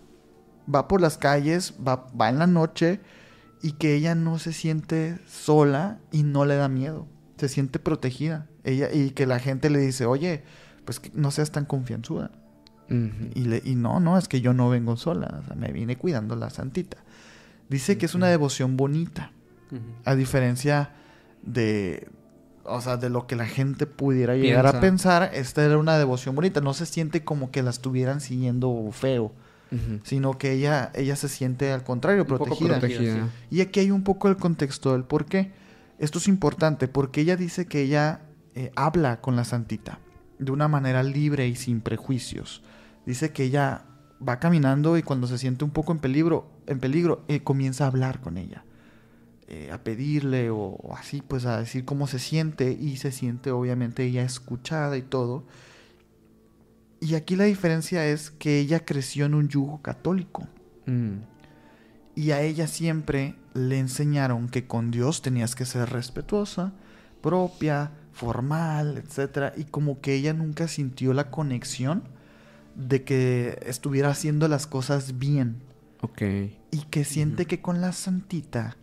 [0.73, 3.01] Va por las calles, va, va en la noche
[3.61, 7.07] y que ella no se siente sola y no le da miedo.
[7.37, 8.47] Se siente protegida.
[8.69, 10.43] Ella, y que la gente le dice, oye,
[10.85, 12.31] pues que no seas tan confianzuda.
[12.89, 15.95] Y, le, y no, no, es que yo no vengo sola, o sea, me vine
[15.95, 16.97] cuidando la santita.
[17.69, 19.31] Dice que es una devoción bonita,
[20.05, 20.95] a diferencia
[21.43, 22.07] de,
[22.63, 26.33] o sea, de lo que la gente pudiera llegar a pensar, esta era una devoción
[26.33, 29.33] bonita, no se siente como que la estuvieran siguiendo feo,
[30.01, 32.79] sino que ella, ella se siente al contrario, Un protegida.
[32.79, 33.29] Protegida.
[33.51, 35.51] Y aquí hay un poco el contexto del por qué.
[35.99, 38.21] Esto es importante porque ella dice que ella
[38.55, 39.99] eh, habla con la santita
[40.37, 42.63] de una manera libre y sin prejuicios.
[43.05, 43.85] Dice que ella
[44.27, 47.87] va caminando y cuando se siente un poco en peligro, en peligro eh, comienza a
[47.87, 48.63] hablar con ella.
[49.51, 53.49] eh, a pedirle o, o así, pues a decir cómo se siente y se siente
[53.49, 55.43] obviamente ella escuchada y todo.
[57.01, 60.47] Y aquí la diferencia es que ella creció en un yugo católico.
[60.85, 61.21] Mm.
[62.13, 66.73] Y a ella siempre le enseñaron que con Dios tenías que ser respetuosa,
[67.21, 72.03] propia, formal, etcétera, y como que ella nunca sintió la conexión
[72.75, 75.61] de que estuviera haciendo las cosas bien
[76.01, 76.21] Ok.
[76.71, 78.75] y que siente que con la santita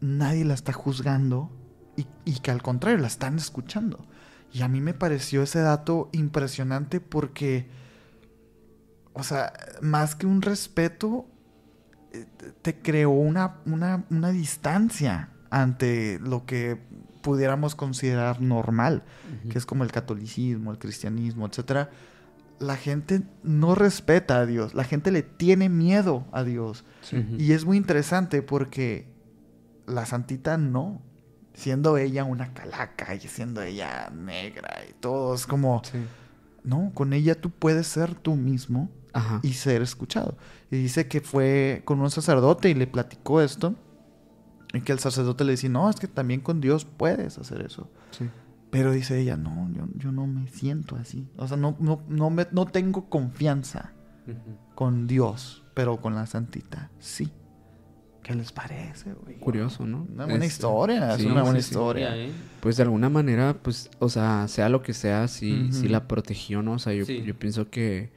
[0.00, 1.50] nadie la está juzgando
[1.96, 4.06] y, y que al contrario la están escuchando.
[4.52, 7.66] Y a mí me pareció ese dato impresionante porque,
[9.14, 9.52] o sea,
[9.82, 11.26] más que un respeto,
[12.12, 12.26] eh,
[12.62, 16.78] te creó una, una, una distancia ante lo que
[17.26, 19.02] pudiéramos considerar normal,
[19.50, 21.90] que es como el catolicismo, el cristianismo, etcétera.
[22.60, 26.84] La gente no respeta a Dios, la gente le tiene miedo a Dios.
[27.36, 29.08] Y es muy interesante porque
[29.88, 31.02] la santita no,
[31.52, 35.98] siendo ella una calaca y siendo ella negra y todo, es como, Sí.
[36.62, 39.40] no, con ella tú puedes ser tú mismo Ajá.
[39.42, 40.36] y ser escuchado.
[40.70, 43.74] Y dice que fue con un sacerdote y le platicó esto.
[44.72, 47.90] Y que el sacerdote le dice, no, es que también con Dios puedes hacer eso.
[48.10, 48.28] Sí.
[48.70, 51.28] Pero dice ella, no, yo, yo no me siento así.
[51.36, 53.92] O sea, no, no, no, me, no tengo confianza
[54.74, 57.30] con Dios, pero con la santita, sí.
[58.22, 59.36] ¿Qué les parece, güey?
[59.38, 60.04] Curioso, ¿no?
[60.12, 62.16] Una buena historia, es una buena sí, historia.
[62.16, 62.32] ¿eh?
[62.60, 66.60] Pues de alguna manera, pues, o sea, sea lo que sea, sí, sí la protegió,
[66.60, 66.72] ¿no?
[66.72, 67.22] O sea, yo, Sí.
[67.22, 68.10] yo pienso que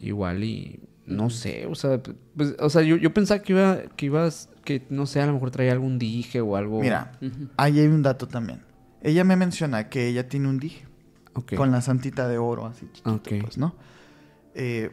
[0.00, 2.00] igual y no sé, o sea,
[2.36, 5.32] pues, o sea, yo, yo pensaba que iba, que ibas, que no sé, a lo
[5.34, 6.80] mejor traía algún dije o algo.
[6.80, 7.12] Mira,
[7.56, 8.62] ahí hay un dato también.
[9.02, 10.86] Ella me menciona que ella tiene un dije
[11.34, 11.54] Ok.
[11.54, 13.28] con la santita de oro, así chiquito, Ok.
[13.42, 13.74] pues, ¿no?
[14.54, 14.90] Eh,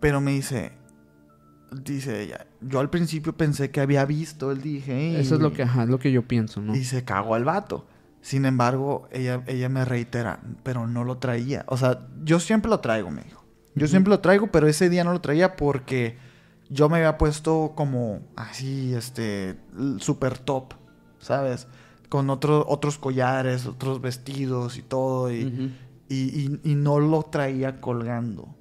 [0.00, 0.72] pero me dice,
[1.72, 5.20] dice ella, yo al principio pensé que había visto el dije.
[5.20, 6.74] Eso es lo que, ajá, es lo que yo pienso, ¿no?
[6.74, 7.86] Y se cagó al vato.
[8.22, 11.64] Sin embargo, ella, ella me reitera, pero no lo traía.
[11.68, 13.44] O sea, yo siempre lo traigo, me dijo.
[13.74, 16.16] Yo siempre lo traigo, pero ese día no lo traía porque
[16.70, 19.56] yo me había puesto como así, este,
[19.98, 20.72] super top,
[21.18, 21.66] ¿sabes?
[22.08, 25.30] Con otro- otros collares, otros vestidos y todo.
[25.32, 25.74] Y,
[26.08, 28.54] y, y- y no lo traía colgando.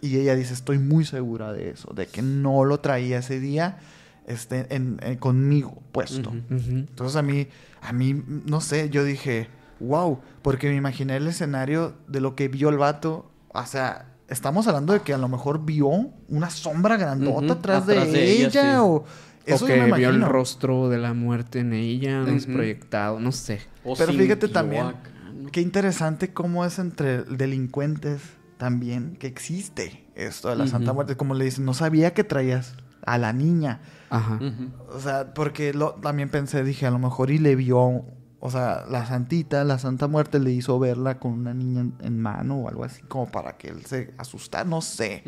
[0.00, 3.78] Y ella dice, estoy muy segura de eso, de que no lo traía ese día
[4.26, 6.30] este, en- en- conmigo puesto.
[6.30, 6.70] Ujú.
[6.70, 7.48] Entonces a mí,
[7.80, 9.48] a mí, no sé, yo dije,
[9.80, 13.30] wow, porque me imaginé el escenario de lo que vio el vato.
[13.54, 15.88] O sea, estamos hablando de que a lo mejor vio
[16.28, 18.78] una sombra grandota atrás, de, atrás de ella, ella, sí.
[18.80, 19.04] o...
[19.46, 20.28] Eso o yo que me vio el imagino.
[20.28, 22.34] rostro de la muerte en ella, ¿no?
[22.34, 22.52] Ujú.
[22.52, 23.60] proyectado, no sé.
[23.84, 25.50] O Pero fíjate también acá, ¿no?
[25.52, 28.20] Qué interesante cómo es entre delincuentes
[28.58, 30.92] también que existe esto de la Santa.
[30.92, 31.16] Muerte.
[31.16, 33.80] Como le dicen, no sabía que traías a la niña.
[34.10, 34.40] Ajá.
[34.88, 38.04] O sea, porque lo, también pensé, dije, a lo mejor y le vio,
[38.46, 42.58] o sea, la santita, la Santa Muerte le hizo verla con una niña en, mano
[42.58, 45.24] o algo así, como para que él se asustara, no sé.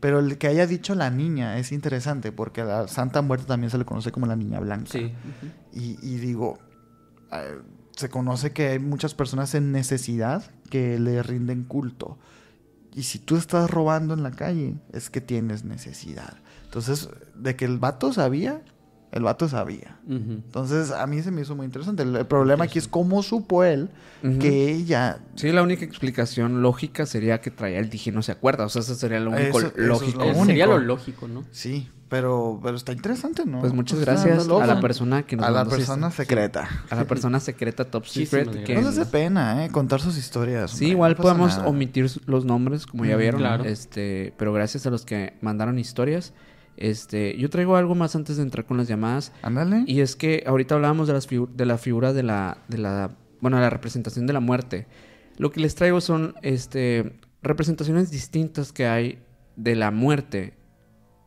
[0.00, 3.70] Pero el que haya dicho la niña es interesante, porque a la Santa Muerte también
[3.70, 4.90] se le conoce como la niña blanca.
[4.90, 5.12] Sí.
[5.74, 6.58] Y digo,
[7.30, 7.60] eh,
[7.94, 12.18] se conoce que hay muchas personas en necesidad que le rinden culto.
[12.94, 16.38] Y si tú estás robando en la calle, es que tienes necesidad.
[16.64, 18.62] Entonces, de que el vato sabía,
[19.16, 19.96] el vato sabía.
[20.08, 22.02] Entonces, a mí se me hizo muy interesante.
[22.02, 23.88] El, el problema aquí es cómo supo él
[24.40, 25.18] que ella...
[25.36, 28.64] Sí, la única explicación lógica sería que traía el dije no se acuerda.
[28.64, 30.18] O sea, eso sería lo único Eso- eso es lógico.
[30.20, 30.44] lo único.
[30.46, 31.44] Sería lo lógico, ¿no?
[31.52, 33.60] Sí, pero, pero está interesante, ¿no?
[33.60, 36.68] Pues muchas gracias a la persona que nos A la persona secreta.
[36.90, 38.64] a la persona secreta Top Secret.
[38.64, 39.70] Que, No les dé pena, ¿eh?
[39.70, 40.70] Contar sus historias.
[40.72, 41.68] sí, hombre, igual no podemos nada.
[41.68, 43.40] omitir los nombres, como ya Mm, vieron.
[43.40, 43.64] claro.
[43.64, 46.32] Este, pero gracias a los que mandaron historias.
[46.76, 49.32] Este, yo traigo algo más antes de entrar con las llamadas.
[49.42, 49.84] Ándale.
[49.86, 53.58] Y es que ahorita hablábamos de, las de la figura de la, de la, bueno,
[53.58, 54.86] la representación de la muerte.
[55.38, 59.18] Lo que les traigo son, este, representaciones distintas que hay
[59.56, 60.54] de la muerte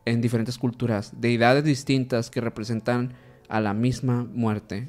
[0.04, 3.12] en diferentes culturas, deidades distintas que representan
[3.48, 4.88] a la misma muerte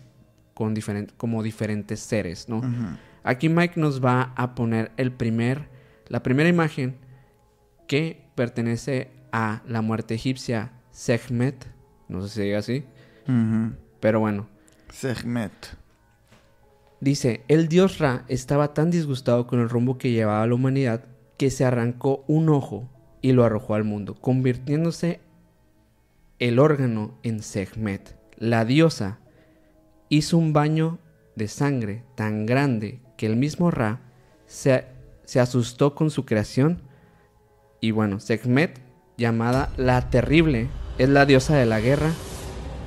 [0.54, 2.62] con diferen- como diferentes seres, ¿no?
[3.24, 5.70] Aquí Mike nos va a poner el primer,
[6.08, 6.98] la primera imagen
[7.88, 11.68] que pertenece a la muerte egipcia Sekhmet,
[12.08, 12.84] no sé si se diga así,
[14.00, 14.48] pero bueno,
[14.92, 15.52] Segmet.
[17.00, 21.06] dice, el dios Ra estaba tan disgustado con el rumbo que llevaba la humanidad
[21.38, 22.90] que se arrancó un ojo
[23.22, 25.22] y lo arrojó al mundo, convirtiéndose
[26.40, 28.18] el órgano en Sekhmet.
[28.38, 29.20] La diosa
[30.10, 31.00] hizo un baño
[31.36, 34.02] de sangre tan grande que el mismo Ra
[34.46, 34.86] se,
[35.24, 36.82] se asustó con su creación.
[37.80, 38.80] Y bueno, Sekhmet,
[39.22, 40.68] llamada la Terrible,
[40.98, 42.10] es la diosa de la guerra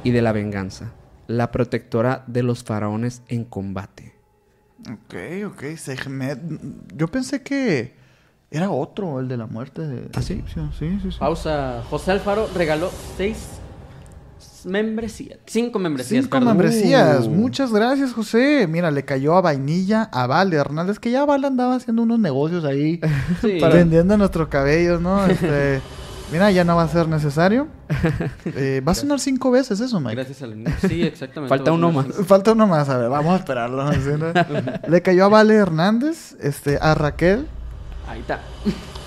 [0.02, 0.92] y de la venganza,
[1.28, 4.12] la protectora de los faraones en combate.
[4.90, 5.14] Ok,
[5.46, 5.76] ok.
[5.76, 6.38] Segmet.
[6.94, 7.94] Yo pensé que
[8.50, 10.44] era otro, el de la muerte de ¿Ah, sí?
[10.52, 11.16] Sí, sí, sí.
[11.18, 11.82] Pausa.
[11.88, 13.38] José Alfaro regaló seis
[14.64, 15.38] membresías.
[15.46, 16.56] Cinco membresías, Cinco perdón.
[16.56, 17.26] membresías.
[17.26, 17.30] Uh.
[17.30, 18.66] Muchas gracias, José.
[18.68, 22.64] Mira, le cayó a Vainilla, a Vale Hernández, que ya Vale andaba haciendo unos negocios
[22.64, 23.00] ahí,
[23.40, 23.58] Sí.
[23.72, 25.24] vendiendo nuestros cabellos, ¿no?
[25.26, 25.80] Este,
[26.32, 27.68] mira, ya no va a ser necesario.
[28.56, 30.14] Eh, va a sonar cinco veces eso, Mike.
[30.14, 30.54] Gracias al
[30.86, 31.48] Sí, exactamente.
[31.48, 32.06] Falta uno más.
[32.26, 33.92] Falta uno más, a ver, vamos a esperarlo.
[33.94, 34.32] ¿sí, no?
[34.88, 37.48] Le cayó a Vale Hernández, este, a Raquel,
[38.08, 38.40] Ahí está.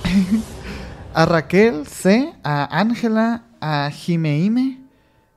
[1.14, 4.82] a Raquel C, a Ángela, a Jimeime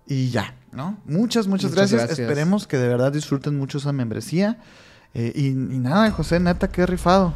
[0.07, 0.97] y ya, ¿no?
[1.05, 2.01] Muchas, muchas, Muchas gracias.
[2.01, 2.19] gracias.
[2.19, 4.59] Esperemos que de verdad disfruten mucho esa membresía.
[5.15, 7.35] Eh, y, y nada, José, neta, qué rifado.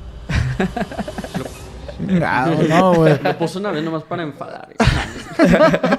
[1.96, 3.18] Chingado, no, güey.
[3.22, 4.68] Lo puso una vez nomás para enfadar.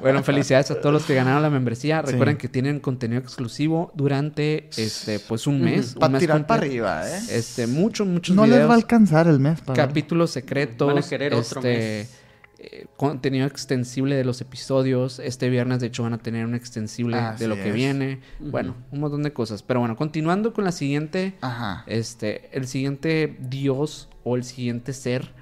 [0.00, 2.02] Bueno, felicidades a todos los que ganaron la membresía.
[2.04, 2.12] Sí.
[2.12, 5.94] Recuerden que tienen contenido exclusivo durante este pues un mes.
[5.94, 7.20] un Para tirar para arriba, ¿eh?
[7.30, 9.60] Este, muchos, muchos No les va a alcanzar el mes.
[9.62, 12.10] para capítulos secretos, Van a querer otro este, mes.
[12.58, 15.18] eh, contenido extensible de los episodios.
[15.18, 17.74] Este viernes, de hecho, van a tener un extensible Así de lo que es.
[17.74, 18.20] viene.
[18.38, 19.62] Bueno, un montón de cosas.
[19.64, 21.82] Pero bueno, continuando con la siguiente, Ajá.
[21.88, 25.32] este, el siguiente dios o el siguiente ser,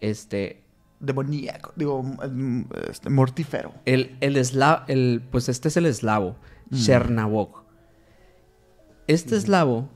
[0.00, 0.62] este,
[1.00, 1.72] Demoníaco.
[1.76, 3.72] Digo, mm, este, mortífero.
[3.86, 6.36] el, el eslavo, el, pues este es el eslavo,
[6.70, 6.76] Mm.
[9.08, 9.88] Este eslavo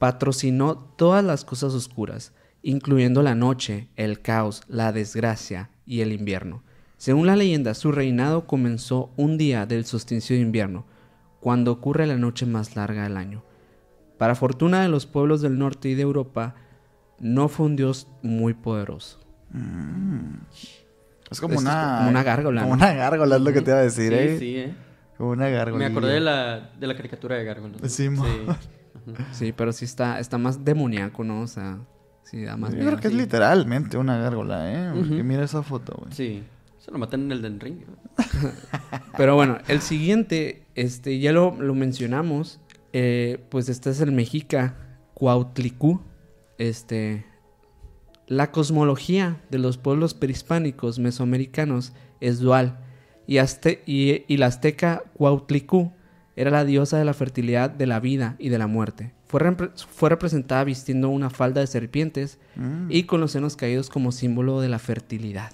[0.00, 6.64] patrocinó todas las cosas oscuras, incluyendo la noche, el caos, la desgracia y el invierno.
[6.96, 10.84] Según la leyenda, su reinado comenzó un día del solsticio de invierno,
[11.38, 13.44] cuando ocurre la noche más larga del año.
[14.18, 16.56] Para fortuna de los pueblos del norte y de Europa,
[17.20, 19.19] no fue un dios muy poderoso.
[21.30, 21.96] Es como una...
[21.98, 22.82] como una gárgola, Como ¿no?
[22.84, 24.38] una gárgola es lo que te iba a decir, Sí, ¿eh?
[24.38, 24.74] sí, eh.
[25.16, 25.78] Como una gárgola.
[25.78, 27.88] Me acordé de la, de la caricatura de.
[27.88, 28.24] Sí, mo.
[29.32, 31.40] Sí, pero sí está, está más demoníaco, ¿no?
[31.40, 31.78] O sea,
[32.22, 32.90] sí da más Yo miedo.
[32.90, 33.18] creo que es sí.
[33.18, 34.92] literalmente una gárgola, ¿eh?
[34.94, 36.12] Porque mira esa foto, güey.
[36.12, 36.42] Sí.
[36.78, 37.80] Se lo matan en el Den Ring.
[37.86, 37.96] ¿no?
[39.16, 42.60] Pero bueno, el siguiente, este, ya lo, lo mencionamos,
[42.92, 44.76] eh, pues este es el mexica
[45.14, 46.02] Cuautlicú.
[46.58, 47.26] Este,
[48.30, 52.78] la cosmología de los pueblos prehispánicos mesoamericanos es dual
[53.26, 55.92] y, azte- y, y la azteca Cuautlicú
[56.36, 59.12] era la diosa de la fertilidad, de la vida y de la muerte.
[59.26, 62.86] Fue, repre- fue representada vistiendo una falda de serpientes Mm.
[62.88, 65.50] y con los senos caídos como símbolo de la fertilidad.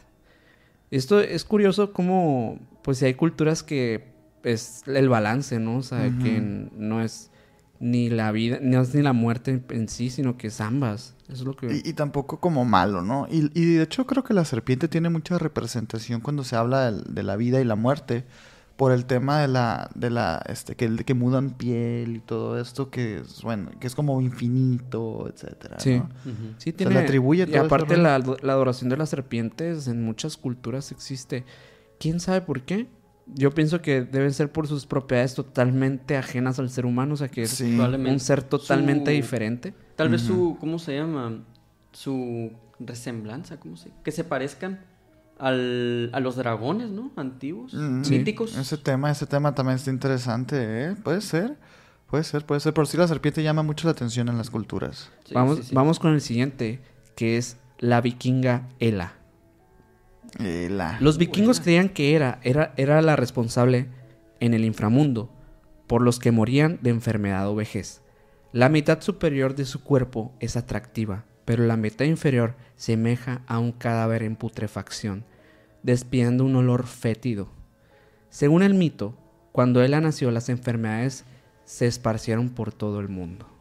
[0.91, 4.05] Esto es curioso como, pues, si hay culturas que
[4.45, 5.79] es el balance, ¿no?
[5.79, 6.41] O sea, que
[6.77, 7.31] no es
[7.81, 11.15] ni la vida, no es ni la muerte en, sí, sino que es ambas.
[11.25, 11.67] Eso es lo que...
[11.67, 13.27] Y, y tampoco como malo, ¿no?
[13.31, 17.23] Y, y de hecho creo que la serpiente tiene mucha representación cuando se habla de,
[17.23, 18.25] la vida y la muerte.
[18.77, 22.91] Por el tema de la, de la, este, que, que mudan piel y todo esto,
[22.91, 26.03] que es, bueno, que es como infinito, etcétera, Sí.
[26.59, 30.05] Sí, se le atribuye Y todo ese aparte la, la adoración de las serpientes en
[30.05, 31.47] muchas culturas existe.
[31.99, 32.87] ¿Quién sabe por qué?
[33.35, 37.29] Yo pienso que deben ser por sus propiedades totalmente ajenas al ser humano, o sea
[37.29, 37.77] que es Sí.
[37.79, 39.75] Un ser totalmente Su- diferente.
[39.97, 41.43] Tal vez su, ¿cómo se llama?
[41.93, 43.91] Su resemblanza, ¿cómo se?
[44.05, 44.81] Que se parezcan
[45.39, 47.11] al, a los dragones, ¿no?
[47.17, 48.57] Antiguos, míticos.
[48.57, 50.57] Ese tema, ese tema también está interesante,
[50.91, 50.97] ¿eh?
[51.03, 51.57] Puede ser,
[52.09, 52.75] puede ser, puede ser.
[52.75, 55.11] Por si la serpiente llama mucho la atención en las culturas.
[55.25, 55.75] Sí, vamos, sí, sí.
[55.75, 56.81] vamos con el siguiente,
[57.17, 59.15] que es la vikinga Ela.
[60.39, 60.69] Eh.
[61.01, 63.89] Los vikingos creían que era, era, era la responsable
[64.41, 65.31] en el inframundo
[65.87, 68.03] por los que morían de enfermedad o vejez.
[68.53, 73.73] La mitad superior de su cuerpo es atractiva, pero la mitad inferior semeja a un
[73.73, 75.25] cadáver en putrefacción,
[75.83, 77.49] despidiendo un olor fétido.
[78.31, 79.15] Según el mito,
[79.53, 81.25] cuando Ela nació las enfermedades
[81.65, 83.56] se esparcieron por todo el mundo.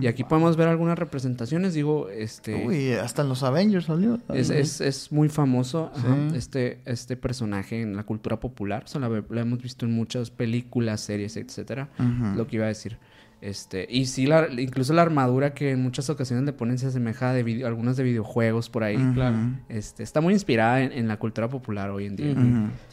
[0.00, 2.66] Y aquí podemos ver algunas representaciones, digo, este...
[2.66, 4.20] Uy, hasta en los Avengers salió.
[4.32, 8.84] Es, es, es muy famoso ajá, este, este personaje en la cultura popular.
[8.84, 11.88] O sea, la, hemos visto en muchas películas, series, etcétera.
[12.36, 12.98] Lo que iba a decir.
[13.40, 17.32] Este, y sí, la, incluso la armadura que en muchas ocasiones le ponen se asemeja
[17.32, 18.96] de video- algunas de videojuegos por ahí.
[19.14, 19.36] Claro.
[19.68, 22.34] Este, está muy inspirada en, en la cultura popular hoy en día.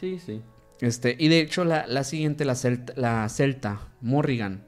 [0.00, 0.42] Sí, sí.
[0.80, 4.62] Este, y de hecho, la, la siguiente, la celta, la celta, Morrigan.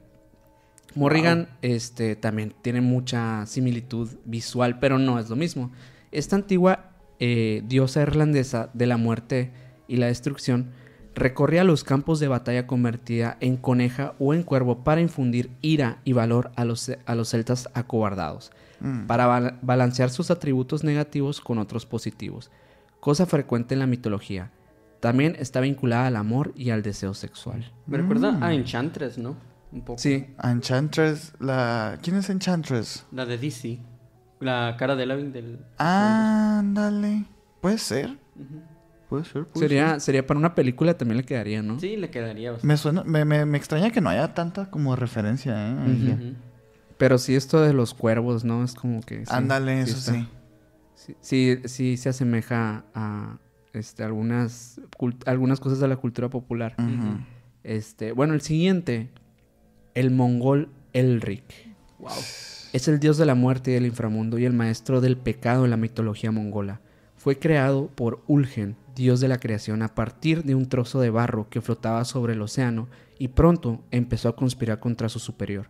[0.95, 5.71] Morrigan este, también tiene mucha similitud visual, pero no es lo mismo.
[6.11, 9.51] Esta antigua eh, diosa irlandesa de la muerte
[9.87, 10.71] y la destrucción
[11.15, 16.13] recorría los campos de batalla convertida en coneja o en cuervo para infundir ira y
[16.13, 18.51] valor a los, a los celtas acobardados,
[18.81, 19.07] Mm.
[19.07, 22.49] para bal- balancear sus atributos negativos con otros positivos,
[23.01, 24.51] cosa frecuente en la mitología.
[25.01, 27.69] También está vinculada al amor y al deseo sexual.
[27.87, 29.35] Me recuerda a Enchantress, ¿no?
[29.71, 29.99] Un poco.
[29.99, 31.97] Sí, Enchantress, la...
[32.01, 33.05] ¿Quién es Enchantress?
[33.11, 33.79] La de DC.
[34.39, 35.59] La cara de Elavin del...
[35.77, 37.25] Ándale.
[37.61, 38.17] Puede ser.
[39.09, 41.79] Puede ser, puede sería, sería para una película también le quedaría, ¿no?
[41.79, 42.67] Sí, le quedaría bastante.
[42.67, 46.35] Me suena, me, me, me extraña que no haya tanta como referencia, ¿eh?
[46.97, 48.63] Pero sí esto de los cuervos, ¿no?
[48.63, 49.25] Es como que...
[49.25, 50.27] sí, Ándale, sí eso está- sí.
[50.95, 53.39] Sí, sí, sí se asemeja a
[53.73, 56.75] este, algunas, cult- algunas cosas de la cultura popular.
[57.63, 59.09] Este, bueno, el siguiente,
[59.99, 61.43] el mongol Elric.
[61.99, 62.11] Wow.
[62.71, 65.71] Es el dios de la muerte y del inframundo y el maestro del pecado en
[65.71, 66.81] la mitología mongola.
[67.15, 71.49] Fue creado por Ulgen, dios de la creación, a partir de un trozo de barro
[71.49, 75.67] que flotaba sobre el océano y pronto empezó a conspirar contra su superior.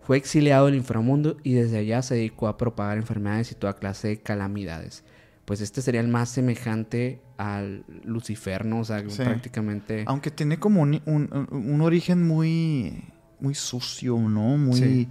[0.00, 4.08] Fue exiliado del inframundo y desde allá se dedicó a propagar enfermedades y toda clase
[4.08, 5.04] de calamidades.
[5.44, 8.80] Pues este sería el más semejante al Lucifer, ¿no?
[8.80, 9.22] O sea, Sí.
[9.22, 10.04] prácticamente...
[10.06, 13.04] Aunque tiene como un, un- un origen muy,
[13.40, 14.56] muy sucio, ¿no?
[14.56, 15.08] Muy, Sí.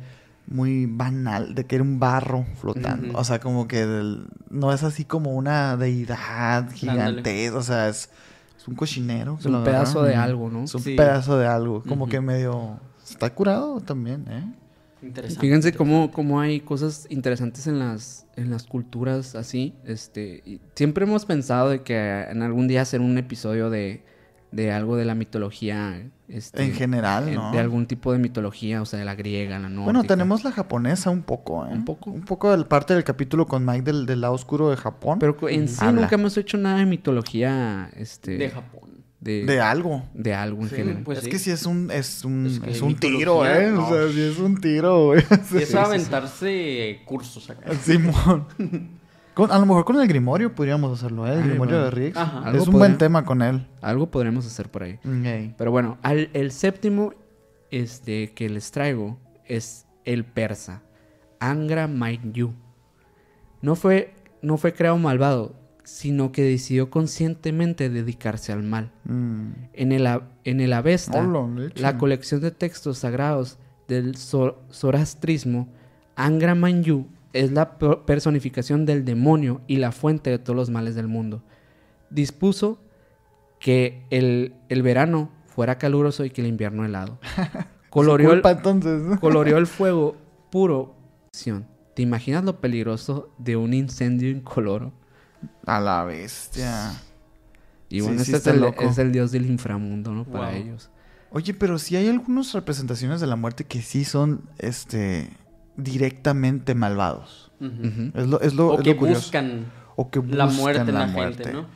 [0.47, 3.17] muy banal, de que era un barro flotando.
[3.17, 7.49] O sea, como que del- no es así como una deidad gigante.
[7.51, 8.09] O sea, es,
[8.57, 9.37] es un cochinero.
[9.39, 10.63] Es un pedazo de algo, ¿no?
[10.65, 10.95] Es un Sí.
[10.95, 11.83] pedazo de algo.
[11.83, 12.79] Como que medio...
[13.07, 14.43] Está curado también, ¿eh?
[15.03, 15.39] Interesante.
[15.41, 19.75] Fíjense cómo, cómo hay cosas interesantes en las, en las culturas así.
[19.83, 24.03] Este, y siempre hemos pensado de que en algún día hacer un episodio de,
[24.51, 26.09] de algo de la mitología.
[26.27, 27.51] Este, En general, eh, ¿no?
[27.51, 29.83] De algún tipo de mitología, o sea, de la griega, la nórdica.
[29.83, 31.69] Bueno, tenemos la japonesa un poco, ¿eh?
[31.71, 32.09] Un poco.
[32.09, 35.19] Un poco del parte del capítulo con Mike del, del lado oscuro de Japón.
[35.19, 36.01] Pero en sí Habla.
[36.01, 38.89] nunca hemos hecho nada de mitología este, De Japón.
[39.19, 40.03] de, De algo.
[40.15, 41.03] de algo en Sí, general.
[41.03, 41.29] pues es sí.
[41.29, 43.69] que sí es un, es un, Es que es un tiro, ¿eh?
[43.71, 43.87] no.
[43.87, 45.23] O sea, sí es un tiro, güey.
[45.53, 47.71] Y eso aventarse cursos acá.
[47.75, 48.47] Simón.
[49.35, 51.33] Con- a lo mejor con el Grimorio podríamos hacerlo, ¿eh?
[51.33, 51.83] El Ay, Grimorio va.
[51.85, 52.17] de Riggs.
[52.17, 52.51] Ajá.
[52.55, 53.67] Es un buen tema con él.
[53.81, 54.99] Algo podremos hacer por ahí.
[55.57, 57.13] Pero bueno, al- el séptimo
[57.71, 60.81] este, que les traigo es el persa,
[61.39, 62.53] Angra Mainyu.
[63.61, 65.53] No fue, no fue creado malvado,
[65.83, 68.91] sino que decidió conscientemente dedicarse al mal.
[69.03, 69.49] Mm.
[69.73, 70.07] En el,
[70.43, 71.27] en el Avesta,
[71.75, 73.57] la colección de textos sagrados
[73.87, 75.67] del Zor- zoroastrismo,
[76.15, 80.95] Angra Mainyu es la per- personificación del demonio y la fuente de todos los males
[80.95, 81.43] del mundo.
[82.09, 82.79] Dispuso
[83.59, 87.19] que el, el verano fuera caluroso y que el invierno helado.
[87.89, 88.41] Coloreó el,
[89.57, 90.15] el fuego
[90.51, 90.95] puro.
[91.95, 94.91] ¿Te imaginas lo peligroso de un incendio incoloro?
[95.65, 96.91] A la bestia.
[97.89, 100.25] Y bueno, sí este es, el, es el dios del inframundo, ¿no?
[100.25, 100.55] Para Wow.
[100.57, 100.89] ellos.
[101.31, 105.29] Oye, pero sí hay algunas representaciones de la muerte que sí son, este,
[105.77, 107.51] directamente malvados.
[108.13, 109.21] Es lo, es lo, O es que lo curioso.
[109.21, 111.43] buscan o que la buscan muerte en la, muerte.
[111.45, 111.67] gente, ¿no?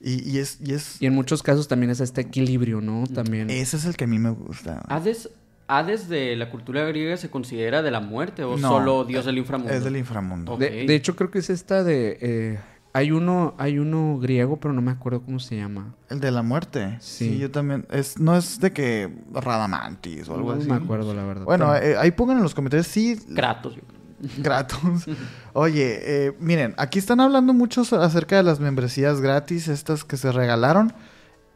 [0.00, 3.04] Y, y es, y es, Y en muchos casos también es este equilibrio, ¿no?
[3.06, 3.50] También.
[3.50, 4.82] ese es el que a mí me gusta.
[4.88, 5.30] ¿Hades,
[5.68, 9.38] ¿Hades de la cultura griega se considera de la muerte o No, solo dios del
[9.38, 9.72] inframundo?
[9.74, 10.56] Es del inframundo.
[10.56, 12.18] De hecho, creo que es esta de.
[12.20, 12.58] eh,
[12.96, 15.94] hay uno, hay uno griego, pero no me acuerdo cómo se llama.
[16.08, 16.96] El de la muerte.
[17.00, 17.38] Sí, Sí.
[17.38, 17.86] yo también.
[17.90, 20.68] Es, no es de que Radamantis o algo No así.
[20.70, 21.44] me acuerdo, la verdad.
[21.44, 23.16] Bueno, pero- eh, ahí pongan en los comentarios sí.
[23.34, 23.74] Kratos.
[24.42, 24.78] Kratos.
[25.52, 25.98] Oye,
[26.28, 30.92] eh, miren, aquí están hablando muchos acerca de las membresías gratis, estas que se regalaron.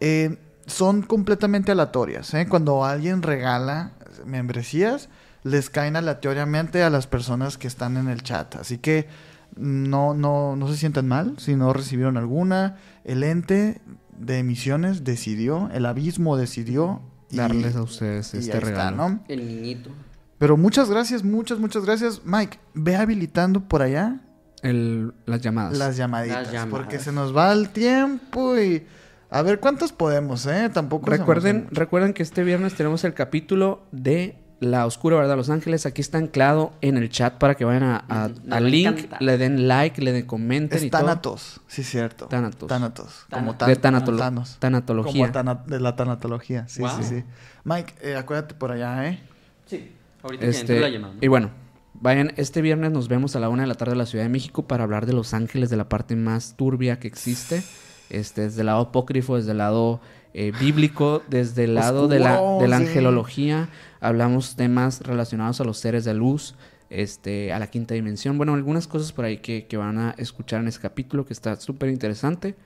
[0.01, 0.37] Eh,
[0.67, 2.33] son completamente aleatorias.
[2.35, 2.47] ¿eh?
[2.49, 3.93] Cuando alguien regala
[4.27, 5.09] membresías,
[5.43, 8.57] les caen aleatoriamente a las personas que están en el chat.
[8.57, 9.09] Así que
[9.57, 12.77] no, no, no se sientan mal si no recibieron alguna.
[13.05, 13.81] El ente
[14.19, 17.01] de emisiones decidió, el abismo decidió.
[17.31, 18.97] y- darles a ustedes y este está, regalo.
[18.97, 19.21] ¿no?
[19.29, 19.91] El niñito.
[20.39, 22.23] Pero muchas gracias, muchas, muchas gracias.
[22.25, 24.21] Mike, ve habilitando por allá
[24.63, 25.77] El- las llamadas.
[25.79, 26.45] las llamaditas.
[26.45, 26.71] Las llamadas.
[26.71, 28.85] Porque se nos va el tiempo y...
[29.33, 30.71] A ver, ¿cuántas podemos, eh?
[30.75, 31.07] Tampoco...
[31.09, 35.87] Recuerden, recuerden que este viernes tenemos el capítulo de La Oscura Verdad de Los Ángeles.
[35.87, 38.31] Aquí está anclado en el chat para que vayan a-
[38.61, 41.01] link, le den like, le den comenten y Es todo.
[41.01, 42.27] Thanatos, sí, cierto.
[42.27, 42.69] Thanatos.
[42.69, 43.27] Thanatos.
[43.31, 44.57] Como tan, de tanatolo- Thanos.
[44.59, 45.13] tanatología.
[45.23, 46.91] Como tana- de la tanatología, sí, Wow.
[46.99, 47.25] sí, sí.
[47.65, 49.21] Mike, eh, acuérdate por allá, ¿eh?
[49.67, 49.93] Sí.
[50.23, 51.15] Ahorita que Este, entre la llamada.
[51.23, 51.51] y bueno,
[51.95, 54.31] vayan, este viernes nos vemos a la una de la tarde en la Ciudad de
[54.31, 57.63] México para hablar de Los Ángeles, de la parte más turbia que existe.
[58.11, 60.01] Este, desde el lado apócrifo, desde el lado
[60.35, 62.85] eh, bíblico, desde el lado de la, de la sí.
[62.85, 63.69] angelología.
[64.01, 66.55] Hablamos temas relacionados a los seres de luz,
[66.89, 68.37] este, a la quinta dimensión.
[68.37, 71.57] Bueno, algunas cosas por ahí que, que van a escuchar en ese capítulo que está
[71.57, 72.57] súper interesante.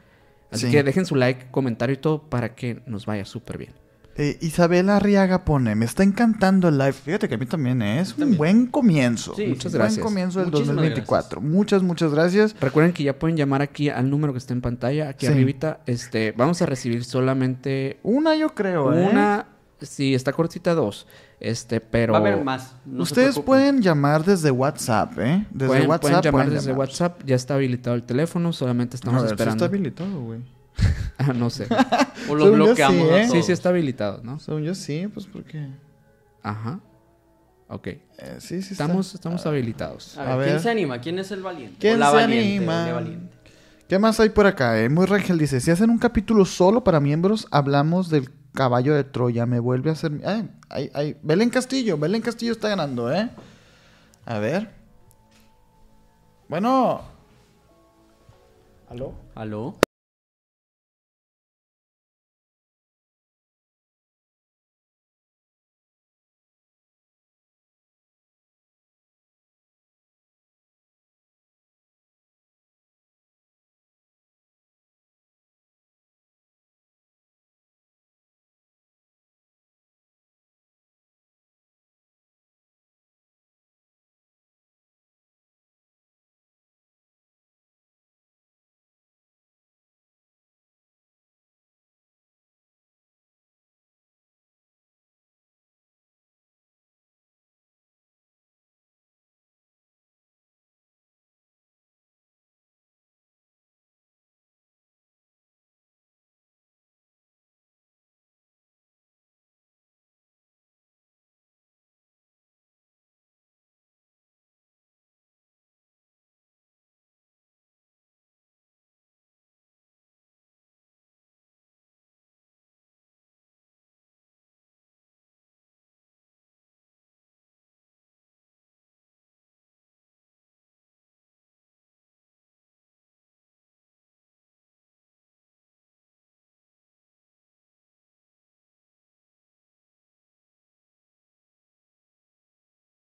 [0.51, 0.73] Así Sí.
[0.73, 3.73] que dejen su like, comentario y todo para que nos vaya súper bien.
[4.17, 6.93] Eh, Isabela Arriaga pone, me está encantando el live.
[6.93, 7.99] Fíjate que a mí también ¿eh?
[7.99, 9.35] es un buen comienzo.
[9.35, 9.97] Sí, Muchas Un gracias.
[9.99, 11.41] Buen comienzo del Muchísimas 2024.
[11.41, 12.55] Muchas, muchas gracias.
[12.61, 15.33] Recuerden que ya pueden llamar aquí al número que está en pantalla, aquí Sí.
[15.33, 15.81] arribita.
[15.87, 19.11] Este, vamos a recibir solamente Una yo creo, ¿eh?
[19.87, 21.07] Sí, está cortita dos.
[21.41, 22.75] Este, pero Va a haber más.
[22.87, 25.47] no Ustedes pueden llamar desde WhatsApp, ¿eh?
[25.51, 26.79] Desde pueden, WhatsApp pueden llamar pueden desde llamar.
[26.89, 29.65] WhatsApp, ya está habilitado el teléfono, solamente estamos A ver, sí esperando.
[29.65, 30.41] está habilitado, güey.
[31.19, 31.67] Ah, no sé.
[32.29, 33.09] O lo Según bloqueamos.
[33.09, 33.25] sí, ¿eh?
[33.27, 33.47] sí, todos.
[33.47, 34.39] sí está habilitado, ¿no?
[34.41, 35.69] Según yo sí, pues porque...
[36.43, 36.81] Ajá.
[37.69, 37.87] Ok.
[37.87, 38.01] eh,
[38.39, 38.85] sí, sí está.
[38.85, 40.19] Estamos, estamos habilitados.
[40.19, 40.99] A ver, A ¿quién se anima?
[41.01, 41.77] ¿Quién es el valiente?
[41.79, 42.83] ¿Quién O la se valiente, anima?
[42.83, 43.37] o la valiente.
[43.89, 44.81] ¿Qué más hay por acá?
[44.81, 44.89] Eh?
[44.89, 49.45] Muy Rangel dice, si hacen un capítulo solo para miembros, hablamos del caballo de Troya.
[49.45, 50.13] Me vuelve a hacer...
[50.25, 51.17] Ay, ay, ay.
[51.23, 51.99] Belén Castillo.
[51.99, 53.29] Belén Castillo está ganando, ¿eh?
[54.25, 54.71] A ver.
[56.49, 57.03] Bueno.
[58.89, 59.15] ¿Aló?
[59.35, 59.84] ¿Aló?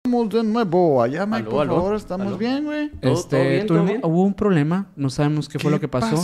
[0.09, 1.02] De nuevo.
[1.02, 1.94] Allá, Mike, Aló, por aló, favor.
[1.97, 2.39] ¿Estamos aló.
[2.39, 2.89] bien, güey?
[2.90, 4.01] ¿Todo- Este, todo bien, todo tuvimos- bien?
[4.05, 6.16] hubo un problema, no sabemos qué fue lo que pasó,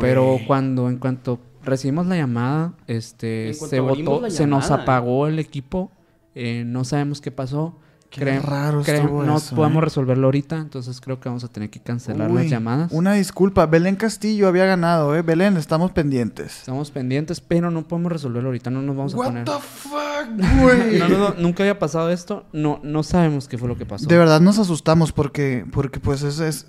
[0.00, 5.90] pero cuando en cuanto recibimos la llamada, este se botó, se nos apagó el equipo,
[6.34, 7.76] eh, no sabemos qué pasó.
[8.24, 9.84] Qué raro estuvo no eso, podemos ¿eh?
[9.84, 12.90] resolverlo ahorita, entonces creo que vamos a tener que cancelar las llamadas.
[12.92, 13.66] Una disculpa.
[13.66, 15.22] Belén Castillo había ganado, ¿eh?
[15.22, 16.60] Belén, estamos pendientes.
[16.60, 19.44] Estamos pendientes, pero no podemos resolverlo ahorita, no nos vamos a What poner.
[19.44, 20.98] the fuck, güey.
[20.98, 24.06] No, no, no, nunca había pasado esto, no, no sabemos qué fue lo que pasó.
[24.06, 26.66] De verdad nos asustamos porque, porque pues es, es,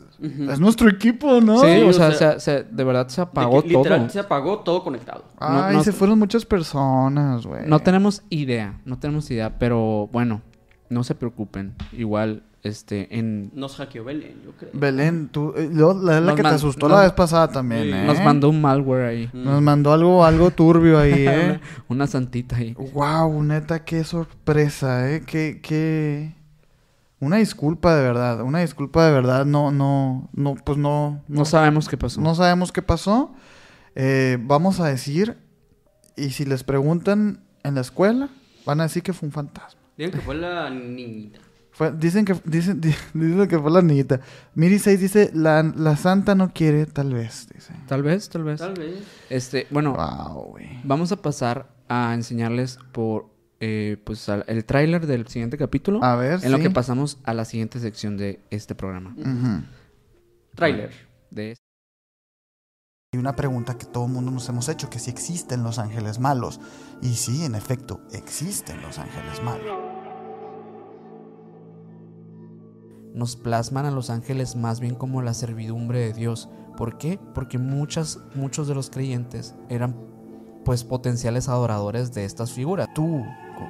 [0.60, 1.60] nuestro equipo, ¿no?
[1.60, 4.00] Sí, Sí, o o sea, sea, se- se- de verdad se De apagó que literal
[4.02, 4.10] todo.
[4.10, 5.24] se apagó todo conectado.
[5.40, 7.62] Ay, no- se fueron muchas personas, güey.
[7.68, 10.42] No tenemos idea, no tenemos idea, pero bueno,
[10.90, 11.74] no se preocupen.
[11.92, 13.52] Igual, este, en...
[13.54, 14.72] Nos hackeó Belén, yo creo.
[14.74, 17.48] Belén, tú, eh, yo- la, la Nos que te man- asustó nos- la vez pasada
[17.50, 17.90] también, Sí.
[17.92, 18.04] ¿eh?
[18.06, 19.30] Nos mandó un malware ahí.
[19.34, 19.44] Mm.
[19.44, 21.60] Nos mandó algo, algo turbio ahí, ¿eh?
[21.88, 22.74] Una santita ahí.
[22.94, 25.24] wow, neta, qué sorpresa, ¿eh?
[25.26, 26.36] Qué, qué...
[27.20, 31.88] Una disculpa de verdad, una disculpa de verdad, no, no, no, pues no, No sabemos
[31.90, 32.22] qué pasó.
[32.22, 33.34] No sabemos qué pasó.
[33.96, 35.36] Eh, vamos a decir,
[36.16, 38.30] y si les preguntan en la escuela,
[38.68, 39.77] van a decir que fue un fantasma.
[39.98, 41.40] Digan que fue la niñita.
[41.72, 44.20] Fue- dicen que dicen, di- dicen que fue la niñita.
[44.56, 47.74] Miri 6 dice, la, la santa no quiere, tal vez, dice.
[47.88, 48.60] Tal vez, tal vez.
[48.60, 49.04] Tal vez.
[49.30, 53.30] Este, bueno, Wow, vamos a pasar a enseñarles por,
[53.60, 56.04] eh, pues, al- el tráiler del siguiente capítulo.
[56.04, 59.14] A ver, En lo que pasamos a la siguiente sección de este programa.
[59.18, 59.64] Ujú.
[60.56, 60.92] Trailer.
[61.30, 61.56] De
[63.14, 66.20] Y una pregunta que todo el mundo nos hemos hecho, que si existen los ángeles
[66.20, 66.60] malos.
[67.02, 69.98] Y sí, en efecto, existen los ángeles malos.
[73.18, 76.50] nos plasman a los ángeles más bien como la servidumbre de Dios.
[76.78, 77.20] ¿Por qué?
[77.34, 79.96] Porque muchas, muchos de los creyentes eran
[80.64, 82.88] pues potenciales adoradores de estas figuras.
[82.94, 83.24] Tú,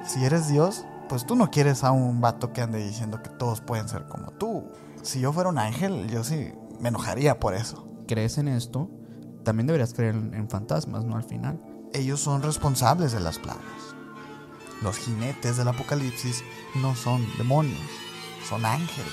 [0.04, 3.62] si eres Dios, pues tú no quieres a un vato que ande diciendo que todos
[3.62, 4.64] pueden ser como tú.
[5.02, 7.88] Si yo fuera un ángel, yo sí me enojaría por eso.
[8.06, 8.90] ¿Crees en esto?
[9.48, 11.16] También deberías creer en, en fantasmas, ¿no?
[11.16, 11.58] Al final.
[11.94, 13.62] Ellos son responsables de las plagas.
[14.82, 16.44] Los jinetes del apocalipsis
[16.82, 17.80] no son demonios,
[18.46, 19.08] son ángeles.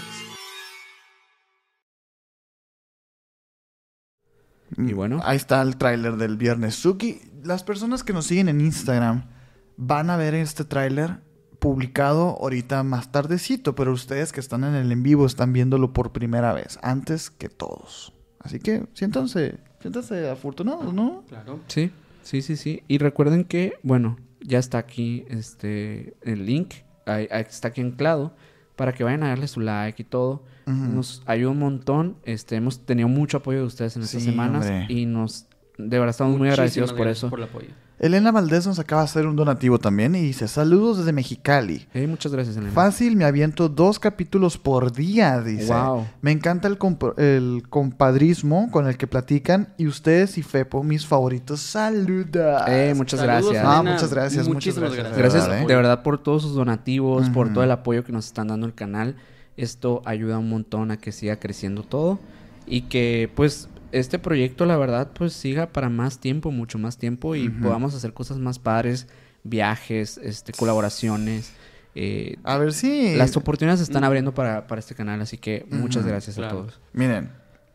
[4.75, 5.21] Y bueno.
[5.23, 6.75] Ahí está el tráiler del viernes.
[6.75, 9.29] Suki, las personas que nos siguen en Instagram
[9.77, 11.23] van a ver este tráiler
[11.61, 16.11] publicado ahorita más tardecito, pero ustedes que están en el en vivo están viéndolo por
[16.11, 18.11] primera vez, antes que todos.
[18.39, 21.23] Así que siéntanse, siéntanse afortunados, ¿no?
[21.29, 21.59] Claro.
[21.67, 21.91] Sí,
[22.23, 22.81] sí, sí, sí.
[22.87, 26.73] Y recuerden que, bueno, ya está aquí este el link,
[27.05, 28.33] ahí- ahí está aquí anclado,
[28.75, 30.43] para que vayan a darle su like y todo.
[30.65, 32.17] Nos ayuda un montón.
[32.23, 34.87] Este, hemos tenido mucho apoyo de ustedes en estas Sí, semanas hombre.
[34.89, 35.45] y nos
[35.77, 37.29] de verdad estamos muy agradecidos por eso.
[37.29, 37.67] Por el apoyo.
[37.97, 41.87] Elena Valdés nos acaba de hacer un donativo también y dice, saludos desde Mexicali.
[41.93, 42.73] Hey, muchas gracias, Elena.
[42.73, 45.71] Fácil, me aviento dos capítulos por día, dice.
[45.73, 46.05] Wow.
[46.21, 51.07] Me encanta el, comp- el compadrismo con el que platican y ustedes y Fepo, mis
[51.07, 51.61] favoritos.
[51.61, 52.63] Saludos.
[52.67, 53.65] Eh, muchas Saludos, gracias.
[53.65, 55.17] Ah, muchas gracias, Muchísimas muchas gracias.
[55.17, 55.67] Gracias verdad, ¿eh?
[55.67, 57.53] de verdad por todos sus donativos, por Ujú.
[57.55, 59.15] todo el apoyo que nos están dando el canal.
[59.55, 62.19] Esto ayuda un montón a que siga creciendo todo
[62.67, 67.35] y que pues este proyecto la verdad pues siga para más tiempo, mucho más tiempo
[67.35, 69.07] y podamos hacer cosas más padres,
[69.43, 71.51] viajes, este colaboraciones.
[71.95, 73.15] eh, A ver si...
[73.15, 76.79] Las oportunidades se están abriendo para, para este canal, así que muchas gracias a todos.
[76.93, 77.31] Miren,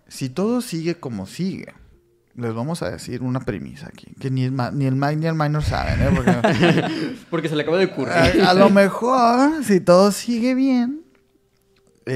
[0.09, 1.73] si todo sigue como sigue,
[2.37, 5.27] les vamos a decir una premisa aquí, que ni el, ma- ni el Mike ni
[5.27, 6.11] el Minor saben, ¿eh?
[6.15, 8.43] Porque Porque se le acaba de ocurrir.
[8.43, 11.00] a, a lo mejor, si todo sigue bien,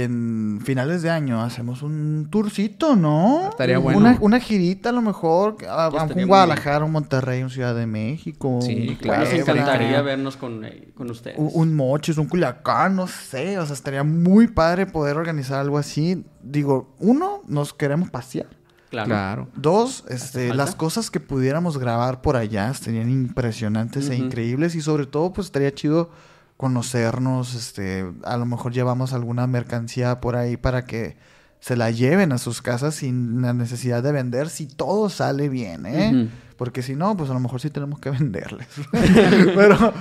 [0.03, 3.49] en finales de año hacemos un tourcito, ¿no?
[3.51, 3.99] Estaría bueno.
[3.99, 7.75] Una, una girita a lo mejor, a, a estaría un Guadalajara, un Monterrey, un Ciudad
[7.75, 8.59] de México.
[8.63, 9.25] Sí, un claro.
[9.25, 11.39] Nos encantaría vernos con, eh, con ustedes.
[11.39, 13.59] un, un Mochis, un Culiacán, no sé.
[13.59, 16.25] O sea, estaría muy padre poder organizar algo así.
[16.43, 18.49] Digo, uno, nos queremos pasear.
[18.91, 19.07] Claro.
[19.09, 19.49] Claro.
[19.57, 24.75] Dos, este, las cosas que pudiéramos grabar por allá estarían impresionantes e increíbles.
[24.75, 26.11] Y sobre todo, pues estaría chido
[26.57, 27.55] conocernos.
[27.55, 31.17] Este, a lo mejor llevamos alguna mercancía por ahí para que
[31.61, 35.87] se la lleven a sus casas sin la necesidad de vender si todo sale bien,
[35.87, 36.29] ¿eh?
[36.57, 38.69] Porque si no, pues a lo mejor sí tenemos que venderles.
[39.55, 39.93] pero,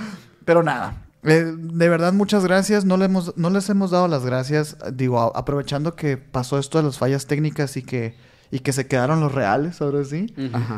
[0.44, 1.04] pero nada.
[1.22, 2.84] Eh, de verdad, muchas gracias.
[2.84, 4.76] No, le hemos, no les hemos dado las gracias.
[4.92, 8.14] Digo, aprovechando que pasó esto de las fallas técnicas y que,
[8.54, 10.32] y que se quedaron los reales, ahora sí.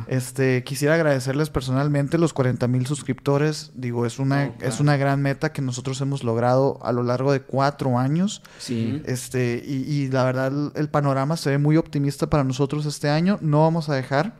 [0.06, 3.70] Este, quisiera agradecerles personalmente los 40 mil suscriptores.
[3.74, 7.32] Digo, es una, Oh, es una gran meta que nosotros hemos logrado a lo largo
[7.32, 8.42] de cuatro años.
[8.56, 9.02] Sí.
[9.04, 13.36] Este, y, y la verdad, el, panorama se ve muy optimista para nosotros este año.
[13.42, 14.38] No vamos a dejar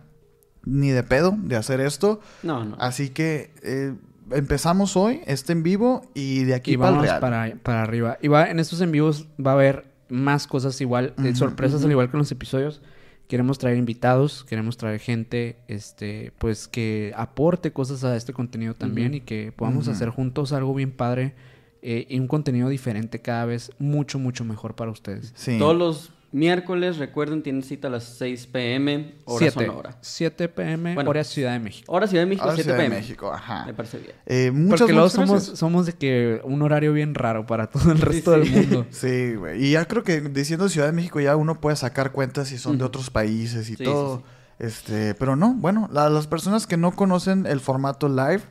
[0.65, 2.21] ni de pedo de hacer esto.
[2.43, 2.75] No, no.
[2.81, 3.93] Así que, eh,
[4.31, 7.21] empezamos hoy, este en vivo, y de aquí y para el vamos real.
[7.21, 8.17] para, para arriba.
[8.23, 11.91] Y va, en estos en vivos va a haber más cosas igual, eh, sorpresas al
[11.91, 12.81] igual que en los episodios.
[13.29, 19.15] Queremos traer invitados, queremos traer gente, este, pues que aporte cosas a este contenido también
[19.15, 21.35] y que podamos hacer juntos algo bien padre
[21.83, 25.33] eh, y un contenido diferente cada vez mucho, mucho mejor para ustedes.
[25.35, 25.59] Sí.
[25.59, 29.97] Todos los miércoles, recuerden, tienen cita a las 6 pm, hora 7, Sonora.
[30.01, 31.11] 7 pm, Bueno.
[31.11, 31.91] hora Ciudad de México.
[31.93, 32.97] Hora Ciudad de México, Ahora 7 Ciudad de pm.
[33.01, 33.65] México, ajá.
[33.67, 34.13] Me parece bien.
[34.27, 35.59] Eh, muchas, Porque luego somos, gracias.
[35.59, 38.51] somos de que un horario bien raro para todo el resto sí.
[38.51, 38.87] del mundo.
[38.91, 39.65] Sí, güey.
[39.65, 42.77] Y ya creo que diciendo Ciudad de México ya uno puede sacar cuentas si son
[42.79, 44.19] de otros países y Sí, todo.
[44.19, 44.23] sí,
[44.59, 48.43] Este, pero no, bueno, la- las personas que no conocen el formato live,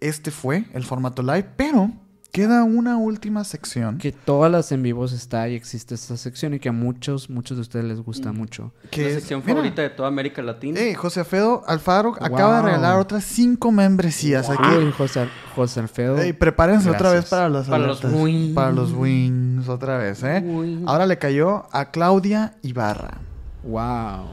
[0.00, 1.92] este fue el formato live, pero
[2.30, 6.58] queda una última sección Que todas las en vivos está y existe esta sección y
[6.60, 8.36] que a muchos, muchos de ustedes les gusta Mm.
[8.36, 8.72] mucho.
[8.90, 10.78] que la es- sección mira, favorita de toda América Latina.
[10.78, 12.66] eh, José Alfredo Alfaro acaba de Wow.
[12.66, 14.68] regalar otras cinco membresías aquí.
[14.78, 16.18] Uy, José, José Alfredo.
[16.18, 18.54] Ey, prepárense otra vez para los Para los wings.
[18.54, 20.40] Para los wings otra vez, ¿eh?
[20.44, 20.86] Wings.
[20.86, 23.18] Ahora le cayó a Claudia Ibarra.
[23.64, 24.26] Wow.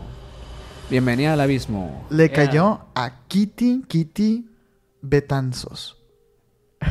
[0.90, 2.06] Bienvenida al abismo.
[2.12, 2.36] Le Yeah.
[2.36, 4.48] cayó a Kitty Kitty
[5.02, 5.98] Betanzos.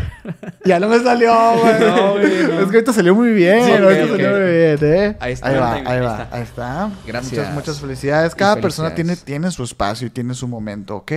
[0.65, 1.81] ya no me salió, güey.
[1.81, 2.61] No, güey, no.
[2.61, 3.65] Es que ahorita salió muy bien.
[3.65, 4.37] Sí, ahorita ok, salió ok.
[4.37, 5.17] muy bien, ¿eh?
[5.21, 5.49] Ahí está.
[5.49, 6.23] Ahí va, Ahí ahí va.
[6.23, 6.37] está.
[6.37, 6.91] Ahí está.
[7.07, 7.33] Gracias.
[7.33, 8.35] Muchas, muchas felicidades.
[8.35, 11.13] Cada persona tiene, tiene su espacio y tiene su momento, ¿ok?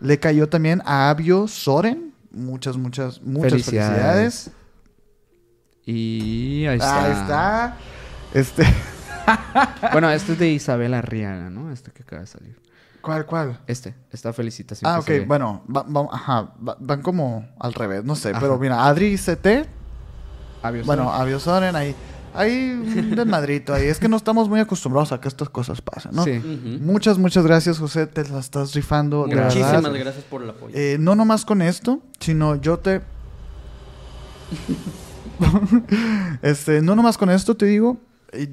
[0.00, 2.12] Le cayó también a Abio Soren.
[2.32, 4.50] Muchas, muchas, muchas felicidades.
[5.84, 7.04] Y ahí está.
[7.04, 7.76] Ahí está.
[8.34, 8.66] Este.
[9.92, 11.70] Bueno, este es de Isabel Arriaga, ¿no?
[11.72, 12.56] Este que acaba de salir.
[13.02, 13.58] ¿Cuál, cuál?
[13.66, 14.90] Este, esta felicitación.
[14.90, 18.40] Ah, que ok, bueno, va- va- ajá, va- van como al revés, no sé, Ajá.
[18.40, 19.66] pero mira, Adri CT,
[20.62, 21.94] Abios- bueno, Aviosoren, ahí,
[22.34, 26.12] hay un desmadrito ahí, es que no estamos muy acostumbrados a que estas cosas pasen,
[26.14, 26.22] ¿no?
[26.24, 26.40] Sí.
[26.80, 29.66] Muchas, muchas gracias, José, te la estás rifando, Gracias.
[29.72, 30.72] Muchísimas gracias por el apoyo.
[30.76, 33.02] Eh, no nomás con esto, sino yo te...
[36.42, 37.96] este, no nomás con esto te digo,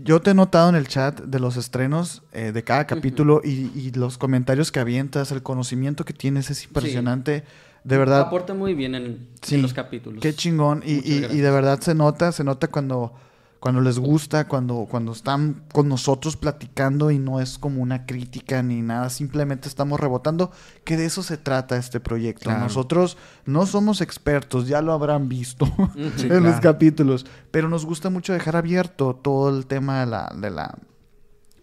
[0.03, 3.72] yo te he notado en el chat de los estrenos eh, de cada capítulo y,
[3.76, 7.43] y los comentarios que avientas, el conocimiento que tienes es impresionante.
[7.85, 9.56] De verdad, Aporta muy bien en, Sí.
[9.56, 10.22] en los capítulos.
[10.22, 10.84] Qué chingón.
[10.85, 13.14] Y, y- y de verdad se nota, se nota cuando,
[13.60, 18.64] cuando les gusta, cuando, cuando están con nosotros platicando y no es como una crítica
[18.64, 20.52] ni nada, simplemente estamos rebotando,
[20.86, 22.45] que de eso se trata este proyecto.
[22.45, 22.61] Claro.
[22.61, 25.65] Nosotros no somos expertos, ya lo habrán visto
[26.15, 30.34] Sí, en los capítulos, pero nos gusta mucho dejar abierto todo el tema de la...
[30.36, 30.77] De la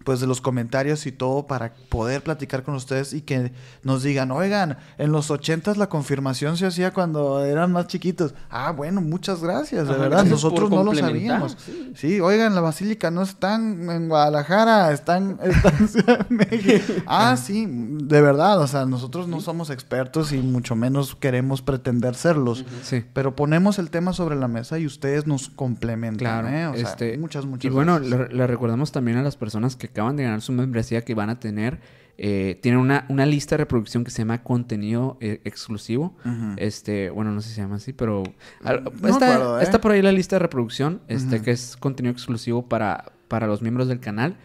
[0.06, 3.50] pues de los comentarios y todo para poder platicar con ustedes y que
[3.82, 8.32] nos digan, oigan, en los ochentas la confirmación se hacía cuando eran más chiquitos.
[8.48, 11.56] Ah, bueno, muchas gracias, de Ajá, verdad, nosotros no lo sabíamos.
[11.58, 11.92] sí.
[11.96, 12.20] Sí.
[12.20, 17.02] oigan, la basílica no están en Guadalajara, están, están en Ciudad de México.
[17.08, 22.14] Ah, sí, de verdad, o sea, nosotros no somos expertos y mucho menos queremos pretender
[22.14, 22.64] serlos.
[22.84, 23.04] Sí.
[23.12, 26.66] Pero ponemos el tema sobre la mesa y ustedes nos complementan, Claro, ¿eh?
[26.68, 29.95] O sea, este, muchas, muchas Y bueno, le, le recordamos también a las personas que
[29.96, 31.80] acaban de ganar su membresía que van a tener,
[32.18, 36.14] eh, tienen una, una lista de reproducción que se llama contenido eh, exclusivo.
[36.56, 38.22] Este, bueno, no sé si se llama así, pero
[38.62, 39.62] al- No me está, acuerdo, ¿eh?
[39.62, 43.60] está por ahí la lista de reproducción, este, que es contenido exclusivo para, para los
[43.62, 44.36] miembros del canal.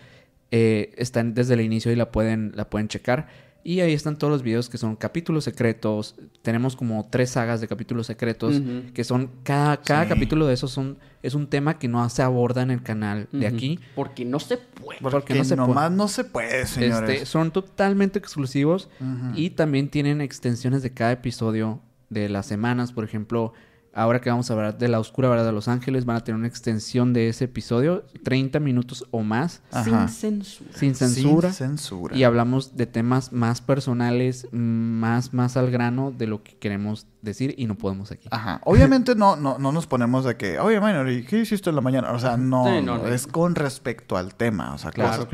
[0.51, 3.27] Están desde el inicio y la pueden, la pueden checar.
[3.63, 6.15] Y ahí están todos los videos que son capítulos secretos.
[6.41, 8.59] Tenemos como tres sagas de capítulos secretos
[8.93, 10.09] que son cada, cada Sí.
[10.09, 13.45] capítulo de esos son es un tema que no se aborda en el canal de
[13.45, 13.79] aquí.
[13.95, 14.99] Porque no se puede.
[14.99, 15.67] porque no se puede.
[15.67, 17.09] nomás no se puede, señores.
[17.09, 18.89] Este, son totalmente exclusivos
[19.35, 21.79] y también tienen extensiones de cada episodio
[22.09, 22.91] de las semanas.
[22.91, 23.53] Por ejemplo,
[23.93, 26.37] ahora que vamos a hablar de la oscura verdad de Los Ángeles, van a tener
[26.37, 30.07] una extensión de ese episodio, 30 minutos o más, Ajá.
[30.07, 30.71] Sin censura.
[30.73, 31.51] sin censura.
[31.51, 32.15] Sin censura.
[32.15, 37.53] Y hablamos de temas más personales, más, más al grano de lo que queremos decir
[37.57, 38.27] y no podemos aquí.
[38.31, 38.61] Ajá.
[38.65, 41.81] Obviamente no, no, no nos ponemos de que, oye, Minor, ¿y qué hiciste en la
[41.81, 42.11] mañana?
[42.11, 44.73] O sea, no, Sí, no, es con respecto al tema.
[44.73, 45.27] O sea, Claro,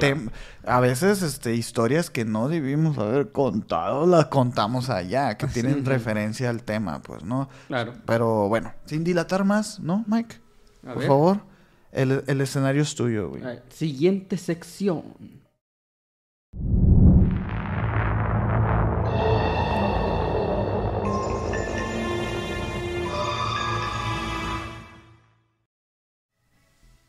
[0.66, 6.50] a veces este, historias que no debimos haber contado, las contamos allá, que tienen referencia
[6.50, 7.50] al tema, pues, ¿no?
[7.68, 7.94] Claro.
[8.06, 10.36] Pero bueno, sin dilatar más, ¿no, Mike?
[10.86, 11.08] A Por ver.
[11.08, 11.40] favor,
[11.92, 13.44] el, el escenario es tuyo, güey.
[13.70, 15.04] Siguiente sección.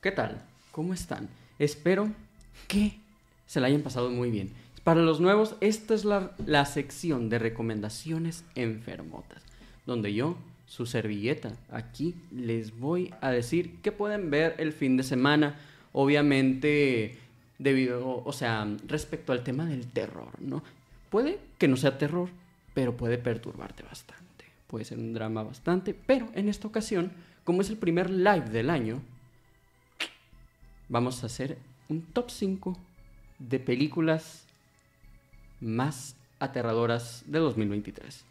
[0.00, 0.40] ¿Qué tal?
[0.70, 1.28] ¿Cómo están?
[1.58, 2.08] Espero
[2.68, 2.92] que
[3.48, 4.52] se la hayan pasado muy bien.
[4.84, 9.42] Para los nuevos, esta es la, la sección de recomendaciones enfermotas,
[9.86, 10.36] donde yo,
[10.68, 15.56] su servilleta, aquí les voy a decir qué pueden ver el fin de semana.
[15.92, 17.18] Obviamente,
[17.58, 20.62] debido, o sea, respecto al tema del terror, ¿no?
[21.10, 22.28] Puede que no sea terror,
[22.72, 24.44] pero puede perturbarte bastante.
[24.68, 27.10] puede ser un drama bastante, pero en esta ocasión,
[27.42, 29.02] como es el primer live del año,
[30.88, 31.58] vamos a hacer
[31.88, 32.76] un top 5
[33.38, 34.46] de películas
[35.60, 38.24] más aterradoras de 2023.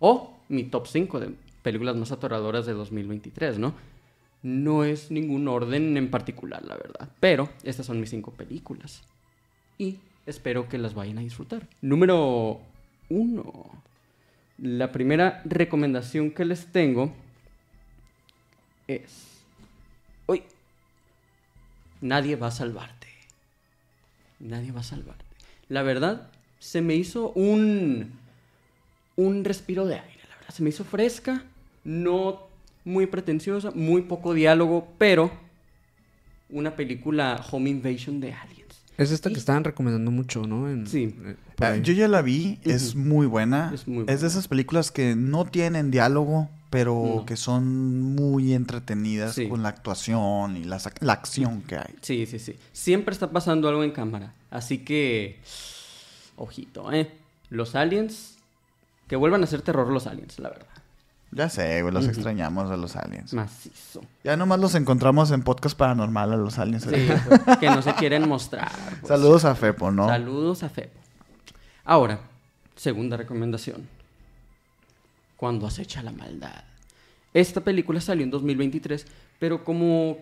[0.00, 3.74] O mi top 5 de películas más aterradoras de 2023, ¿no?
[4.42, 7.08] No es ningún orden en particular, la verdad.
[7.20, 9.02] Pero estas son mis 5 películas.
[9.78, 11.68] Y espero que las vayan a disfrutar.
[11.80, 12.60] Número
[13.08, 13.70] 1.
[14.58, 17.12] La primera recomendación que les tengo
[18.86, 19.44] es...
[20.26, 20.42] Uy.
[22.02, 23.06] Nadie va a salvarte.
[24.40, 25.24] Nadie va a salvarte.
[25.68, 28.20] La verdad, se me hizo un...
[29.16, 30.54] Un respiro de aire, la verdad.
[30.54, 31.44] Se me hizo fresca,
[31.84, 32.40] no
[32.84, 35.30] muy pretenciosa, muy poco diálogo, pero
[36.50, 38.82] una película Home Invasion de Aliens.
[38.98, 40.68] Es esta Y- que estaban recomendando mucho, ¿no?
[40.68, 41.14] En- Sí.
[41.24, 43.70] eh, Ah, yo ya la vi, es muy buena.
[43.72, 44.20] Es muy Es buena.
[44.20, 47.26] de esas películas que no tienen diálogo, pero No.
[47.26, 49.46] que son muy entretenidas Sí.
[49.48, 51.94] con la actuación y la, la acción que hay.
[52.00, 52.56] Sí, sí, sí.
[52.72, 54.32] Siempre está pasando algo en cámara.
[54.50, 55.38] Así que.
[56.36, 57.12] Ojito, ¿eh?
[57.50, 58.38] Los aliens.
[59.06, 60.66] Que vuelvan a hacer terror los aliens, la verdad.
[61.34, 63.32] Ya sé, güey, los extrañamos a los aliens.
[63.34, 64.00] Macizo.
[64.24, 66.84] Ya nomás los encontramos en podcast paranormal a los aliens.
[66.84, 66.90] Sí,
[67.44, 68.70] pues, que no se quieren mostrar.
[69.00, 69.08] pues.
[69.08, 70.08] Saludos a Fepo, ¿no?
[70.08, 70.98] Saludos a Fepo.
[71.84, 72.20] Ahora,
[72.76, 73.86] segunda recomendación.
[75.42, 76.62] Cuando acecha la maldad.
[77.34, 79.04] Esta película salió en 2023,
[79.40, 80.18] pero como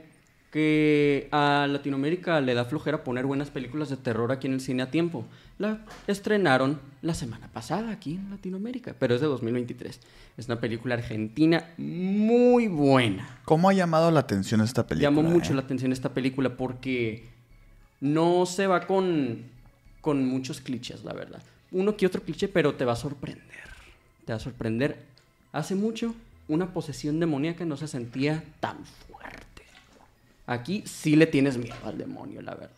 [0.51, 4.83] que a Latinoamérica le da flojera poner buenas películas de terror aquí en el cine
[4.83, 5.27] a tiempo.
[5.59, 10.01] La estrenaron la semana pasada aquí en Latinoamérica, pero es de 2023.
[10.39, 13.41] Es una película argentina muy buena.
[13.45, 15.11] ¿Cómo ha llamado la atención esta película?
[15.11, 15.57] Llamó mucho eh?
[15.57, 17.27] la atención esta película porque
[18.01, 19.43] no se va con,
[20.01, 21.43] con muchos clichés, la verdad.
[21.73, 23.70] Uno que otro cliché, pero te va a sorprender.
[24.31, 24.97] Te va a sorprender.
[25.51, 26.15] Hace mucho,
[26.47, 29.65] una posesión demoníaca no se sentía tan fuerte.
[30.47, 32.77] Aquí sí le tienes miedo al demonio, la verdad.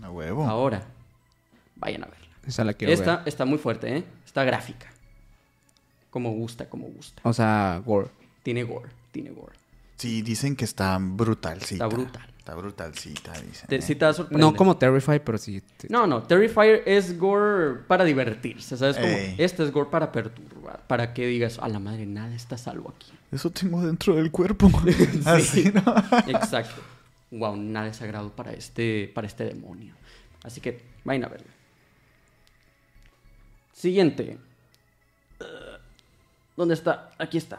[0.00, 0.46] A huevo.
[0.46, 0.82] Ahora,
[1.76, 2.28] vayan a verla.
[2.46, 3.28] Esa la quiero Esta ver.
[3.28, 4.04] está muy fuerte, ¿eh?
[4.24, 4.90] Está gráfica.
[6.08, 7.20] Como gusta, como gusta.
[7.24, 8.08] O sea, gore.
[8.42, 9.56] Tiene gore, tiene gore.
[9.96, 11.84] Sí, dicen que está brutalcita.
[11.84, 12.26] Está brutal.
[12.44, 13.66] Está brutalcita, dicen.
[13.68, 13.80] Te, eh.
[13.80, 14.46] sí te va a sorprender.
[14.46, 15.62] No como Terrify, pero sí.
[15.78, 18.96] te- No, no, Terrifier es gore para divertirse, ¿sabes?
[18.96, 19.34] Como, Ey.
[19.38, 23.10] este es gore para perturbar, para que digas, a la madre, nada está salvo aquí.
[23.32, 24.70] Eso tengo dentro del cuerpo.
[25.24, 25.82] Así, ¿no?
[26.28, 26.82] Exacto.
[27.30, 29.94] Wow, nada es sagrado para este, para este demonio.
[30.42, 31.48] Así que, vayan a verlo.
[33.72, 34.36] Siguiente.
[35.40, 35.44] Uh,
[36.58, 37.10] ¿Dónde está?
[37.16, 37.58] Aquí está.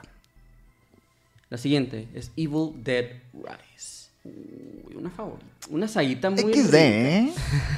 [1.50, 4.05] La siguiente es Evil Dead Rise.
[4.26, 5.46] Uy, una favorita.
[5.70, 6.54] Una saguita muy...
[6.54, 7.34] XD, ¿eh?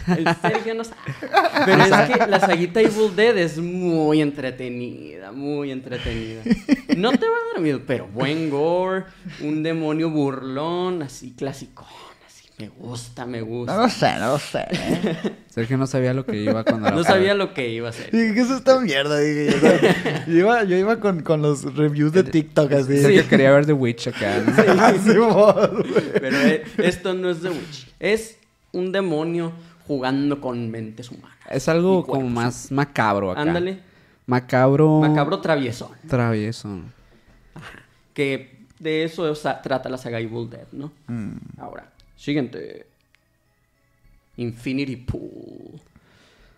[0.07, 0.99] El Sergio no sabe.
[1.65, 6.41] Pero es que la saguita Evil Dead es muy entretenida, muy entretenida.
[6.97, 9.05] No te va a dar miedo, pero buen gore,
[9.41, 11.85] un demonio burlón, así clásico.
[12.57, 13.77] Así, me gusta, me No gusta.
[13.77, 14.65] lo sé, no lo sé.
[15.47, 18.11] Sergio no sabía lo que iba cuando la No sabía lo que iba a hacer.
[18.11, 19.19] Dije, ¿qué es esta mierda?
[19.19, 22.97] Dije, yo, yo iba, yo iba con, con los reviews de TikTok así.
[22.99, 24.41] Sergio quería ver The Witch acá.
[24.45, 24.81] ¿no?
[24.84, 26.11] Así, mod, güey.
[26.19, 27.93] Pero eh, esto no es The Witch.
[27.99, 28.38] Es
[28.71, 29.51] un demonio
[29.88, 31.38] jugando con mentes humanas.
[31.49, 33.41] Es algo como más macabro acá.
[33.41, 33.79] Ándale.
[34.25, 34.99] Macabro.
[34.99, 35.91] Macabro traviesón.
[36.07, 36.81] Travieso.
[38.13, 40.91] Que de eso o sea, trata la saga Evil Dead, ¿no?
[41.07, 41.38] Mm.
[41.59, 42.85] Ahora, siguiente.
[44.38, 45.80] Infinity Pool.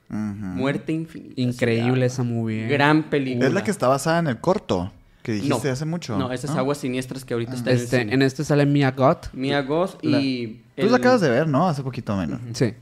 [0.10, 1.36] Muerte infinita.
[1.36, 2.66] se Increíble esa movie.
[2.66, 2.68] ¿eh?
[2.68, 3.48] Gran película.
[3.48, 4.92] Es la que está basada en el corto
[5.22, 5.72] que dijiste No.
[5.74, 6.18] hace mucho.
[6.18, 9.28] No, esas aguas siniestras que ahorita están Este, en el en este sale Mia Goth.
[9.34, 10.64] Mia Goth La- y...
[10.76, 11.68] Tú la acabas de ver, ¿no?
[11.70, 12.40] Hace poquito menos.
[12.54, 12.74] Sí.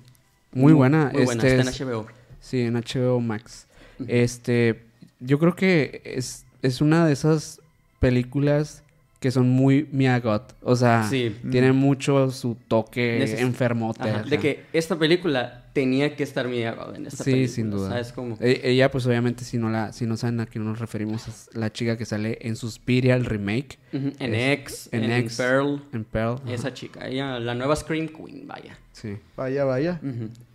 [0.53, 1.09] Muy buena.
[1.13, 2.07] Muy buena, Este está es- en HBO.
[2.39, 3.67] Sí, en HBO Max.
[4.07, 4.85] Este,
[5.19, 7.59] yo creo que es, es una de esas
[7.99, 8.83] películas
[9.19, 10.53] que son muy Mia Goth.
[10.61, 11.35] O sea, Sí.
[11.49, 14.03] tiene mucho su toque Neces- enfermote.
[14.09, 14.23] Ajá.
[14.23, 17.55] De que esta película tenía que estar Mia Goth en esta Sí, película.
[17.55, 17.89] sin duda.
[17.89, 18.37] ¿Sabes cómo?
[18.39, 21.49] E- Ella, pues obviamente, si no la, si no saben a quién nos referimos, es
[21.53, 23.79] la chica que sale en Suspiria, el remake.
[23.91, 25.37] En es- X, en en, X.
[25.37, 25.81] Pearl.
[25.93, 26.35] En Pearl.
[26.43, 28.77] ajá, Esa chica, ella, la nueva Scream Queen, vaya.
[28.91, 29.17] Sí.
[29.35, 29.99] Vaya, vaya.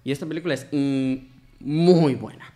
[0.05, 1.14] Y esta película es mm,
[1.60, 2.51] muy buena.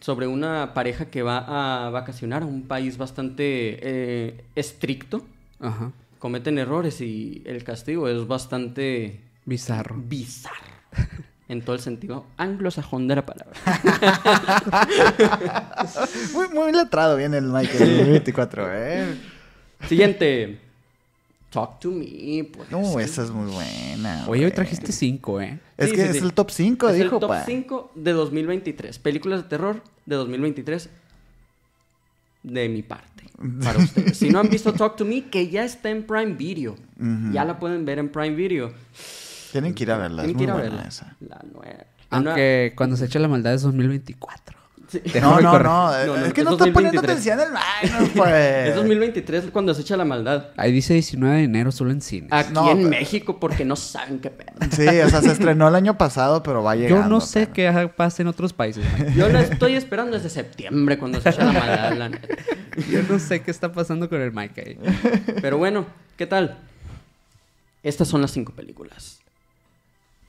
[0.00, 5.24] Sobre una pareja que va a vacacionar a un país bastante eh, estricto.
[5.60, 5.92] Ajá.
[6.18, 9.96] Cometen errores y el castigo es bastante Bizarro.
[9.96, 10.56] bizarro.
[11.48, 13.54] En todo el sentido anglosajón de la palabra.
[16.34, 19.14] Muy, muy letrado viene el Mike en el 24, ¿eh?
[19.88, 20.58] Siguiente.
[21.56, 22.44] Talk to me.
[22.52, 22.70] Pues.
[22.70, 24.24] No, esa es muy buena.
[24.28, 25.58] Oye, hoy trajiste cinco, ¿eh?
[25.78, 26.24] Es Sí, que sí, es sí.
[26.24, 27.44] el top 5, Es dijo, el top pa.
[27.44, 28.98] 5 de 2023.
[28.98, 30.90] Películas de terror de 2023.
[32.42, 33.24] de mi parte
[33.64, 34.16] para ustedes.
[34.18, 36.76] Si no han visto Talk to Me, que ya está en Prime Video.
[37.32, 38.72] Ya la pueden ver en Prime Video.
[39.52, 40.88] Tienen que ir a verla, es Tienen que muy ir a buena verla.
[40.88, 41.16] esa.
[41.20, 41.84] La nueva.
[42.10, 44.56] Aunque cuando se eche la maldad es 2024.
[44.88, 45.02] Sí.
[45.20, 47.10] No, no, no, No, no, es que es no está poniendo 2023.
[47.10, 48.68] atención el Magnus, pues.
[48.68, 50.46] Es 2023 cuando se echa la maldad.
[50.56, 52.28] Ahí dice 19 de enero solo en cine.
[52.30, 54.52] Aquí No, en pero- México porque no saben qué pedo.
[54.70, 57.02] Sí, o sea, se estrenó el año pasado, pero va llegando.
[57.02, 58.84] Yo no sé pero- qué pasa en otros países.
[59.16, 62.10] Yo la estoy esperando desde septiembre cuando se echa la maldad, la.
[62.88, 64.78] Yo no sé qué está pasando con el Mike ahí.
[65.42, 65.86] Pero bueno,
[66.16, 66.58] ¿qué tal?
[67.82, 69.20] Estas son las cinco películas.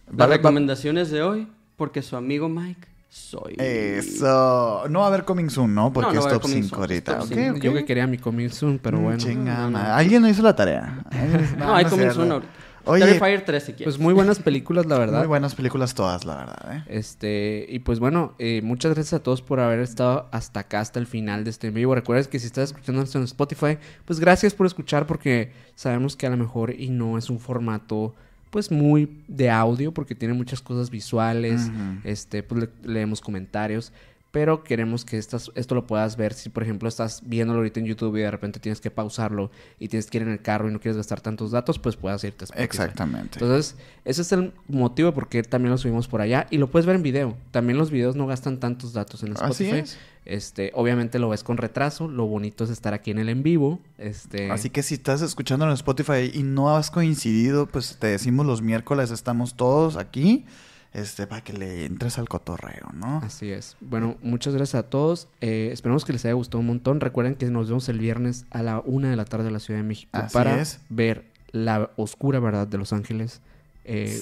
[0.07, 3.55] Las Vale, va- recomendaciones de hoy, porque su amigo Mike soy.
[3.57, 4.83] Eso.
[4.89, 5.91] No va a haber coming soon, ¿no?
[5.93, 7.13] Porque No, no es top coming 5 soon, es ahorita.
[7.19, 7.57] top Ok, cinco.
[7.57, 7.63] ok.
[7.63, 9.17] Yo que quería mi coming soon, pero Mm, bueno.
[9.17, 9.71] chinga, no, no.
[9.71, 9.91] madre.
[9.91, 11.03] Alguien no hizo la tarea.
[11.57, 12.51] no, hay coming soon ahorita.
[12.89, 13.95] Oye, Terrifier 3 si quieres.
[13.95, 15.19] Pues muy buenas películas, la verdad.
[15.19, 16.83] muy buenas películas todas, la verdad, ¿eh?
[16.87, 20.97] Este, y pues bueno, eh, muchas gracias a todos por haber estado hasta acá, hasta
[20.97, 21.93] el final de este en vivo.
[21.95, 26.27] Recuerda que si estás escuchando esto en Spotify, pues gracias por escuchar porque sabemos que
[26.27, 28.15] a lo mejor y no es un formato
[28.49, 31.69] pues muy de audio porque tiene muchas cosas visuales,
[32.03, 33.91] este, pues le- leemos comentarios,
[34.31, 37.85] pero queremos que estas, esto lo puedas ver si por ejemplo estás viéndolo ahorita en
[37.87, 39.49] YouTube y de repente tienes que pausarlo
[39.79, 42.23] y tienes que ir en el carro y no quieres gastar tantos datos, pues puedas
[42.23, 42.61] irte a.
[42.61, 43.39] Exactamente.
[43.41, 43.75] Entonces,
[44.05, 46.45] ese es el motivo por qué también lo subimos por allá.
[46.51, 47.37] Y lo puedes ver en video.
[47.51, 49.77] También los videos no gastan tantos datos en Así Spotify.
[49.79, 49.97] es.
[50.29, 52.07] Este, obviamente lo ves con retraso.
[52.07, 53.79] Lo bonito es estar aquí en el en vivo.
[53.97, 54.51] Este.
[54.51, 58.61] Así que si estás escuchando en Spotify y no has coincidido, pues te decimos los
[58.61, 60.45] miércoles estamos todos aquí,
[60.93, 63.19] este, para que le entres al cotorreo, ¿no?
[63.23, 63.77] Así es.
[63.79, 65.27] Bueno, muchas gracias a todos.
[65.41, 66.99] Eh, esperamos que les haya gustado un montón.
[66.99, 69.79] Recuerden que nos vemos el viernes a la una de la tarde en la Ciudad
[69.79, 70.79] de México Así para es.
[70.89, 73.39] ver la oscura verdad de Los Ángeles.
[73.85, 74.21] Eh,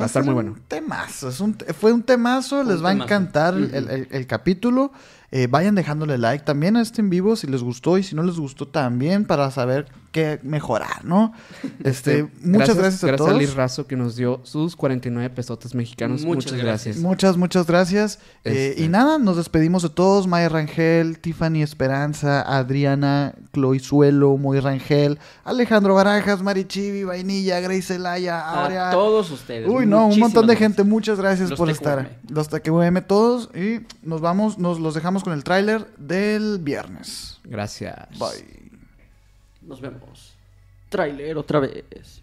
[0.00, 0.52] va a estar muy bueno.
[0.52, 3.74] Un temazo, es un, fue un temazo, les va a encantar el, Ujú.
[3.76, 4.92] el- el capítulo.
[5.36, 8.22] Eh, vayan dejándole like también a este en vivo si les gustó y si no
[8.22, 11.32] les gustó también para saber qué mejorar, ¿no?
[11.84, 13.30] Este, muchas gracias, a Gracias todos.
[13.30, 16.24] a Liz Razo que nos dio sus 49 pesotes mexicanos.
[16.24, 16.96] Muchas Muchas, gracias.
[16.98, 18.18] Muchas, muchas gracias.
[18.44, 20.26] Eh, Este- y nada, nos despedimos de todos.
[20.26, 28.40] Maya Rangel, Tiffany Esperanza, Adriana, Chloe Suelo, Moy Rangel, Alejandro Barajas, Marichivi, Vainilla, Grace Elaya,
[28.40, 28.88] Aurea.
[28.88, 29.68] A todos ustedes.
[29.68, 30.58] Uy, no, un montón de gracias.
[30.76, 30.84] gente.
[30.84, 31.74] Muchas gracias Los por TQM.
[31.74, 32.18] estar.
[32.30, 33.50] Los TQM todos.
[33.54, 37.40] Y nos vamos, nos los dejamos con el tráiler del viernes.
[37.44, 38.08] Gracias.
[38.18, 38.63] Bye.
[39.66, 40.36] Nos vemos.
[40.90, 42.22] Trailer otra vez.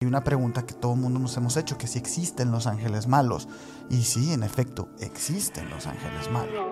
[0.00, 3.06] Hay una pregunta que todo el mundo nos hemos hecho, que si existen los ángeles
[3.06, 3.48] malos.
[3.88, 6.66] Y sí, en efecto, existen los ángeles malos.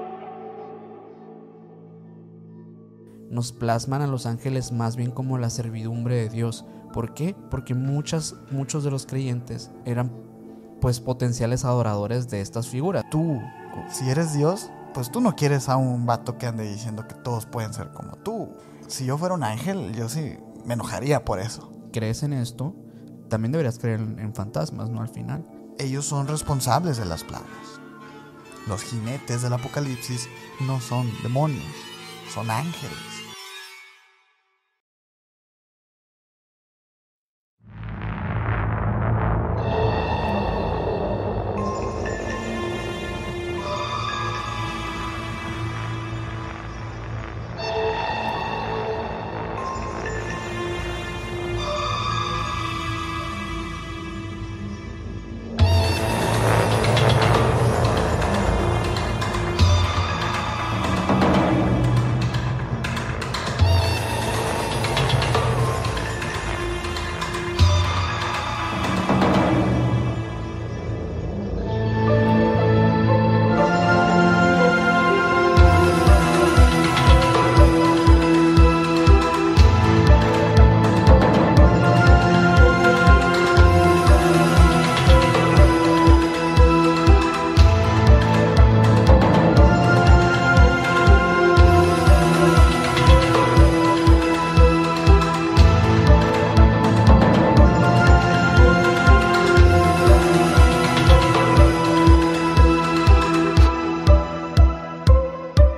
[3.31, 6.67] Nos plasman a los ángeles más bien como la servidumbre de Dios.
[6.93, 7.37] ¿Por qué?
[7.51, 10.11] Porque muchas, muchos de los creyentes eran
[10.81, 13.05] pues potenciales adoradores de estas figuras.
[13.11, 13.41] Tú,
[13.89, 17.47] si eres Dios, pues tú no quieres a un vato que ande diciendo que todos
[17.47, 18.57] pueden ser como tú.
[18.89, 21.73] Si yo fuera un ángel, yo sí me enojaría por eso.
[21.93, 22.75] ¿Crees en esto?
[23.29, 25.01] También deberías creer en, fantasmas, ¿no?
[25.01, 25.47] Al final.
[25.79, 27.47] Ellos son responsables de las plagas.
[28.67, 30.29] Los jinetes del apocalipsis
[30.61, 31.65] no son demonios,
[32.33, 33.10] son ángeles.